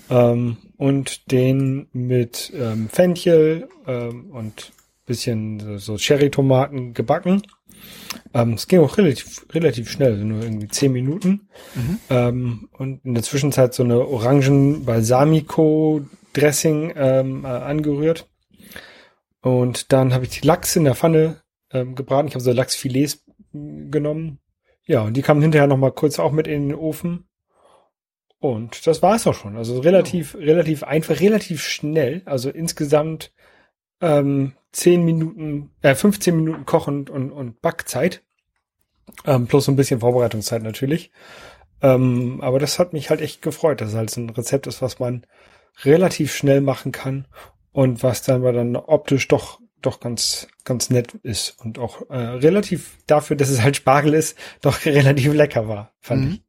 Ähm, 0.08 0.56
und 0.78 1.30
den 1.30 1.88
mit 1.92 2.50
ähm, 2.56 2.88
Fenchel 2.88 3.68
ähm, 3.86 4.30
und 4.30 4.72
bisschen 5.04 5.78
so 5.78 5.98
Cherry-Tomaten 5.98 6.94
gebacken. 6.94 7.42
Ähm, 8.32 8.54
es 8.54 8.66
ging 8.66 8.80
auch 8.80 8.96
relativ, 8.96 9.44
relativ 9.52 9.90
schnell, 9.90 10.16
so 10.16 10.24
nur 10.24 10.42
irgendwie 10.42 10.68
zehn 10.68 10.92
Minuten. 10.92 11.50
Mhm. 11.74 11.98
Ähm, 12.08 12.70
und 12.72 13.04
in 13.04 13.12
der 13.12 13.22
Zwischenzeit 13.22 13.74
so 13.74 13.82
eine 13.82 14.08
Orangen-Balsamico-Dressing 14.08 16.92
äh, 16.92 17.46
angerührt. 17.46 18.26
Und 19.42 19.92
dann 19.92 20.14
habe 20.14 20.24
ich 20.24 20.40
die 20.40 20.46
Lachs 20.46 20.76
in 20.76 20.84
der 20.84 20.94
Pfanne 20.94 21.42
gebraten. 21.70 22.28
Ich 22.28 22.34
habe 22.34 22.44
so 22.44 22.52
Lachsfilets 22.52 23.24
genommen, 23.52 24.38
ja, 24.84 25.02
und 25.02 25.14
die 25.14 25.22
kamen 25.22 25.42
hinterher 25.42 25.66
noch 25.66 25.76
mal 25.76 25.92
kurz 25.92 26.18
auch 26.18 26.32
mit 26.32 26.46
in 26.46 26.68
den 26.68 26.78
Ofen. 26.78 27.28
Und 28.38 28.86
das 28.86 29.02
war 29.02 29.14
es 29.14 29.26
auch 29.26 29.34
schon. 29.34 29.56
Also 29.56 29.78
relativ, 29.80 30.34
oh. 30.34 30.38
relativ 30.38 30.82
einfach, 30.82 31.20
relativ 31.20 31.62
schnell. 31.62 32.22
Also 32.24 32.50
insgesamt 32.50 33.32
ähm, 34.00 34.54
10 34.72 35.04
Minuten, 35.04 35.70
äh, 35.82 35.94
15 35.94 36.34
Minuten 36.34 36.66
Kochen 36.66 37.08
und, 37.08 37.30
und 37.30 37.60
Backzeit. 37.62 38.22
Ähm, 39.24 39.46
plus 39.46 39.66
so 39.66 39.72
ein 39.72 39.76
bisschen 39.76 40.00
Vorbereitungszeit 40.00 40.62
natürlich. 40.62 41.12
Ähm, 41.82 42.40
aber 42.40 42.58
das 42.58 42.78
hat 42.78 42.92
mich 42.92 43.10
halt 43.10 43.20
echt 43.20 43.42
gefreut, 43.42 43.80
dass 43.80 43.90
es 43.90 43.94
halt 43.94 44.10
so 44.10 44.20
ein 44.20 44.30
Rezept 44.30 44.66
ist, 44.66 44.82
was 44.82 44.98
man 44.98 45.26
relativ 45.84 46.34
schnell 46.34 46.60
machen 46.60 46.92
kann 46.92 47.26
und 47.72 48.02
was 48.02 48.22
dann 48.22 48.36
aber 48.36 48.52
dann 48.52 48.76
optisch 48.76 49.28
doch 49.28 49.60
doch 49.82 50.00
ganz, 50.00 50.48
ganz 50.64 50.90
nett 50.90 51.14
ist 51.22 51.56
und 51.60 51.78
auch 51.78 52.08
äh, 52.10 52.16
relativ 52.16 52.98
dafür, 53.06 53.36
dass 53.36 53.50
es 53.50 53.62
halt 53.62 53.76
Spargel 53.76 54.14
ist, 54.14 54.36
doch 54.60 54.84
relativ 54.84 55.32
lecker 55.32 55.68
war, 55.68 55.92
fand 56.00 56.24
mhm. 56.24 56.30
ich. 56.32 56.42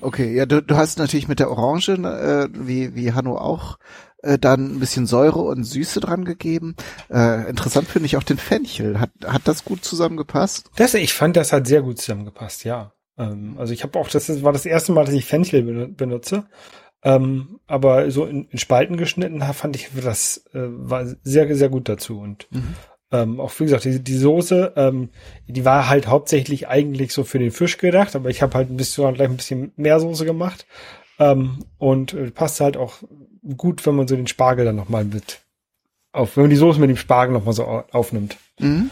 Okay, 0.00 0.32
ja, 0.32 0.46
du, 0.46 0.62
du 0.62 0.76
hast 0.76 0.98
natürlich 0.98 1.26
mit 1.26 1.40
der 1.40 1.50
Orange, 1.50 1.94
äh, 1.94 2.48
wie, 2.52 2.94
wie 2.94 3.12
Hanno 3.12 3.36
auch, 3.36 3.78
äh, 4.22 4.38
dann 4.38 4.76
ein 4.76 4.80
bisschen 4.80 5.06
Säure 5.06 5.40
und 5.40 5.64
Süße 5.64 6.00
dran 6.00 6.24
gegeben. 6.24 6.76
Äh, 7.10 7.50
interessant 7.50 7.88
finde 7.88 8.06
ich 8.06 8.16
auch 8.16 8.22
den 8.22 8.38
Fenchel. 8.38 9.00
Hat, 9.00 9.10
hat 9.26 9.42
das 9.44 9.64
gut 9.64 9.84
zusammengepasst? 9.84 10.70
Das, 10.76 10.94
ich 10.94 11.14
fand, 11.14 11.36
das 11.36 11.52
hat 11.52 11.66
sehr 11.66 11.82
gut 11.82 11.98
zusammengepasst, 11.98 12.64
ja. 12.64 12.92
Ähm, 13.18 13.56
also 13.58 13.72
ich 13.72 13.82
habe 13.82 13.98
auch, 13.98 14.08
das 14.08 14.42
war 14.42 14.52
das 14.52 14.66
erste 14.66 14.92
Mal, 14.92 15.04
dass 15.04 15.14
ich 15.14 15.24
Fenchel 15.24 15.88
benutze. 15.88 16.46
Ähm, 17.02 17.60
aber 17.66 18.10
so 18.10 18.24
in, 18.24 18.48
in, 18.48 18.58
Spalten 18.58 18.96
geschnitten 18.96 19.40
fand 19.42 19.76
ich 19.76 19.90
das 19.94 20.44
äh, 20.52 20.60
war 20.60 21.06
sehr, 21.22 21.54
sehr 21.54 21.68
gut 21.68 21.88
dazu. 21.88 22.18
Und 22.18 22.48
mhm. 22.50 22.74
ähm, 23.12 23.40
auch 23.40 23.52
wie 23.58 23.64
gesagt, 23.64 23.84
die, 23.84 24.02
die 24.02 24.16
Soße, 24.16 24.72
ähm, 24.76 25.10
die 25.46 25.64
war 25.64 25.88
halt 25.88 26.08
hauptsächlich 26.08 26.68
eigentlich 26.68 27.12
so 27.12 27.22
für 27.24 27.38
den 27.38 27.50
Fisch 27.50 27.78
gedacht, 27.78 28.16
aber 28.16 28.30
ich 28.30 28.42
habe 28.42 28.54
halt 28.54 28.70
ein 28.70 28.76
bisschen 28.76 29.14
gleich 29.14 29.28
ein 29.28 29.36
bisschen 29.36 29.72
mehr 29.76 30.00
Soße 30.00 30.24
gemacht. 30.24 30.66
Ähm, 31.18 31.64
und 31.78 32.12
äh, 32.14 32.30
passt 32.30 32.60
halt 32.60 32.76
auch 32.76 33.02
gut, 33.56 33.86
wenn 33.86 33.94
man 33.94 34.08
so 34.08 34.16
den 34.16 34.26
Spargel 34.26 34.64
dann 34.64 34.76
nochmal 34.76 35.04
mit 35.04 35.40
auf, 36.12 36.36
wenn 36.36 36.44
man 36.44 36.50
die 36.50 36.56
Soße 36.56 36.80
mit 36.80 36.90
dem 36.90 36.96
Spargel 36.96 37.34
nochmal 37.34 37.54
so 37.54 37.64
aufnimmt. 37.64 38.38
Mhm. 38.58 38.90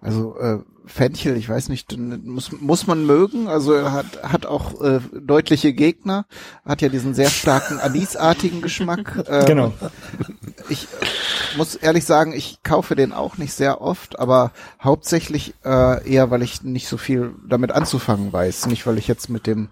Also 0.00 0.38
äh, 0.38 0.58
Fenchel, 0.86 1.36
ich 1.36 1.48
weiß 1.48 1.68
nicht, 1.68 1.96
muss, 1.98 2.52
muss 2.52 2.86
man 2.86 3.06
mögen. 3.06 3.48
Also 3.48 3.72
er 3.72 3.92
hat, 3.92 4.22
hat 4.22 4.46
auch 4.46 4.80
äh, 4.82 5.00
deutliche 5.20 5.72
Gegner, 5.72 6.26
hat 6.64 6.82
ja 6.82 6.88
diesen 6.88 7.14
sehr 7.14 7.30
starken 7.30 7.78
anisartigen 7.80 8.62
Geschmack. 8.62 9.24
Ähm, 9.28 9.44
genau. 9.46 9.72
Ich 10.68 10.88
muss 11.56 11.74
ehrlich 11.74 12.04
sagen, 12.04 12.32
ich 12.32 12.62
kaufe 12.62 12.94
den 12.96 13.12
auch 13.12 13.38
nicht 13.38 13.52
sehr 13.52 13.80
oft, 13.80 14.18
aber 14.18 14.52
hauptsächlich 14.82 15.54
äh, 15.64 16.08
eher, 16.08 16.30
weil 16.30 16.42
ich 16.42 16.62
nicht 16.62 16.88
so 16.88 16.96
viel 16.96 17.34
damit 17.48 17.72
anzufangen 17.72 18.32
weiß. 18.32 18.66
Nicht, 18.66 18.86
weil 18.86 18.98
ich 18.98 19.08
jetzt 19.08 19.28
mit 19.28 19.46
dem 19.46 19.68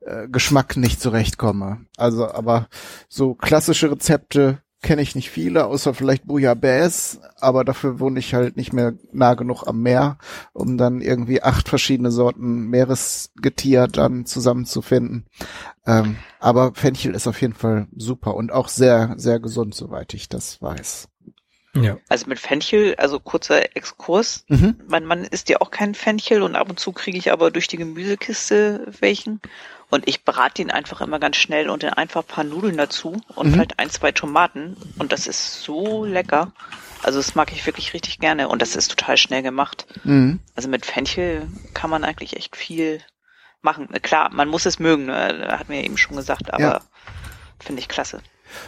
äh, 0.00 0.28
Geschmack 0.28 0.76
nicht 0.76 1.00
zurechtkomme. 1.00 1.80
Also, 1.96 2.30
aber 2.30 2.68
so 3.08 3.34
klassische 3.34 3.90
Rezepte 3.90 4.58
kenne 4.82 5.02
ich 5.02 5.14
nicht 5.14 5.30
viele, 5.30 5.66
außer 5.66 5.94
vielleicht 5.94 6.26
Bouillabaisse, 6.26 7.20
aber 7.40 7.64
dafür 7.64 8.00
wohne 8.00 8.18
ich 8.18 8.34
halt 8.34 8.56
nicht 8.56 8.72
mehr 8.72 8.94
nah 9.12 9.34
genug 9.34 9.64
am 9.66 9.80
Meer, 9.80 10.18
um 10.52 10.76
dann 10.76 11.00
irgendwie 11.00 11.42
acht 11.42 11.68
verschiedene 11.68 12.10
Sorten 12.10 12.68
Meeresgetier 12.68 13.86
dann 13.86 14.26
zusammenzufinden. 14.26 15.26
Ähm, 15.86 16.16
aber 16.40 16.74
Fenchel 16.74 17.14
ist 17.14 17.26
auf 17.26 17.40
jeden 17.40 17.54
Fall 17.54 17.86
super 17.96 18.34
und 18.34 18.52
auch 18.52 18.68
sehr, 18.68 19.14
sehr 19.16 19.38
gesund, 19.40 19.74
soweit 19.74 20.14
ich 20.14 20.28
das 20.28 20.60
weiß. 20.60 21.08
Ja. 21.74 21.96
Also 22.08 22.26
mit 22.26 22.38
Fenchel, 22.38 22.96
also 22.96 23.18
kurzer 23.18 23.76
Exkurs. 23.76 24.44
Mhm. 24.48 24.76
Mein 24.88 25.06
Mann 25.06 25.24
isst 25.24 25.48
ja 25.48 25.60
auch 25.60 25.70
kein 25.70 25.94
Fenchel 25.94 26.42
und 26.42 26.54
ab 26.54 26.68
und 26.68 26.78
zu 26.78 26.92
kriege 26.92 27.16
ich 27.16 27.32
aber 27.32 27.50
durch 27.50 27.66
die 27.66 27.78
Gemüsekiste 27.78 28.92
welchen. 29.00 29.40
Und 29.92 30.08
ich 30.08 30.24
brate 30.24 30.62
ihn 30.62 30.70
einfach 30.70 31.02
immer 31.02 31.18
ganz 31.18 31.36
schnell 31.36 31.68
und 31.68 31.82
dann 31.82 31.92
einfach 31.92 32.22
ein 32.22 32.26
paar 32.26 32.44
Nudeln 32.44 32.78
dazu 32.78 33.20
und 33.34 33.48
mhm. 33.48 33.52
vielleicht 33.52 33.78
ein, 33.78 33.90
zwei 33.90 34.10
Tomaten. 34.10 34.74
Und 34.98 35.12
das 35.12 35.26
ist 35.26 35.60
so 35.64 36.06
lecker. 36.06 36.50
Also 37.02 37.18
das 37.18 37.34
mag 37.34 37.52
ich 37.52 37.66
wirklich 37.66 37.92
richtig 37.92 38.18
gerne 38.18 38.48
und 38.48 38.62
das 38.62 38.74
ist 38.74 38.88
total 38.88 39.18
schnell 39.18 39.42
gemacht. 39.42 39.84
Mhm. 40.04 40.40
Also 40.56 40.70
mit 40.70 40.86
Fenchel 40.86 41.46
kann 41.74 41.90
man 41.90 42.04
eigentlich 42.04 42.38
echt 42.38 42.56
viel 42.56 43.02
machen. 43.60 43.86
Klar, 44.00 44.30
man 44.32 44.48
muss 44.48 44.64
es 44.64 44.78
mögen, 44.78 45.04
ne? 45.04 45.58
hat 45.58 45.68
mir 45.68 45.84
eben 45.84 45.98
schon 45.98 46.16
gesagt, 46.16 46.54
aber 46.54 46.62
ja. 46.62 46.80
Finde 47.62 47.80
ich 47.80 47.88
klasse. 47.88 48.20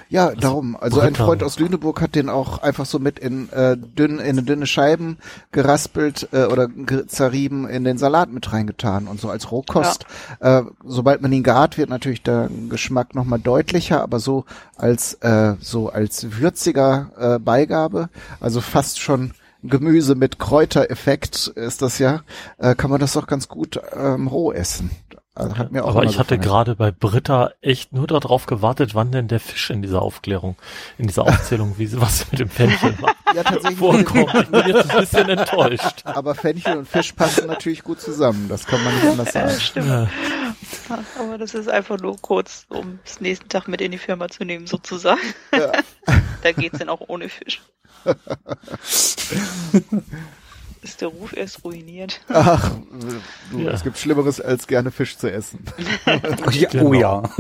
Ja, 0.09 0.35
darum. 0.35 0.77
Also 0.77 1.01
ein 1.01 1.15
Freund 1.15 1.43
aus 1.43 1.59
Lüneburg 1.59 2.01
hat 2.01 2.15
den 2.15 2.29
auch 2.29 2.59
einfach 2.59 2.87
so 2.87 2.99
mit 2.99 3.19
in 3.19 3.51
äh, 3.51 3.77
dünn 3.77 4.19
in 4.19 4.45
dünne 4.45 4.67
Scheiben 4.67 5.19
geraspelt 5.53 6.29
äh, 6.33 6.45
oder 6.45 6.69
zerrieben 7.07 7.69
in 7.69 7.85
den 7.85 7.99
Salat 7.99 8.31
mit 8.31 8.53
reingetan 8.53 9.07
und 9.07 9.21
so 9.21 9.31
als 9.31 9.51
Rohkost. 9.51 10.07
Ja. 10.41 10.61
Äh, 10.61 10.65
sobald 10.85 11.23
man 11.23 11.33
ihn 11.33 11.43
gart, 11.43 11.79
wird 11.79 11.91
natürlich 11.91 12.23
der 12.23 12.49
Geschmack 12.69 13.15
nochmal 13.15 13.41
deutlicher, 13.41 14.03
aber 14.03 14.21
so 14.21 14.45
als 14.77 15.15
äh, 15.15 15.55
so 15.61 15.91
als 15.91 16.39
würziger 16.41 17.11
äh, 17.19 17.39
Beigabe, 17.39 18.09
also 18.41 18.61
fast 18.61 19.01
schon 19.01 19.33
Gemüse 19.63 20.15
mit 20.15 20.39
Kräutereffekt 20.39 21.47
ist 21.47 21.81
das 21.81 21.99
ja, 21.99 22.23
äh, 22.59 22.75
kann 22.75 22.91
man 22.91 23.01
das 23.01 23.17
auch 23.17 23.27
ganz 23.27 23.49
gut 23.49 23.81
ähm, 23.95 24.27
roh 24.27 24.53
essen. 24.53 24.91
Also 25.37 25.59
hat 25.59 25.73
mir 25.73 25.85
auch 25.85 25.89
Aber 25.91 26.05
ich 26.05 26.19
hatte 26.19 26.39
gerade 26.39 26.77
bei 26.77 26.93
Britta 26.93 27.51
echt 27.61 27.93
nur 27.93 28.07
darauf 28.07 28.47
gewartet, 28.47 28.95
wann 28.95 29.11
denn 29.11 29.27
der 29.27 29.41
Fisch 29.41 29.71
in 29.71 29.83
dieser 29.83 30.01
Aufklärung, 30.01 30.55
in 30.97 31.09
dieser 31.09 31.23
Aufzählung, 31.25 31.75
wie 31.77 31.87
sie 31.89 32.01
was 32.01 32.31
mit 32.31 32.39
dem 32.39 32.49
Fenchel 32.49 32.95
macht, 33.01 33.17
ja, 33.35 33.43
tatsächlich. 33.43 33.79
vorkommt. 33.79 34.33
Ich 34.33 34.49
bin 34.49 34.67
jetzt 34.69 34.91
ein 34.91 35.01
bisschen 35.01 35.29
enttäuscht. 35.29 36.03
Aber 36.05 36.37
Fenchel 36.37 36.77
und 36.79 36.89
Fisch 36.89 37.13
passen 37.13 37.49
natürlich 37.49 37.83
gut 37.83 38.01
zusammen. 38.01 38.49
Das 38.49 38.65
kann 38.65 38.83
man 38.85 38.95
nicht 38.95 39.07
anders 39.07 39.35
Ja, 39.35 39.49
sagen. 39.49 39.61
stimmt. 39.61 39.89
Ja. 39.89 40.09
Aber 41.19 41.37
das 41.37 41.55
ist 41.55 41.69
einfach 41.69 41.99
nur 41.99 42.17
kurz, 42.21 42.67
um 42.69 43.01
es 43.05 43.21
nächsten 43.21 43.49
Tag 43.49 43.67
mit 43.67 43.81
in 43.81 43.91
die 43.91 43.99
Firma 43.99 44.29
zu 44.29 44.45
nehmen, 44.45 44.67
sozusagen. 44.69 45.21
Ja. 45.53 45.73
Da 46.43 46.53
geht's 46.53 46.79
dann 46.79 46.91
auch 46.91 47.01
ohne 47.09 47.31
Fisch. 47.31 47.63
Ist 50.85 51.01
der 51.01 51.09
Ruf 51.09 51.35
erst 51.37 51.65
ruiniert. 51.65 52.21
Ach, 52.29 52.71
du, 53.51 53.59
Ja. 53.59 53.73
es 53.73 53.83
gibt 53.83 53.99
Schlimmeres 53.99 54.41
als 54.41 54.67
gerne 54.67 54.91
Fisch 54.91 55.17
zu 55.17 55.31
essen. 55.31 55.65
Ja, 56.53 56.69
Genau. 56.69 56.87
Oh 56.89 56.95
ja. 56.95 57.23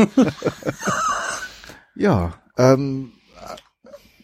Ja, 1.96 2.34
ähm, 2.58 3.12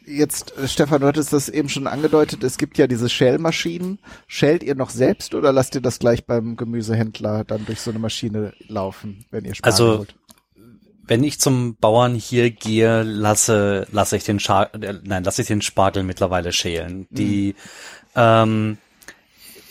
jetzt, 0.05 0.57
äh, 0.59 0.67
Stefan, 0.67 1.01
du 1.03 1.07
hattest 1.07 1.33
das 1.33 1.49
eben 1.49 1.69
schon 1.69 1.87
angedeutet, 1.87 2.43
es 2.43 2.59
gibt 2.59 2.79
ja 2.79 2.87
diese 2.89 3.09
Shell-Maschinen. 3.09 4.01
Shellt 4.27 4.63
ihr 4.65 4.75
noch 4.75 4.91
selbst 4.91 5.35
oder 5.35 5.53
lasst 5.53 5.75
ihr 5.77 5.81
das 5.81 6.01
gleich 6.01 6.27
beim 6.27 6.57
Gemüsehändler 6.57 7.45
dann 7.45 7.65
durch 7.67 7.81
so 7.81 7.91
eine 7.91 8.01
Maschine 8.01 8.55
laufen, 8.67 9.25
wenn 9.31 9.45
ihr 9.45 9.55
Spargel 9.55 9.73
Also, 9.73 9.99
holt? 9.99 10.15
Wenn 11.03 11.25
ich 11.25 11.41
zum 11.41 11.77
Bauern 11.77 12.15
hier 12.15 12.51
gehe, 12.51 13.03
lasse, 13.03 13.87
lasse 13.91 14.17
ich 14.17 14.25
den 14.25 14.39
Scha 14.41 14.65
äh, 14.65 14.95
nein, 15.05 15.25
lasse 15.25 15.43
ich 15.43 15.49
den 15.49 15.63
Spargel 15.63 16.03
mittlerweile 16.05 16.53
schälen. 16.53 17.07
Die, 17.11 17.55
ähm, 18.15 18.79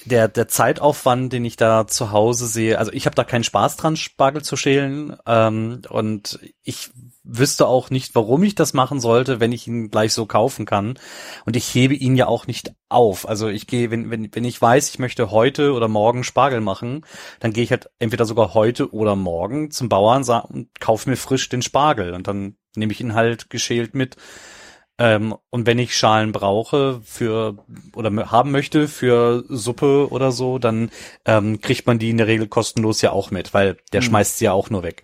der, 0.06 0.28
der 0.28 0.48
Zeitaufwand, 0.48 1.34
den 1.34 1.46
ich 1.46 1.56
da 1.56 1.88
zu 1.88 2.12
Hause 2.12 2.48
sehe, 2.48 2.78
also 2.78 2.92
ich 2.92 3.06
habe 3.06 3.16
da 3.16 3.24
keinen 3.24 3.44
Spaß 3.44 3.78
dran, 3.78 3.96
Spargel 3.96 4.44
zu 4.44 4.56
schälen. 4.56 5.16
Ähm, 5.26 5.82
und 5.90 6.40
ich 6.64 6.90
wüsste 7.24 7.68
auch 7.68 7.90
nicht, 7.90 8.16
warum 8.16 8.44
ich 8.44 8.56
das 8.56 8.74
machen 8.74 9.00
sollte, 9.00 9.40
wenn 9.40 9.52
ich 9.52 9.68
ihn 9.68 9.92
gleich 9.92 10.14
so 10.14 10.26
kaufen 10.26 10.66
kann. 10.66 10.98
Und 11.46 11.56
ich 11.56 11.74
hebe 11.74 11.94
ihn 11.94 12.16
ja 12.16 12.28
auch 12.28 12.48
nicht 12.48 12.74
auf. 12.90 13.28
Also 13.28 13.48
ich 13.48 13.68
gehe, 13.68 13.92
wenn, 13.92 14.10
wenn, 14.10 14.34
wenn 14.34 14.46
ich 14.46 14.62
weiß, 14.62 14.90
ich 14.90 15.00
möchte 15.00 15.32
heute 15.32 15.74
oder 15.74 15.88
morgen 15.88 16.24
Spargel 16.24 16.62
machen, 16.62 17.06
dann 17.40 17.54
gehe 17.54 17.64
ich 17.64 17.72
halt 17.72 17.90
entweder 18.00 18.26
sogar 18.26 18.54
heute 18.54 18.92
oder 18.94 19.16
morgen 19.16 19.72
zum 19.72 19.90
Bauern 19.90 20.24
und 20.50 20.80
kaufe 20.80 21.10
mir 21.10 21.18
frisch 21.18 21.50
den 21.50 21.62
Spargel. 21.62 22.14
Und 22.14 22.28
dann 22.28 22.56
nehme 22.76 22.92
ich 22.92 23.02
ihn 23.02 23.14
halt 23.14 23.50
geschält 23.50 23.96
mit. 23.96 24.16
Ähm, 25.00 25.34
und 25.50 25.66
wenn 25.66 25.80
ich 25.80 25.96
Schalen 25.98 26.34
brauche 26.34 27.02
für 27.04 27.58
oder 27.96 28.12
haben 28.32 28.52
möchte 28.52 28.88
für 28.90 29.46
Suppe 29.48 30.10
oder 30.12 30.32
so, 30.34 30.60
dann 30.60 30.92
ähm, 31.26 31.62
kriegt 31.62 31.88
man 31.88 32.00
die 32.00 32.10
in 32.10 32.18
der 32.18 32.28
Regel 32.28 32.48
kostenlos 32.48 33.02
ja 33.02 33.12
auch 33.12 33.32
mit, 33.32 33.54
weil 33.54 33.78
der 33.94 34.02
Mhm. 34.02 34.06
schmeißt 34.06 34.38
sie 34.38 34.46
ja 34.46 34.52
auch 34.52 34.70
nur 34.70 34.84
weg. 34.84 35.04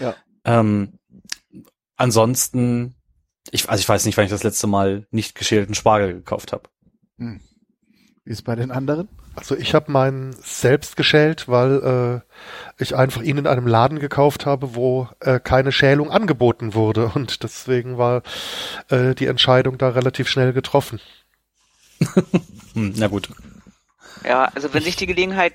Ja. 0.00 0.14
Ähm, 0.44 0.98
ansonsten, 1.96 2.96
ich, 3.52 3.68
also 3.70 3.80
ich 3.80 3.88
weiß 3.88 4.04
nicht, 4.04 4.16
wann 4.16 4.24
ich 4.24 4.30
das 4.30 4.42
letzte 4.42 4.66
Mal 4.66 5.06
nicht 5.10 5.34
geschälten 5.34 5.74
Spargel 5.74 6.12
gekauft 6.14 6.52
habe. 6.52 6.68
Wie 7.16 7.38
ist 8.24 8.42
bei 8.42 8.56
den 8.56 8.70
anderen? 8.72 9.08
Also 9.36 9.54
ich 9.54 9.74
habe 9.74 9.92
meinen 9.92 10.34
selbst 10.42 10.96
geschält, 10.96 11.46
weil 11.46 12.22
äh, 12.78 12.82
ich 12.82 12.96
einfach 12.96 13.22
ihn 13.22 13.36
in 13.36 13.46
einem 13.46 13.66
Laden 13.66 13.98
gekauft 13.98 14.46
habe, 14.46 14.74
wo 14.74 15.08
äh, 15.20 15.38
keine 15.38 15.72
Schälung 15.72 16.10
angeboten 16.10 16.74
wurde 16.74 17.08
und 17.14 17.42
deswegen 17.42 17.98
war 17.98 18.22
äh, 18.88 19.14
die 19.14 19.26
Entscheidung 19.26 19.78
da 19.78 19.90
relativ 19.90 20.28
schnell 20.28 20.52
getroffen. 20.52 21.00
Hm, 22.74 22.92
na 22.94 23.06
gut. 23.06 23.30
Ja, 24.22 24.50
also 24.54 24.74
wenn 24.74 24.82
sich 24.82 24.96
die 24.96 25.06
Gelegenheit 25.06 25.54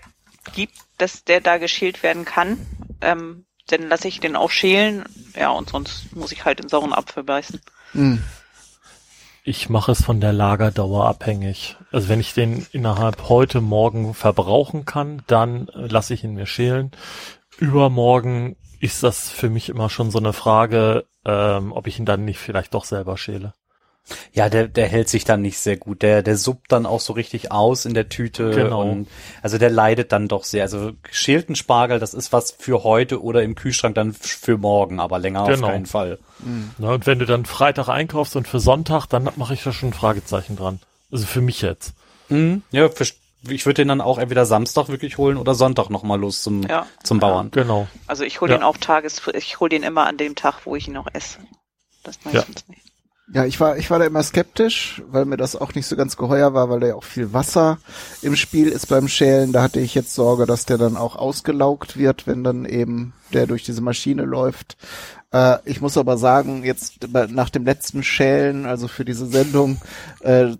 gibt, 0.56 0.74
dass 0.98 1.24
der 1.24 1.40
da 1.40 1.60
geschält 1.60 2.02
werden 2.02 2.26
kann, 2.26 2.58
ähm, 3.02 3.46
dann 3.68 3.88
lasse 3.88 4.08
ich 4.08 4.20
den 4.20 4.36
auch 4.36 4.50
schälen. 4.50 5.06
Ja, 5.36 5.50
und 5.50 5.70
sonst 5.70 6.16
muss 6.16 6.32
ich 6.32 6.44
halt 6.44 6.58
den 6.58 6.68
sauren 6.68 6.94
Apfel 6.94 7.24
beißen. 7.24 7.62
Hm. 7.92 8.24
Ich 9.44 9.70
mache 9.70 9.92
es 9.92 10.04
von 10.04 10.22
der 10.22 10.34
Lagerdauer 10.34 11.08
abhängig. 11.08 11.76
Also 11.92 12.10
wenn 12.10 12.20
ich 12.20 12.36
den 12.36 12.68
innerhalb 12.72 13.28
heute 13.28 13.60
Morgen 13.60 14.14
verbrauchen 14.14 14.86
kann, 14.86 15.24
dann 15.26 15.68
äh, 15.70 15.88
lasse 15.88 16.14
ich 16.14 16.24
ihn 16.24 16.36
mir 16.36 16.46
schälen. 16.46 16.92
Übermorgen 17.58 18.56
ist 18.80 19.02
das 19.02 19.30
für 19.30 19.50
mich 19.50 19.70
immer 19.70 19.90
schon 19.90 20.12
so 20.12 20.20
eine 20.20 20.34
Frage, 20.34 21.06
ähm, 21.26 21.72
ob 21.72 21.88
ich 21.88 21.98
ihn 21.98 22.06
dann 22.06 22.24
nicht 22.24 22.40
vielleicht 22.40 22.76
doch 22.76 22.86
selber 22.86 23.18
schäle. 23.18 23.54
Ja, 24.34 24.50
der, 24.50 24.68
der 24.68 24.88
hält 24.88 25.08
sich 25.10 25.24
dann 25.24 25.42
nicht 25.42 25.58
sehr 25.60 25.78
gut. 25.78 26.02
Der, 26.02 26.22
der 26.24 26.36
suppt 26.38 26.72
dann 26.72 26.86
auch 26.86 27.00
so 27.00 27.14
richtig 27.14 27.52
aus 27.52 27.86
in 27.86 27.94
der 27.94 28.10
Tüte. 28.10 28.52
Genau. 28.52 28.82
Und, 28.90 29.08
also 29.42 29.58
der 29.58 29.70
leidet 29.70 30.12
dann 30.12 30.28
doch 30.28 30.44
sehr. 30.44 30.64
Also 30.64 30.92
geschälten 31.04 31.56
Spargel, 31.56 32.00
das 32.00 32.14
ist 32.14 32.34
was 32.34 32.52
für 32.52 32.84
heute 32.84 33.22
oder 33.22 33.44
im 33.44 33.56
Kühlschrank 33.56 33.96
dann 33.96 34.14
für 34.14 34.58
morgen, 34.58 35.00
aber 35.00 35.20
länger 35.20 35.46
Genau. 35.46 35.68
auf 35.68 35.72
keinen 35.74 35.86
Fall. 35.86 36.20
Na, 36.78 36.92
und 36.94 37.06
wenn 37.08 37.20
du 37.20 37.26
dann 37.26 37.46
Freitag 37.46 37.88
einkaufst 37.88 38.36
und 38.36 38.48
für 38.48 38.60
Sonntag, 38.60 39.06
dann 39.08 39.30
mache 39.38 39.54
ich 39.54 39.64
da 39.64 39.72
schon 39.72 39.90
ein 39.90 39.94
Fragezeichen 39.94 40.56
dran. 40.58 40.80
Also 41.12 41.26
für 41.26 41.42
mich 41.42 41.62
jetzt. 41.62 41.94
Mhm. 42.30 42.64
Ja, 42.72 42.90
für, 42.90 43.06
ich 43.48 43.66
würde 43.66 43.76
den 43.82 43.88
dann 43.90 44.02
auch 44.02 44.18
entweder 44.18 44.46
Samstag 44.46 44.90
wirklich 44.90 45.18
holen 45.20 45.38
oder 45.38 45.56
Sonntag 45.56 45.90
nochmal 45.90 46.20
los 46.20 46.42
zum, 46.42 46.64
Ja. 46.64 46.86
zum 47.04 47.20
Bauern. 47.20 47.52
Genau. 47.52 47.88
Also 48.08 48.24
ich 48.24 48.42
hole 48.42 48.52
Ja. 48.52 48.58
den 48.58 48.64
auch 48.64 48.78
tages, 48.78 49.22
ich 49.34 49.60
hole 49.60 49.70
den 49.70 49.84
immer 49.84 50.08
an 50.08 50.18
dem 50.18 50.36
Tag, 50.36 50.66
wo 50.66 50.76
ich 50.76 50.88
ihn 50.88 50.94
noch 50.96 51.08
esse. 51.14 51.38
Das 52.04 52.18
meistens 52.26 52.68
nicht. 52.68 52.82
Ja, 53.34 53.46
ich 53.46 53.62
war, 53.62 53.78
ich 53.78 53.90
war 53.90 53.98
da 53.98 54.06
immer 54.06 54.24
skeptisch, 54.24 55.02
weil 55.10 55.24
mir 55.24 55.38
das 55.38 55.56
auch 55.56 55.74
nicht 55.74 55.88
so 55.88 55.96
ganz 55.96 56.18
geheuer 56.18 56.54
war, 56.54 56.70
weil 56.70 56.82
da 56.82 56.88
ja 56.88 56.96
auch 56.96 57.06
viel 57.06 57.32
Wasser 57.32 57.78
im 58.22 58.36
Spiel 58.36 58.68
ist 58.68 58.88
beim 58.88 59.08
Schälen. 59.08 59.54
Da 59.54 59.64
hatte 59.64 59.80
ich 59.80 59.96
jetzt 59.96 60.14
Sorge, 60.14 60.46
dass 60.46 60.66
der 60.66 60.78
dann 60.78 60.98
auch 60.98 61.16
ausgelaugt 61.16 61.98
wird, 61.98 62.28
wenn 62.28 62.44
dann 62.44 62.66
eben 62.66 63.14
der 63.32 63.48
durch 63.48 63.64
diese 63.64 63.82
Maschine 63.82 64.24
läuft. 64.24 64.76
Äh, 65.32 65.60
ich 65.64 65.80
muss 65.80 65.98
aber 65.98 66.18
sagen, 66.18 66.66
jetzt 66.66 67.08
nach 67.30 67.50
dem 67.50 67.64
letzten 67.64 68.04
Schälen, 68.04 68.66
also 68.66 68.90
für 68.90 69.06
diese 69.06 69.26
Sendung, 69.26 69.80
äh, 70.20 70.56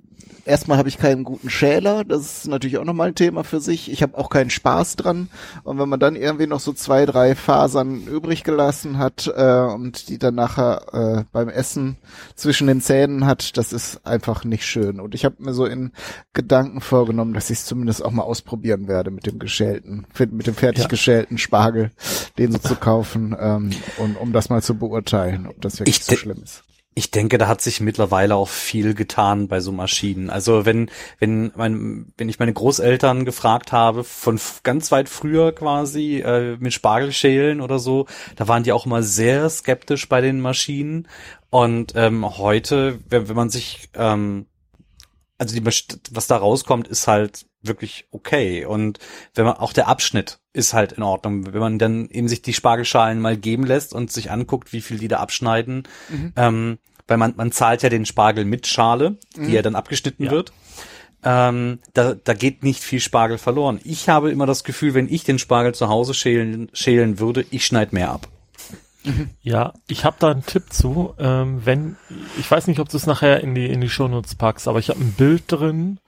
erstmal 0.46 0.78
habe 0.78 0.90
ich 0.90 0.98
keinen 0.98 1.24
guten 1.24 1.50
Schäler. 1.50 2.04
Das 2.04 2.22
ist 2.22 2.48
natürlich 2.48 2.78
auch 2.78 2.86
nochmal 2.86 3.10
ein 3.10 3.16
Thema 3.16 3.44
für 3.44 3.60
sich. 3.60 3.92
Ich 3.92 4.02
habe 4.04 4.18
auch 4.18 4.30
keinen 4.30 4.50
Spaß 4.50 4.96
dran. 4.96 5.30
Und 5.64 5.80
wenn 5.80 5.90
man 5.90 6.00
dann 6.00 6.16
irgendwie 6.16 6.48
noch 6.48 6.60
so 6.60 6.74
zwei, 6.74 7.06
drei 7.06 7.36
Fasern 7.36 8.04
übrig 8.08 8.44
gelassen 8.44 8.98
hat 8.98 9.32
äh, 9.36 9.60
und 9.74 10.10
die 10.10 10.18
dann 10.18 10.36
nachher 10.36 10.82
äh, 10.94 11.24
beim 11.32 11.50
Essen 11.50 11.98
zwischen 12.36 12.68
den 12.68 12.82
Zähnen 12.82 13.26
hat, 13.26 13.58
das 13.58 13.74
ist 13.74 14.06
einfach 14.06 14.44
nicht 14.44 14.66
schön. 14.66 15.00
Und 15.00 15.16
ich 15.16 15.26
habe 15.26 15.36
mir 15.40 15.54
so 15.54 15.66
in 15.66 15.92
Gedanken 16.34 16.82
vorgenommen, 16.82 17.34
dass 17.34 17.50
ich 17.50 17.60
es 17.60 17.66
zumindest 17.66 18.04
auch 18.04 18.12
mal 18.12 18.24
ausprobieren 18.24 18.88
werde 18.88 19.12
mit 19.12 19.26
dem 19.26 19.40
geschälten, 19.40 20.06
mit 20.32 20.48
dem 20.48 20.56
fertig 20.56 20.84
Ja. 20.84 20.90
geschälten 20.90 21.38
Spargel, 21.38 21.92
den 22.38 22.52
so 22.52 22.58
zu 22.58 22.76
kaufen, 22.76 23.36
ähm, 23.40 23.72
und 23.98 24.16
um 24.18 24.34
das 24.34 24.50
mal 24.50 24.62
zu 24.62 24.76
beurteilen, 24.76 25.48
ob 25.48 25.62
das 25.62 25.80
wirklich 25.80 25.98
Ich 26.00 26.04
so 26.06 26.16
schlimm 26.16 26.42
ist. 26.44 26.64
Ich 26.94 27.10
denke, 27.10 27.38
da 27.38 27.48
hat 27.48 27.62
sich 27.62 27.80
mittlerweile 27.80 28.36
auch 28.36 28.50
viel 28.50 28.94
getan 28.94 29.48
bei 29.48 29.62
so 29.62 29.72
Maschinen. 29.72 30.30
Also 30.30 30.66
wenn, 30.66 30.92
wenn 31.20 31.54
mein, 31.56 32.12
wenn 32.18 32.28
ich 32.28 32.38
meine 32.38 32.52
Großeltern 32.52 33.24
gefragt 33.24 33.72
habe, 33.72 34.04
von 34.04 34.38
ganz 34.64 34.92
weit 34.92 35.08
früher 35.08 35.54
quasi, 35.54 36.20
äh, 36.20 36.58
mit 36.60 36.74
Spargelschälen 36.74 37.62
oder 37.62 37.80
so, 37.80 38.08
da 38.36 38.50
waren 38.50 38.64
die 38.64 38.74
auch 38.74 38.86
immer 38.86 39.04
sehr 39.04 39.50
skeptisch 39.50 40.10
bei 40.10 40.20
den 40.20 40.42
Maschinen. 40.42 41.08
Und 41.50 41.94
ähm, 41.96 42.38
heute, 42.38 43.00
wenn, 43.10 43.30
wenn 43.30 43.36
man 43.38 43.50
sich, 43.50 43.90
ähm, 43.94 44.48
also 45.38 45.56
die, 45.56 45.66
was 45.66 46.28
da 46.28 46.38
rauskommt, 46.38 46.90
ist 46.90 47.08
halt 47.08 47.46
wirklich 47.62 48.06
okay. 48.12 48.66
Und 48.66 49.00
wenn 49.36 49.46
man 49.46 49.58
auch 49.58 49.74
der 49.74 49.88
Abschnitt 49.88 50.40
ist 50.54 50.74
halt 50.74 50.92
in 50.94 51.04
Ordnung. 51.04 51.54
Wenn 51.54 51.60
man 51.62 51.80
dann 51.80 52.10
eben 52.10 52.28
sich 52.28 52.42
die 52.42 52.54
Spargelschalen 52.54 53.22
mal 53.22 53.38
geben 53.38 53.66
lässt 53.66 53.94
und 53.94 54.12
sich 54.12 54.32
anguckt, 54.32 54.74
wie 54.74 54.82
viel 54.82 54.98
die 54.98 55.08
da 55.08 55.20
abschneiden, 55.20 55.84
ähm, 56.36 56.78
weil 57.08 57.18
man, 57.18 57.34
man 57.38 57.52
zahlt 57.52 57.84
ja 57.84 57.90
den 57.90 58.06
Spargel 58.06 58.46
mit 58.46 58.68
Schale, 58.68 59.18
die 59.36 59.54
ja 59.54 59.62
dann 59.62 59.76
abgeschnitten 59.76 60.26
Ja. 60.26 60.32
wird. 60.32 60.52
Ähm, 61.24 61.80
da, 61.94 62.16
da 62.16 62.34
geht 62.34 62.64
nicht 62.64 62.82
viel 62.82 63.00
Spargel 63.00 63.38
verloren. 63.38 63.80
Ich 63.84 64.10
habe 64.10 64.32
immer 64.32 64.46
das 64.48 64.64
Gefühl, 64.64 64.94
wenn 64.94 65.08
ich 65.08 65.24
den 65.24 65.40
Spargel 65.40 65.74
zu 65.76 65.88
Hause 65.88 66.14
schälen, 66.14 66.70
schälen 66.74 67.20
würde, 67.20 67.46
ich 67.52 67.66
schneide 67.66 67.96
mehr 67.96 68.12
ab. 68.12 68.28
Ja, 69.42 69.74
ich 69.88 70.06
habe 70.06 70.18
da 70.20 70.30
einen 70.30 70.46
Tipp 70.46 70.72
zu. 70.72 71.16
Ähm, 71.18 71.62
wenn, 71.66 71.96
ich 72.40 72.50
weiß 72.52 72.68
nicht, 72.68 72.80
ob 72.80 72.90
du 72.90 72.98
es 72.98 73.08
nachher 73.08 73.42
in 73.42 73.56
die, 73.56 73.66
in 73.66 73.82
die 73.82 73.90
Shownotes 73.90 74.36
packst, 74.36 74.68
aber 74.68 74.78
ich 74.78 74.90
habe 74.90 75.00
ein 75.00 75.14
Bild 75.14 75.46
drin 75.48 76.00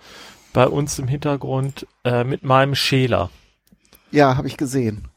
bei 0.54 0.68
uns 0.68 0.99
im 0.99 1.08
Hintergrund 1.08 1.88
äh, 2.04 2.24
mit 2.24 2.43
meinem 2.43 2.76
Schäler. 2.76 3.30
Ja, 4.12 4.38
habe 4.38 4.47
ich 4.47 4.58
gesehen. 4.58 5.08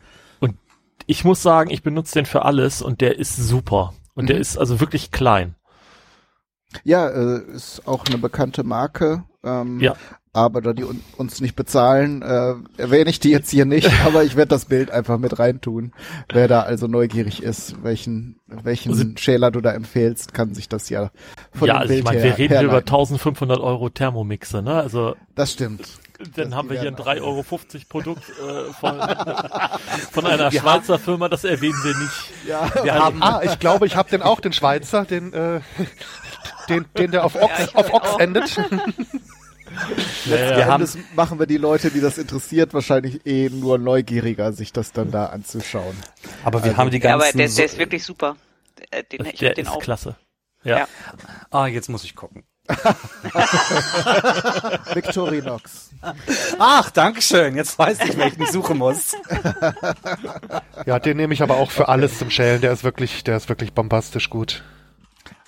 Ich 1.09 1.25
muss 1.25 1.41
sagen, 1.41 1.71
ich 1.71 1.85
benutze 1.85 2.15
den 2.15 2.27
für 2.27 2.45
alles 2.45 2.83
und 2.83 3.01
der 3.01 3.17
ist 3.19 3.37
super. 3.37 3.95
Und 4.17 4.29
der 4.29 4.37
Mhm. 4.37 4.43
ist 4.43 4.59
also 4.59 4.81
wirklich 4.81 5.13
klein. 5.13 5.55
Ja, 6.83 7.09
äh, 7.09 7.43
ist 7.53 7.87
auch 7.87 8.05
eine 8.07 8.19
bekannte 8.19 8.65
Marke. 8.65 9.23
Ähm, 9.45 9.79
Ja. 9.79 9.95
Aber 10.37 10.61
da 10.61 10.75
die 10.75 10.85
un 10.85 11.01
uns 11.17 11.41
nicht 11.41 11.57
bezahlen, 11.57 12.21
äh, 12.21 12.55
erwähne 12.77 13.09
ich 13.09 13.21
die 13.21 13.31
jetzt 13.31 13.51
hier 13.51 13.65
nicht, 13.65 13.91
aber 14.07 14.23
ich 14.23 14.37
werde 14.37 14.51
das 14.51 14.67
Bild 14.67 14.91
einfach 14.91 15.17
mit 15.19 15.39
reintun. 15.39 15.93
Wer 16.31 16.47
da 16.47 16.61
also 16.61 16.87
neugierig 16.89 17.43
ist, 17.43 17.83
welchen, 17.83 18.39
welchen 18.47 18.93
Also- 18.93 19.05
Schäler 19.17 19.51
du 19.51 19.63
da 19.63 19.73
empfehlst, 19.73 20.35
kann 20.35 20.53
sich 20.53 20.69
das 20.69 20.91
ja 20.91 21.11
von 21.55 21.69
ja, 21.69 21.79
also 21.79 21.89
Bild 21.89 22.01
ich 22.01 22.05
meine, 22.05 22.23
wir 22.23 22.37
reden 22.37 22.53
hier 22.55 22.63
über 22.65 22.73
herleiten. 22.73 22.89
1500 22.95 23.61
Euro 23.61 23.89
Thermomixe, 23.89 24.61
ne? 24.61 24.75
Also 24.75 25.17
Das 25.35 25.53
stimmt. 25.53 25.89
dann 26.37 26.55
haben 26.55 26.69
die 26.69 26.75
wir 26.75 26.81
hier 26.83 26.91
ein 26.91 26.99
werden 26.99 27.19
3,50 27.21 27.23
Euro 27.23 27.43
Produkt 27.89 28.25
äh, 28.29 28.73
von, 28.75 29.01
von 30.13 30.27
einer 30.27 30.51
Schweizer 30.53 30.99
Firma, 30.99 31.31
das 31.31 31.45
erwähnen 31.45 31.81
wir 31.83 31.97
nicht. 31.97 32.47
Ja, 32.47 32.85
Wir 32.85 32.95
haben, 32.95 33.23
Ah, 33.23 33.41
ich 33.43 33.59
glaube, 33.59 33.87
ich 33.87 33.97
habe 33.97 34.11
den 34.11 34.21
auch, 34.21 34.41
den 34.41 34.53
Schweizer, 34.53 35.07
den, 35.07 35.33
äh, 35.33 35.61
den, 36.69 36.85
den 36.99 37.11
der 37.13 37.25
auf 37.25 37.35
Ochs, 37.41 37.75
auf 37.75 37.91
Ochs 37.95 38.17
endet. 38.19 38.61
Ja. 40.27 40.57
Wir 40.57 40.67
haben- 40.67 40.83
Endes 40.83 40.99
machen 41.15 41.39
wir 41.39 41.47
die 41.47 41.57
Leute, 41.59 41.91
die 41.91 42.01
das 42.01 42.19
interessiert, 42.19 42.75
wahrscheinlich 42.75 43.25
eh 43.27 43.49
nur 43.49 43.79
neugieriger, 43.79 44.53
sich 44.53 44.73
das 44.73 44.93
dann 44.93 45.11
da 45.13 45.27
anzuschauen. 45.27 45.97
aber 46.45 46.65
wir 46.65 46.77
haben 46.77 46.91
die 46.91 46.99
Ja, 46.99 47.15
aber 47.15 47.25
ganzen. 47.25 47.39
der, 47.39 47.49
der 47.49 47.65
ist 47.67 47.79
wirklich 47.79 48.03
super. 48.05 48.37
Äh, 48.91 49.05
Den, 49.05 49.25
ich 49.27 49.39
der 49.39 49.55
den 49.55 49.67
ist 49.67 49.71
auch. 49.71 49.79
klasse. 49.81 50.17
Ja. 50.65 50.79
Ja. 50.79 50.89
ah, 51.51 51.67
jetzt 51.67 51.89
muss 51.89 52.03
ich 52.05 52.17
gucken. 52.17 52.43
Victorinox. 54.95 55.91
Ach, 56.59 56.91
Dankeschön. 56.91 57.55
Jetzt 57.57 57.79
weiß 57.79 57.99
ich, 58.09 58.17
welchen 58.17 58.43
ich 58.43 58.51
suchen 58.51 58.79
muss. 58.79 59.15
Ja, 60.85 60.99
den 60.99 61.17
nehme 61.17 61.35
ich 61.35 61.43
aber 61.43 61.57
auch 61.59 61.71
für 61.71 61.89
alles 61.89 62.19
zum 62.19 62.31
Schälen. 62.31 62.61
Der 62.61 62.73
ist 62.73 62.83
wirklich, 62.85 63.23
der 63.25 63.37
ist 63.37 63.49
wirklich 63.49 63.73
bombastisch 63.73 64.31
gut. 64.31 64.65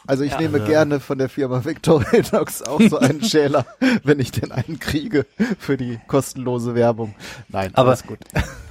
Also 0.09 0.25
ich 0.25 0.33
Ja. 0.33 0.39
nehme 0.41 0.55
Also- 0.59 0.67
gerne 0.67 1.01
von 1.01 1.19
der 1.19 1.29
Firma 1.29 1.65
Victorinox 1.65 2.63
auch 2.63 2.81
so 2.81 2.99
einen 2.99 3.23
Schäler, 3.25 3.67
wenn 4.05 4.19
ich 4.21 4.31
den 4.33 4.51
einen 4.53 4.79
kriege 4.81 5.27
für 5.59 5.77
die 5.77 6.01
kostenlose 6.09 6.75
Werbung. 6.75 7.15
Nein, 7.49 7.71
Aber- 7.75 7.91
alles 7.91 8.05
gut. 8.05 8.19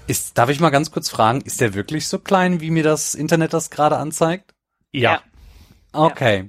Ist, 0.08 0.38
darf 0.38 0.50
ich 0.50 0.60
mal 0.60 0.70
ganz 0.72 0.90
kurz 0.92 1.10
fragen, 1.10 1.42
ist 1.42 1.62
der 1.62 1.74
wirklich 1.74 2.08
so 2.08 2.18
klein, 2.20 2.60
wie 2.62 2.72
mir 2.72 2.84
das 2.84 3.14
Internet 3.14 3.54
das 3.54 3.70
gerade 3.70 3.98
anzeigt? 3.98 4.54
Ja. 4.92 5.22
Okay. 5.94 6.48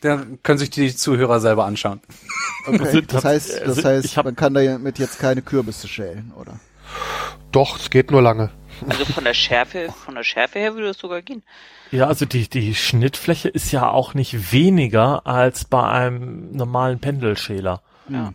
Dann 0.00 0.42
können 0.42 0.58
sich 0.58 0.70
die 0.70 0.94
Zuhörer 0.96 1.38
selber 1.38 1.64
anschauen. 1.66 2.00
Okay. 2.66 2.90
sind 2.90 3.12
Das 3.12 3.24
heißt, 3.24 3.60
das 3.60 3.78
also 3.78 3.88
heißt, 3.88 4.16
man 4.24 4.34
kann 4.34 4.52
damit 4.54 4.98
jetzt 4.98 5.18
keine 5.20 5.42
Kürbisse 5.42 5.86
schälen, 5.86 6.32
oder? 6.36 6.58
Doch, 7.52 7.78
es 7.78 7.88
geht 7.88 8.10
nur 8.10 8.20
lange. 8.20 8.50
Also 8.88 9.04
von 9.04 9.22
der 9.24 9.34
Schärfe, 9.34 9.88
von 10.04 10.14
der 10.16 10.24
Schärfe 10.24 10.58
her 10.58 10.74
würde 10.74 10.88
es 10.88 10.98
sogar 10.98 11.22
gehen. 11.22 11.42
Ja, 11.90 12.06
also 12.06 12.24
die, 12.26 12.48
die 12.48 12.74
Schnittfläche 12.74 13.48
ist 13.48 13.72
ja 13.72 13.90
auch 13.90 14.14
nicht 14.14 14.52
weniger 14.52 15.26
als 15.26 15.64
bei 15.64 15.82
einem 15.82 16.52
normalen 16.52 16.98
Pendelschäler. 16.98 17.82
Ja. 18.08 18.32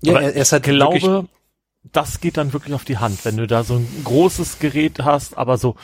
Ja, 0.00 0.12
Aber 0.12 0.22
er, 0.22 0.34
er 0.34 0.42
ist 0.42 0.52
halt 0.52 0.66
ich 0.66 0.74
glaube, 0.74 1.28
das 1.82 2.20
geht 2.20 2.36
dann 2.36 2.52
wirklich 2.52 2.74
auf 2.74 2.84
die 2.84 2.98
Hand, 2.98 3.24
wenn 3.24 3.36
du 3.36 3.46
da 3.46 3.64
so 3.64 3.76
ein 3.76 3.88
großes 4.04 4.58
Gerät 4.58 5.00
hast, 5.00 5.36
aber 5.36 5.58
so 5.58 5.76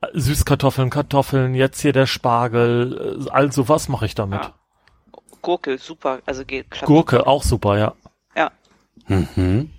äh, 0.00 0.06
Süßkartoffeln, 0.14 0.90
Kartoffeln, 0.90 1.54
jetzt 1.54 1.80
hier 1.80 1.92
der 1.92 2.06
Spargel, 2.06 3.26
äh, 3.26 3.30
all 3.30 3.52
sowas 3.52 3.88
mache 3.88 4.06
ich 4.06 4.14
damit. 4.14 4.42
Ja. 4.42 4.54
Gurke, 5.42 5.78
super. 5.78 6.20
Also 6.26 6.44
geht 6.44 6.70
klappt. 6.70 6.86
Gurke, 6.86 7.26
auch 7.26 7.42
super, 7.42 7.78
ja. 7.78 7.94
Ja. 8.36 8.50
Mhm. 9.06 9.70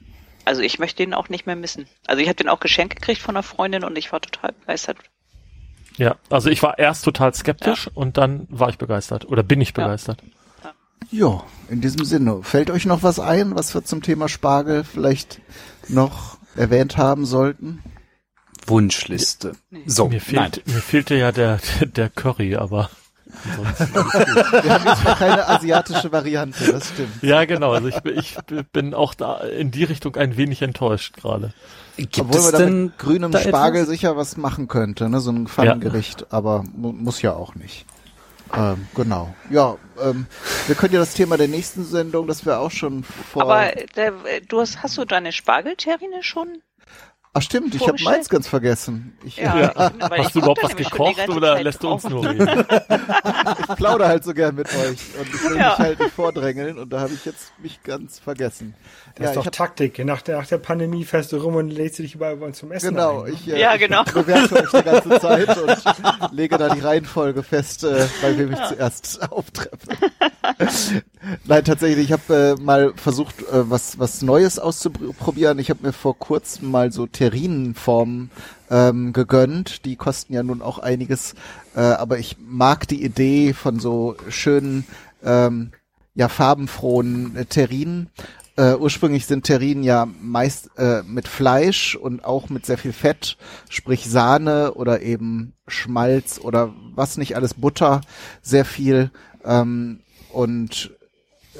Also 0.46 0.62
ich 0.62 0.80
möchte 0.80 1.04
den 1.04 1.14
auch 1.14 1.30
nicht 1.30 1.46
mehr 1.46 1.56
missen. 1.56 1.88
Also 2.08 2.22
ich 2.22 2.28
habe 2.28 2.38
den 2.38 2.50
auch 2.50 2.60
geschenkt 2.60 2.96
gekriegt 2.96 3.22
von 3.22 3.36
einer 3.36 3.44
Freundin 3.44 3.84
und 3.84 3.98
ich 3.98 4.12
war 4.12 4.22
total 4.22 4.54
begeistert. 4.54 4.98
Ja, 6.00 6.16
also 6.30 6.50
ich 6.50 6.64
war 6.64 6.80
erst 6.80 7.04
total 7.04 7.34
skeptisch 7.34 7.90
und 7.94 8.18
dann 8.18 8.48
war 8.50 8.70
ich 8.70 8.78
begeistert 8.78 9.26
oder 9.26 9.44
bin 9.44 9.60
ich 9.60 9.70
Ja. 9.78 9.84
begeistert. 9.84 10.24
Ja, 11.12 11.44
in 11.70 11.82
diesem 11.82 12.06
Sinne. 12.06 12.42
Fällt 12.44 12.70
euch 12.70 12.86
noch 12.86 13.04
was 13.04 13.20
ein, 13.20 13.56
was 13.56 13.74
wir 13.74 13.84
zum 13.84 14.02
Thema 14.02 14.30
Spargel 14.30 14.84
vielleicht 14.86 15.42
noch 15.90 16.38
erwähnt 16.56 16.96
haben 16.98 17.26
sollten? 17.26 17.84
Wunschliste. 18.66 19.54
So, 19.86 20.08
mir, 20.08 20.22
fehlt, 20.22 20.66
mir 20.68 20.82
fehlte 20.82 21.16
ja 21.16 21.32
der, 21.32 21.60
der 21.82 22.10
Curry, 22.10 22.56
aber. 22.56 22.90
Wir 23.30 24.74
haben 24.74 24.86
jetzt 24.86 25.04
noch 25.04 25.18
keine 25.20 25.48
asiatische 25.48 26.12
Variante, 26.12 26.72
das 26.72 26.90
stimmt. 26.90 27.22
Ja, 27.22 27.46
genau. 27.46 27.72
Also 27.72 27.88
ich, 27.88 28.00
bin- 28.02 28.18
ich 28.18 28.38
bin 28.72 28.94
auch 28.94 29.14
da 29.14 29.38
in 29.42 29.72
die 29.72 29.84
Richtung 29.84 30.16
ein 30.16 30.38
wenig 30.38 30.62
enttäuscht 30.62 31.16
gerade. 31.18 31.54
Gibt 31.98 32.20
Obwohl 32.20 32.42
man 32.42 32.52
da 32.52 32.60
mit 32.70 32.98
grünem 32.98 33.32
da 33.32 33.40
Spargel 33.40 33.82
etwas? 33.82 33.90
sicher 33.94 34.16
was 34.18 34.38
machen 34.38 34.68
könnte, 34.68 35.10
ne? 35.10 35.20
so 35.20 35.32
ein 35.32 35.48
Pfannengericht, 35.48 36.32
aber 36.32 36.64
mu 36.76 36.92
muss 36.92 37.22
ja 37.22 37.34
auch 37.34 37.56
nicht. 37.56 37.86
Ähm, 38.56 38.88
genau. 38.96 39.34
Ja, 39.52 39.76
ähm, 40.02 40.26
wir 40.68 40.76
können 40.76 40.94
ja 40.94 41.00
das 41.00 41.14
Thema 41.14 41.38
der 41.38 41.48
nächsten 41.50 41.86
Sendung, 41.86 42.26
das 42.26 42.46
wir 42.46 42.60
auch 42.60 42.72
schon 42.72 43.04
vor. 43.04 43.44
Aber 43.44 43.72
der, 43.96 44.14
du 44.48 44.60
hast, 44.62 44.82
hast 44.82 44.98
du 44.98 45.06
deine 45.06 45.32
Spargelterrine 45.32 46.24
schon? 46.24 46.48
Ach 47.32 47.42
stimmt, 47.44 47.76
ich 47.76 47.82
habe 47.82 47.90
vorgestellt? 47.90 48.16
meins 48.18 48.30
ganz 48.30 48.48
vergessen. 48.48 49.18
Ich, 49.24 49.38
Ja. 49.38 49.56
Ja. 49.60 49.92
ich 49.92 50.18
Hast 50.26 50.34
du 50.36 50.40
überhaupt 50.40 50.64
was 50.64 50.76
gekocht 50.76 51.30
oder 51.30 51.56
Zeit 51.56 51.64
lässt 51.64 51.84
du 51.84 51.90
uns 51.90 52.04
nur 52.10 52.28
reden? 52.28 52.48
ich 53.60 53.76
plaudere 53.76 54.08
halt 54.08 54.24
so 54.24 54.34
gern 54.34 54.56
mit 54.56 54.68
euch 54.70 54.98
und 55.20 55.28
ich 55.28 55.44
will 55.44 55.58
Ja. 55.58 55.70
mich 55.70 55.78
halt 55.78 56.00
nicht 56.00 56.12
vordrängeln 56.12 56.80
und 56.80 56.92
da 56.92 57.02
habe 57.02 57.14
ich 57.14 57.26
jetzt 57.26 57.52
mich 57.62 57.84
ganz 57.84 58.18
vergessen. 58.18 58.74
Das 59.16 59.26
ist 59.26 59.30
ich 59.32 59.36
doch 59.36 59.46
hab- 59.46 59.54
Taktik. 59.54 60.04
Nach 60.04 60.22
der, 60.24 60.40
nach 60.40 60.48
der 60.48 60.58
Pandemie 60.58 61.04
fährst 61.06 61.32
du 61.32 61.38
rum 61.38 61.56
und 61.56 61.70
lädst 61.70 62.00
du 62.00 62.04
dich 62.04 62.16
überall 62.16 62.38
bei 62.38 62.48
uns 62.48 62.58
zum 62.58 62.72
Essen 62.72 62.96
Genau, 62.96 63.22
ein. 63.24 63.34
ich, 63.34 63.48
äh, 63.48 63.60
Ja, 63.62 63.76
ich 63.76 63.80
genau. 63.82 64.04
bewerte 64.06 64.56
euch 64.64 64.72
die 64.72 64.84
ganze 64.84 65.20
Zeit 65.20 65.56
und 65.56 66.32
lege 66.32 66.58
da 66.58 66.70
die 66.74 66.80
Reihenfolge 66.80 67.44
fest, 67.44 67.84
äh, 67.84 68.08
bei 68.24 68.38
wem 68.40 68.54
ich 68.54 68.60
zuerst 68.68 69.22
auftreffe. 69.32 69.78
Nein, 71.46 71.64
tatsächlich, 71.64 72.06
ich 72.06 72.12
habe 72.12 72.56
äh, 72.60 72.62
mal 72.62 72.94
versucht, 72.96 73.42
äh, 73.44 73.70
was, 73.70 74.00
was 74.00 74.22
Neues 74.22 74.58
auszuprobieren. 74.60 75.60
Ich 75.60 75.70
habe 75.70 75.86
mir 75.86 75.94
vor 75.94 76.18
kurzem 76.18 76.72
mal 76.72 76.92
so 76.92 77.06
Terrinenformen 77.30 78.32
ähm, 78.72 79.14
gegönnt. 79.14 79.86
Die 79.86 79.96
kosten 79.96 80.34
ja 80.34 80.44
nun 80.44 80.62
auch 80.62 80.80
einiges, 80.80 81.36
äh, 81.76 81.82
aber 81.82 82.18
ich 82.18 82.38
mag 82.40 82.88
die 82.88 83.04
Idee 83.04 83.54
von 83.54 83.80
so 83.80 84.16
schönen, 84.30 84.86
ähm, 85.24 85.72
ja, 86.16 86.28
farbenfrohen 86.28 87.36
äh, 87.36 87.46
Terrinen. 87.46 88.10
Äh, 88.58 88.76
ursprünglich 88.76 89.26
sind 89.26 89.46
Terrinen 89.46 89.84
ja 89.84 90.08
meist 90.22 90.72
äh, 90.78 91.04
mit 91.04 91.28
Fleisch 91.28 91.96
und 91.96 92.26
auch 92.26 92.50
mit 92.50 92.66
sehr 92.66 92.78
viel 92.78 92.94
Fett, 92.94 93.38
sprich 93.70 94.10
Sahne 94.10 94.74
oder 94.74 95.02
eben 95.02 95.54
Schmalz 95.68 96.40
oder 96.44 96.74
was 96.96 97.18
nicht 97.18 97.36
alles, 97.36 97.54
Butter, 97.54 98.02
sehr 98.42 98.66
viel. 98.66 99.12
Ähm, 99.46 100.02
und 100.34 100.92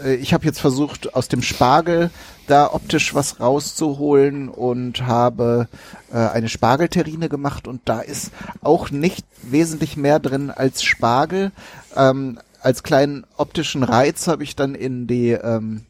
ich 0.06 0.34
habe 0.34 0.46
jetzt 0.46 0.60
versucht, 0.60 1.14
aus 1.14 1.28
dem 1.28 1.42
Spargel 1.42 2.10
da 2.48 2.74
optisch 2.74 3.14
was 3.14 3.40
rauszuholen 3.40 4.50
und 4.50 5.06
habe 5.06 5.68
äh, 6.12 6.18
eine 6.18 6.50
Spargelterrine 6.50 7.30
gemacht 7.30 7.68
und 7.68 7.82
da 7.86 8.00
ist 8.00 8.32
auch 8.62 8.90
nicht 8.90 9.26
wesentlich 9.44 9.98
mehr 9.98 10.20
drin 10.20 10.50
als 10.50 10.84
Spargel. 10.84 11.52
Ähm, 11.96 12.40
als 12.62 12.84
kleinen 12.84 13.26
optischen 13.38 13.84
Reiz 13.84 14.28
habe 14.28 14.44
ich 14.44 14.56
dann 14.56 14.76
in 14.76 15.08
die 15.08 15.32
ähm, 15.32 15.86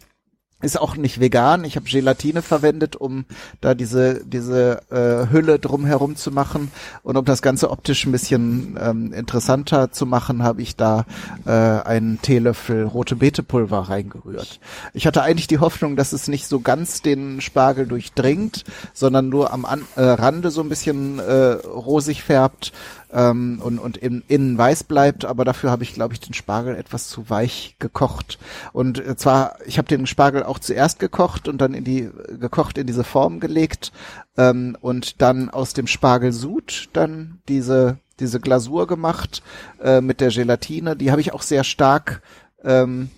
ist 0.61 0.79
auch 0.79 0.95
nicht 0.95 1.19
vegan. 1.19 1.63
Ich 1.63 1.75
habe 1.75 1.85
Gelatine 1.87 2.41
verwendet, 2.41 2.95
um 2.95 3.25
da 3.61 3.73
diese 3.73 4.25
diese 4.25 4.81
äh, 4.91 5.31
Hülle 5.31 5.59
drumherum 5.59 6.15
zu 6.15 6.31
machen 6.31 6.71
und 7.03 7.15
um 7.17 7.25
das 7.25 7.41
Ganze 7.41 7.71
optisch 7.71 8.05
ein 8.05 8.11
bisschen 8.11 8.77
ähm, 8.81 9.13
interessanter 9.13 9.91
zu 9.91 10.05
machen, 10.05 10.43
habe 10.43 10.61
ich 10.61 10.75
da 10.75 11.05
äh, 11.45 11.51
einen 11.51 12.21
Teelöffel 12.21 12.83
rote 12.83 13.15
Beetepulver 13.15 13.89
reingerührt. 13.89 14.59
Ich 14.93 15.07
hatte 15.07 15.21
eigentlich 15.21 15.47
die 15.47 15.59
Hoffnung, 15.59 15.95
dass 15.95 16.11
es 16.11 16.27
nicht 16.27 16.47
so 16.47 16.59
ganz 16.59 17.01
den 17.01 17.39
Spargel 17.39 17.87
durchdringt, 17.87 18.65
sondern 18.93 19.29
nur 19.29 19.53
am 19.53 19.65
An 19.65 19.85
äh, 19.95 20.01
Rande 20.01 20.51
so 20.51 20.61
ein 20.61 20.69
bisschen 20.69 21.19
äh, 21.19 21.53
rosig 21.53 22.23
färbt 22.23 22.73
ähm, 23.11 23.59
und, 23.63 23.79
und 23.79 23.97
in, 23.97 24.23
innen 24.27 24.57
weiß 24.57 24.83
bleibt, 24.83 25.25
aber 25.25 25.45
dafür 25.45 25.71
habe 25.71 25.83
ich, 25.83 25.93
glaube 25.93 26.13
ich, 26.13 26.19
den 26.19 26.33
Spargel 26.33 26.75
etwas 26.75 27.07
zu 27.07 27.29
weich 27.29 27.75
gekocht. 27.79 28.39
Und 28.73 28.99
äh, 28.99 29.15
zwar, 29.15 29.57
ich 29.65 29.77
habe 29.77 29.87
den 29.87 30.07
Spargel 30.07 30.43
auch 30.43 30.59
zuerst 30.59 30.99
gekocht 30.99 31.47
und 31.47 31.59
dann 31.59 31.73
in 31.73 31.83
die 31.83 32.09
gekocht 32.39 32.77
in 32.77 32.87
diese 32.87 33.03
Form 33.03 33.39
gelegt 33.39 33.91
ähm, 34.37 34.77
und 34.81 35.21
dann 35.21 35.49
aus 35.49 35.73
dem 35.73 35.87
Spargelsud 35.87 36.89
dann 36.93 37.39
diese 37.47 37.97
diese 38.19 38.41
Glasur 38.41 38.85
gemacht 38.85 39.41
äh, 39.81 40.01
mit 40.01 40.19
der 40.19 40.29
Gelatine. 40.29 40.97
Die 40.97 41.09
habe 41.09 41.21
ich 41.21 41.33
auch 41.33 41.41
sehr 41.41 41.63
stark 41.63 42.21
ähm, 42.65 43.09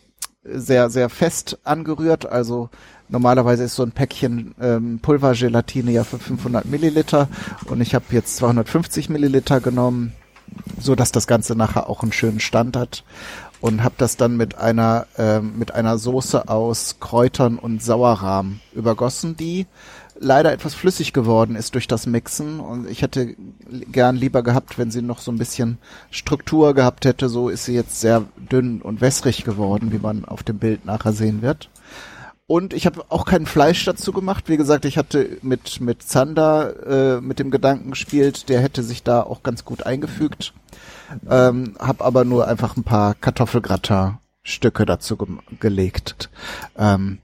sehr, 0.44 0.90
sehr 0.90 1.10
fest 1.10 1.60
angerührt. 1.64 2.26
Also 2.26 2.70
normalerweise 3.12 3.64
ist 3.64 3.76
so 3.76 3.84
ein 3.84 3.92
Päckchen 3.92 4.56
ähm, 4.62 5.00
Pulvergelatine 5.02 5.92
ja 5.92 6.04
für 6.04 6.20
500 6.20 6.66
Milliliter 6.66 7.28
und 7.66 7.82
ich 7.82 7.94
habe 7.96 8.06
jetzt 8.12 8.38
250 8.38 9.10
Milliliter 9.10 9.60
genommen, 9.60 10.14
so 10.80 10.96
dass 10.96 11.12
das 11.12 11.28
Ganze 11.28 11.56
nachher 11.56 11.90
auch 11.90 12.04
einen 12.04 12.14
schönen 12.14 12.40
Stand 12.40 12.76
hat 12.76 13.04
und 13.62 13.84
habe 13.84 13.96
das 13.98 14.18
dann 14.18 14.38
mit 14.38 14.58
einer 14.58 15.06
ähm, 15.18 15.58
mit 15.58 15.74
einer 15.74 15.98
Soße 15.98 16.50
aus 16.50 16.98
Kräutern 17.00 17.58
und 17.58 17.84
Sauerrahm 17.84 18.60
übergossen, 18.74 19.38
die 19.38 19.68
leider 20.22 20.52
etwas 20.52 20.76
flüssig 20.76 21.14
geworden 21.14 21.56
ist 21.56 21.74
durch 21.74 21.88
das 21.88 22.06
Mixen 22.06 22.60
und 22.60 22.90
ich 22.90 23.02
hätte 23.02 23.36
gern 23.92 24.16
lieber 24.16 24.44
gehabt, 24.44 24.78
wenn 24.78 24.92
sie 24.92 25.02
noch 25.02 25.20
so 25.20 25.32
ein 25.32 25.38
bisschen 25.38 25.78
Struktur 26.12 26.74
gehabt 26.74 27.06
hätte. 27.06 27.28
So 27.28 27.50
ist 27.50 27.66
sie 27.66 27.74
jetzt 27.74 28.00
sehr 28.00 28.24
dünn 28.52 28.82
und 28.82 29.02
wässrig 29.02 29.44
geworden, 29.44 29.92
wie 29.92 29.98
man 29.98 30.26
auf 30.26 30.44
dem 30.44 30.60
Bild 30.60 30.86
nachher 30.86 31.14
sehen 31.14 31.42
wird. 31.42 31.70
Und 32.52 32.74
ich 32.74 32.86
habe 32.86 33.06
auch 33.08 33.24
kein 33.24 33.46
Fleisch 33.46 33.86
dazu 33.86 34.12
gemacht. 34.12 34.50
Wie 34.50 34.58
gesagt, 34.58 34.84
ich 34.84 34.98
hatte 34.98 35.38
mit 35.42 35.80
mit 35.80 36.04
Zander 36.04 37.16
äh, 37.16 37.22
mit 37.22 37.40
dem 37.40 37.50
Gedanken 37.50 37.92
gespielt, 37.92 38.50
der 38.50 38.60
hätte 38.60 38.84
sich 38.84 39.04
da 39.04 39.24
auch 39.24 39.42
ganz 39.42 39.64
gut 39.64 39.84
eingefügt. 39.84 40.54
Ähm, 41.30 41.78
habe 41.80 42.04
aber 42.04 42.26
nur 42.26 42.50
einfach 42.50 42.76
ein 42.76 42.84
paar 42.84 43.16
Kartoffelgratin-Stücke 43.16 44.86
dazu 44.86 45.16
ge 45.16 45.28
gelegt. 45.62 46.30
Ähm, 46.78 47.20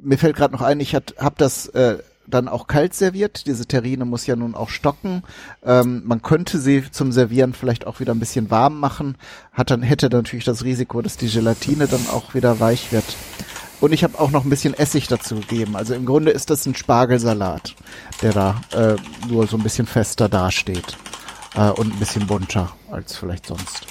mir 0.00 0.18
fällt 0.18 0.34
gerade 0.34 0.52
noch 0.52 0.62
ein, 0.62 0.80
ich 0.80 0.96
habe 0.96 1.34
das 1.36 1.68
äh, 1.68 1.98
dann 2.26 2.48
auch 2.48 2.66
kalt 2.66 2.92
serviert. 2.92 3.46
Diese 3.46 3.66
Terrine 3.66 4.04
muss 4.04 4.26
ja 4.26 4.34
nun 4.34 4.56
auch 4.56 4.70
stocken. 4.70 5.22
Ähm, 5.64 6.02
man 6.06 6.22
könnte 6.22 6.58
sie 6.58 6.90
zum 6.90 7.12
Servieren 7.12 7.52
vielleicht 7.52 7.86
auch 7.86 8.00
wieder 8.00 8.12
ein 8.12 8.18
bisschen 8.18 8.50
warm 8.50 8.80
machen. 8.80 9.16
Hat 9.52 9.70
dann 9.70 9.82
hätte 9.82 10.08
dann 10.08 10.22
natürlich 10.22 10.44
das 10.44 10.64
Risiko, 10.64 11.02
dass 11.02 11.16
die 11.16 11.28
Gelatine 11.28 11.86
dann 11.86 12.08
auch 12.12 12.34
wieder 12.34 12.58
weich 12.58 12.90
wird. 12.90 13.04
Und 13.80 13.92
ich 13.92 14.04
habe 14.04 14.18
auch 14.18 14.30
noch 14.30 14.44
ein 14.44 14.50
bisschen 14.50 14.74
Essig 14.74 15.06
dazu 15.06 15.36
gegeben. 15.36 15.76
Also 15.76 15.94
im 15.94 16.06
Grunde 16.06 16.30
ist 16.30 16.50
das 16.50 16.64
ein 16.66 16.74
Spargelsalat, 16.74 17.74
der 18.22 18.32
da 18.32 18.60
äh, 18.72 18.96
nur 19.28 19.46
so 19.46 19.56
ein 19.56 19.62
bisschen 19.62 19.86
fester 19.86 20.28
dasteht 20.28 20.96
äh, 21.54 21.70
und 21.70 21.92
ein 21.92 21.98
bisschen 21.98 22.26
bunter 22.26 22.72
als 22.90 23.16
vielleicht 23.16 23.46
sonst. 23.46 23.86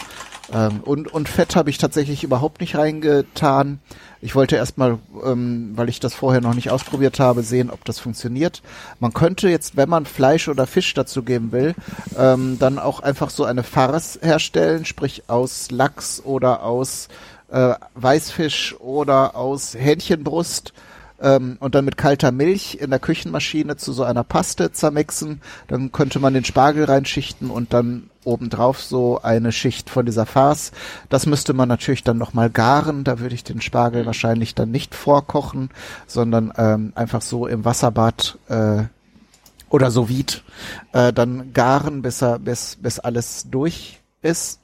Ähm, 0.53 0.81
und, 0.81 1.11
und 1.11 1.29
Fett 1.29 1.55
habe 1.55 1.69
ich 1.69 1.77
tatsächlich 1.77 2.23
überhaupt 2.23 2.61
nicht 2.61 2.77
reingetan. 2.77 3.79
Ich 4.21 4.35
wollte 4.35 4.55
erstmal, 4.55 4.99
ähm, 5.23 5.73
weil 5.75 5.89
ich 5.89 5.99
das 5.99 6.13
vorher 6.13 6.41
noch 6.41 6.53
nicht 6.53 6.71
ausprobiert 6.71 7.19
habe, 7.19 7.43
sehen, 7.43 7.69
ob 7.69 7.83
das 7.85 7.99
funktioniert. 7.99 8.61
Man 8.99 9.13
könnte 9.13 9.49
jetzt, 9.49 9.75
wenn 9.75 9.89
man 9.89 10.05
Fleisch 10.05 10.47
oder 10.47 10.67
Fisch 10.67 10.93
dazu 10.93 11.23
geben 11.23 11.51
will, 11.51 11.75
ähm, 12.17 12.57
dann 12.59 12.79
auch 12.79 12.99
einfach 12.99 13.29
so 13.29 13.43
eine 13.43 13.63
Farce 13.63 14.19
herstellen, 14.21 14.85
sprich 14.85 15.23
aus 15.27 15.71
Lachs 15.71 16.21
oder 16.23 16.63
aus 16.63 17.07
äh, 17.49 17.75
Weißfisch 17.95 18.75
oder 18.79 19.35
aus 19.35 19.75
Hähnchenbrust 19.75 20.73
ähm, 21.21 21.57
und 21.59 21.75
dann 21.75 21.85
mit 21.85 21.97
kalter 21.97 22.31
Milch 22.31 22.77
in 22.81 22.89
der 22.89 22.99
Küchenmaschine 22.99 23.77
zu 23.77 23.93
so 23.93 24.03
einer 24.03 24.23
Paste 24.23 24.71
zermixen. 24.71 25.41
Dann 25.67 25.91
könnte 25.91 26.19
man 26.19 26.33
den 26.33 26.45
Spargel 26.45 26.85
reinschichten 26.85 27.49
und 27.49 27.73
dann 27.73 28.09
obendrauf 28.23 28.81
so 28.81 29.21
eine 29.21 29.51
Schicht 29.51 29.89
von 29.89 30.05
dieser 30.05 30.25
Farce. 30.25 30.71
Das 31.09 31.25
müsste 31.25 31.53
man 31.53 31.69
natürlich 31.69 32.03
dann 32.03 32.17
nochmal 32.17 32.49
garen. 32.49 33.03
Da 33.03 33.19
würde 33.19 33.35
ich 33.35 33.43
den 33.43 33.61
Spargel 33.61 34.03
mhm. 34.03 34.07
wahrscheinlich 34.07 34.55
dann 34.55 34.71
nicht 34.71 34.95
vorkochen, 34.95 35.69
sondern 36.07 36.51
ähm, 36.57 36.91
einfach 36.95 37.21
so 37.21 37.47
im 37.47 37.65
Wasserbad 37.65 38.37
äh, 38.49 38.83
oder 39.69 39.91
so 39.91 40.07
äh, 40.93 41.11
dann 41.13 41.53
garen, 41.53 42.01
bis, 42.01 42.21
er, 42.21 42.39
bis, 42.39 42.77
bis 42.77 42.99
alles 42.99 43.47
durch 43.49 43.99
ist. 44.21 44.59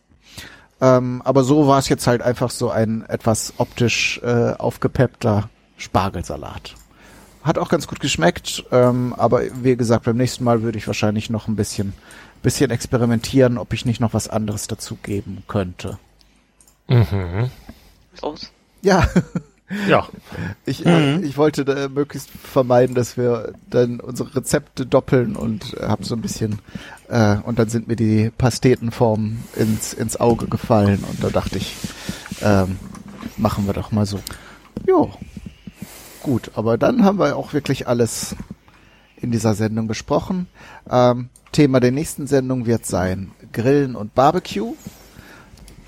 Ähm, 0.82 1.22
aber 1.24 1.44
so 1.44 1.68
war 1.68 1.78
es 1.80 1.90
jetzt 1.90 2.08
halt 2.08 2.22
einfach 2.24 2.50
so 2.50 2.72
ein 2.72 3.06
etwas 3.08 3.54
optisch 3.58 4.20
äh, 4.24 4.54
aufgepeppter 4.54 5.50
Spargelsalat. 5.78 6.76
Hat 7.44 7.58
auch 7.58 7.70
ganz 7.70 7.88
gut 7.88 8.00
geschmeckt, 8.00 8.66
ähm, 8.72 9.14
aber 9.18 9.42
wie 9.64 9.76
gesagt, 9.76 10.06
beim 10.06 10.18
nächsten 10.18 10.44
Mal 10.44 10.64
würde 10.64 10.78
ich 10.78 10.88
wahrscheinlich 10.88 11.30
noch 11.30 11.48
ein 11.48 11.56
bisschen, 11.56 11.94
bisschen 12.42 12.72
experimentieren, 12.72 13.58
ob 13.58 13.74
ich 13.74 13.86
nicht 13.86 14.00
noch 14.00 14.14
was 14.14 14.28
anderes 14.28 14.68
dazu 14.68 14.96
geben 15.02 15.44
könnte. 15.48 15.98
Mhm. 16.88 17.50
Aus. 18.22 18.52
Ja. 18.82 19.08
Ja. 19.88 20.08
Ich, 20.66 20.86
äh, 20.86 21.20
ich 21.22 21.38
wollte 21.38 21.66
da 21.66 21.88
möglichst 21.88 22.30
vermeiden, 22.30 22.96
dass 22.96 23.18
wir 23.18 23.54
dann 23.70 24.00
unsere 24.00 24.36
Rezepte 24.36 24.86
doppeln 24.86 25.36
und 25.36 25.76
äh, 25.78 25.88
habe 25.88 26.04
so 26.04 26.16
ein 26.16 26.22
bisschen 26.22 26.60
äh, 27.10 27.38
und 27.38 27.60
dann 27.60 27.70
sind 27.70 27.88
mir 27.88 27.96
die 27.96 28.32
Pastetenformen 28.38 29.44
ins 29.56 29.94
ins 29.94 30.20
Auge 30.20 30.48
gefallen 30.48 31.04
und 31.10 31.24
da 31.24 31.30
dachte 31.30 31.58
ich, 31.58 31.76
ähm, 32.42 32.78
machen 33.38 33.66
wir 33.66 33.74
doch 33.74 33.92
mal 33.92 34.06
so. 34.06 34.20
Jo. 34.88 35.12
Gut, 36.24 36.52
aber 36.56 36.78
dann 36.78 37.04
haben 37.04 37.18
wir 37.18 37.36
auch 37.36 37.54
wirklich 37.54 37.88
alles 37.88 38.36
in 39.18 39.32
dieser 39.32 39.56
Sendung 39.56 39.88
besprochen. 39.88 40.48
Ähm, 40.90 41.30
Thema 41.52 41.80
der 41.80 41.92
nächsten 41.92 42.28
Sendung 42.28 42.66
wird 42.66 42.86
sein 42.86 43.32
Grillen 43.52 43.96
und 43.96 44.16
Barbecue 44.16 44.74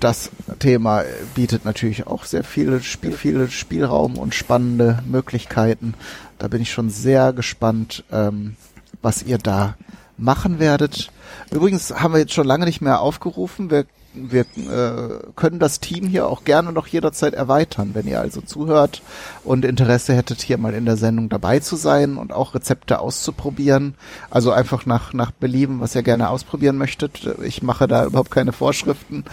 das 0.04 0.30
Thema 0.58 1.02
bietet 1.34 1.64
natürlich 1.64 2.06
auch 2.06 2.24
sehr 2.24 2.44
viele, 2.44 2.82
Spiel, 2.82 3.12
viele 3.12 3.50
Spielraum 3.50 4.18
und 4.18 4.34
spannende 4.34 5.02
Möglichkeiten. 5.06 5.94
Da 6.38 6.48
bin 6.48 6.60
ich 6.60 6.70
schon 6.70 6.90
sehr 6.90 7.32
gespannt, 7.32 8.04
ähm, 8.12 8.56
was 9.00 9.22
ihr 9.22 9.38
da 9.38 9.76
machen 10.18 10.58
werdet. 10.58 11.10
Übrigens 11.50 11.90
haben 11.90 12.12
wir 12.12 12.20
jetzt 12.20 12.34
schon 12.34 12.46
lange 12.46 12.66
nicht 12.66 12.82
mehr 12.82 13.00
aufgerufen. 13.00 13.70
Wir 13.70 13.86
wir 14.14 14.42
äh, 14.42 15.32
können 15.36 15.58
das 15.58 15.80
Team 15.80 16.06
hier 16.06 16.26
auch 16.26 16.44
gerne 16.44 16.72
noch 16.72 16.86
jederzeit 16.86 17.34
erweitern, 17.34 17.90
wenn 17.94 18.06
ihr 18.06 18.20
also 18.20 18.40
zuhört 18.40 19.02
und 19.42 19.64
Interesse 19.64 20.14
hättet, 20.14 20.40
hier 20.40 20.58
mal 20.58 20.74
in 20.74 20.84
der 20.84 20.96
Sendung 20.96 21.28
dabei 21.28 21.58
zu 21.58 21.76
sein 21.76 22.16
und 22.16 22.32
auch 22.32 22.54
Rezepte 22.54 23.00
auszuprobieren. 23.00 23.94
Also 24.30 24.52
einfach 24.52 24.86
nach, 24.86 25.12
nach 25.12 25.32
Belieben, 25.32 25.80
was 25.80 25.94
ihr 25.94 26.02
gerne 26.02 26.30
ausprobieren 26.30 26.78
möchtet. 26.78 27.28
Ich 27.42 27.62
mache 27.62 27.88
da 27.88 28.06
überhaupt 28.06 28.30
keine 28.30 28.52
Vorschriften. 28.52 29.24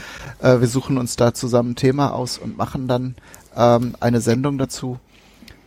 Äh, 0.41 0.59
wir 0.59 0.67
suchen 0.67 0.97
uns 0.97 1.15
da 1.15 1.34
zusammen 1.34 1.71
ein 1.71 1.75
Thema 1.75 2.13
aus 2.13 2.38
und 2.38 2.57
machen 2.57 2.88
dann 2.88 3.15
ähm, 3.55 3.95
eine 3.99 4.21
Sendung 4.21 4.57
dazu. 4.57 4.99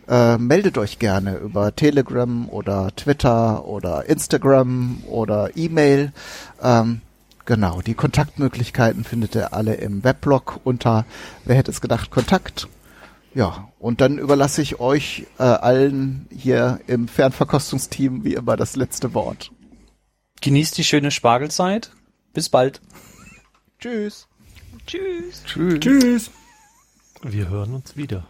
Äh, 0.07 0.37
meldet 0.37 0.77
euch 0.77 0.99
gerne 0.99 1.37
über 1.37 1.75
Telegram 1.75 2.47
oder 2.49 2.95
Twitter 2.95 3.65
oder 3.65 4.07
Instagram 4.07 5.03
oder 5.07 5.57
E-Mail. 5.57 6.11
Ähm, 6.61 7.01
Genau, 7.45 7.81
die 7.81 7.93
Kontaktmöglichkeiten 7.93 9.03
findet 9.03 9.35
ihr 9.35 9.53
alle 9.53 9.75
im 9.75 10.03
Weblog 10.03 10.59
unter, 10.63 11.05
wer 11.45 11.55
hätte 11.55 11.71
es 11.71 11.79
gedacht, 11.79 12.09
Kontakt. 12.09 12.67
Ja, 13.35 13.69
und 13.79 14.01
dann 14.01 14.17
überlasse 14.17 14.61
ich 14.61 14.79
euch 14.79 15.27
äh, 15.37 15.43
allen 15.43 16.27
hier 16.35 16.79
im 16.87 17.07
Fernverkostungsteam 17.07 18.23
wie 18.23 18.33
immer 18.33 18.57
das 18.57 18.75
letzte 18.75 19.13
Wort. 19.13 19.51
Genießt 20.41 20.77
die 20.77 20.83
schöne 20.83 21.11
Spargelzeit. 21.11 21.91
Bis 22.33 22.49
bald. 22.49 22.81
Tschüss. 23.79 24.27
Tschüss. 24.87 25.43
Tschüss. 25.45 25.79
Tschüss. 25.79 26.31
Wir 27.21 27.49
hören 27.49 27.75
uns 27.75 27.95
wieder. 27.95 28.25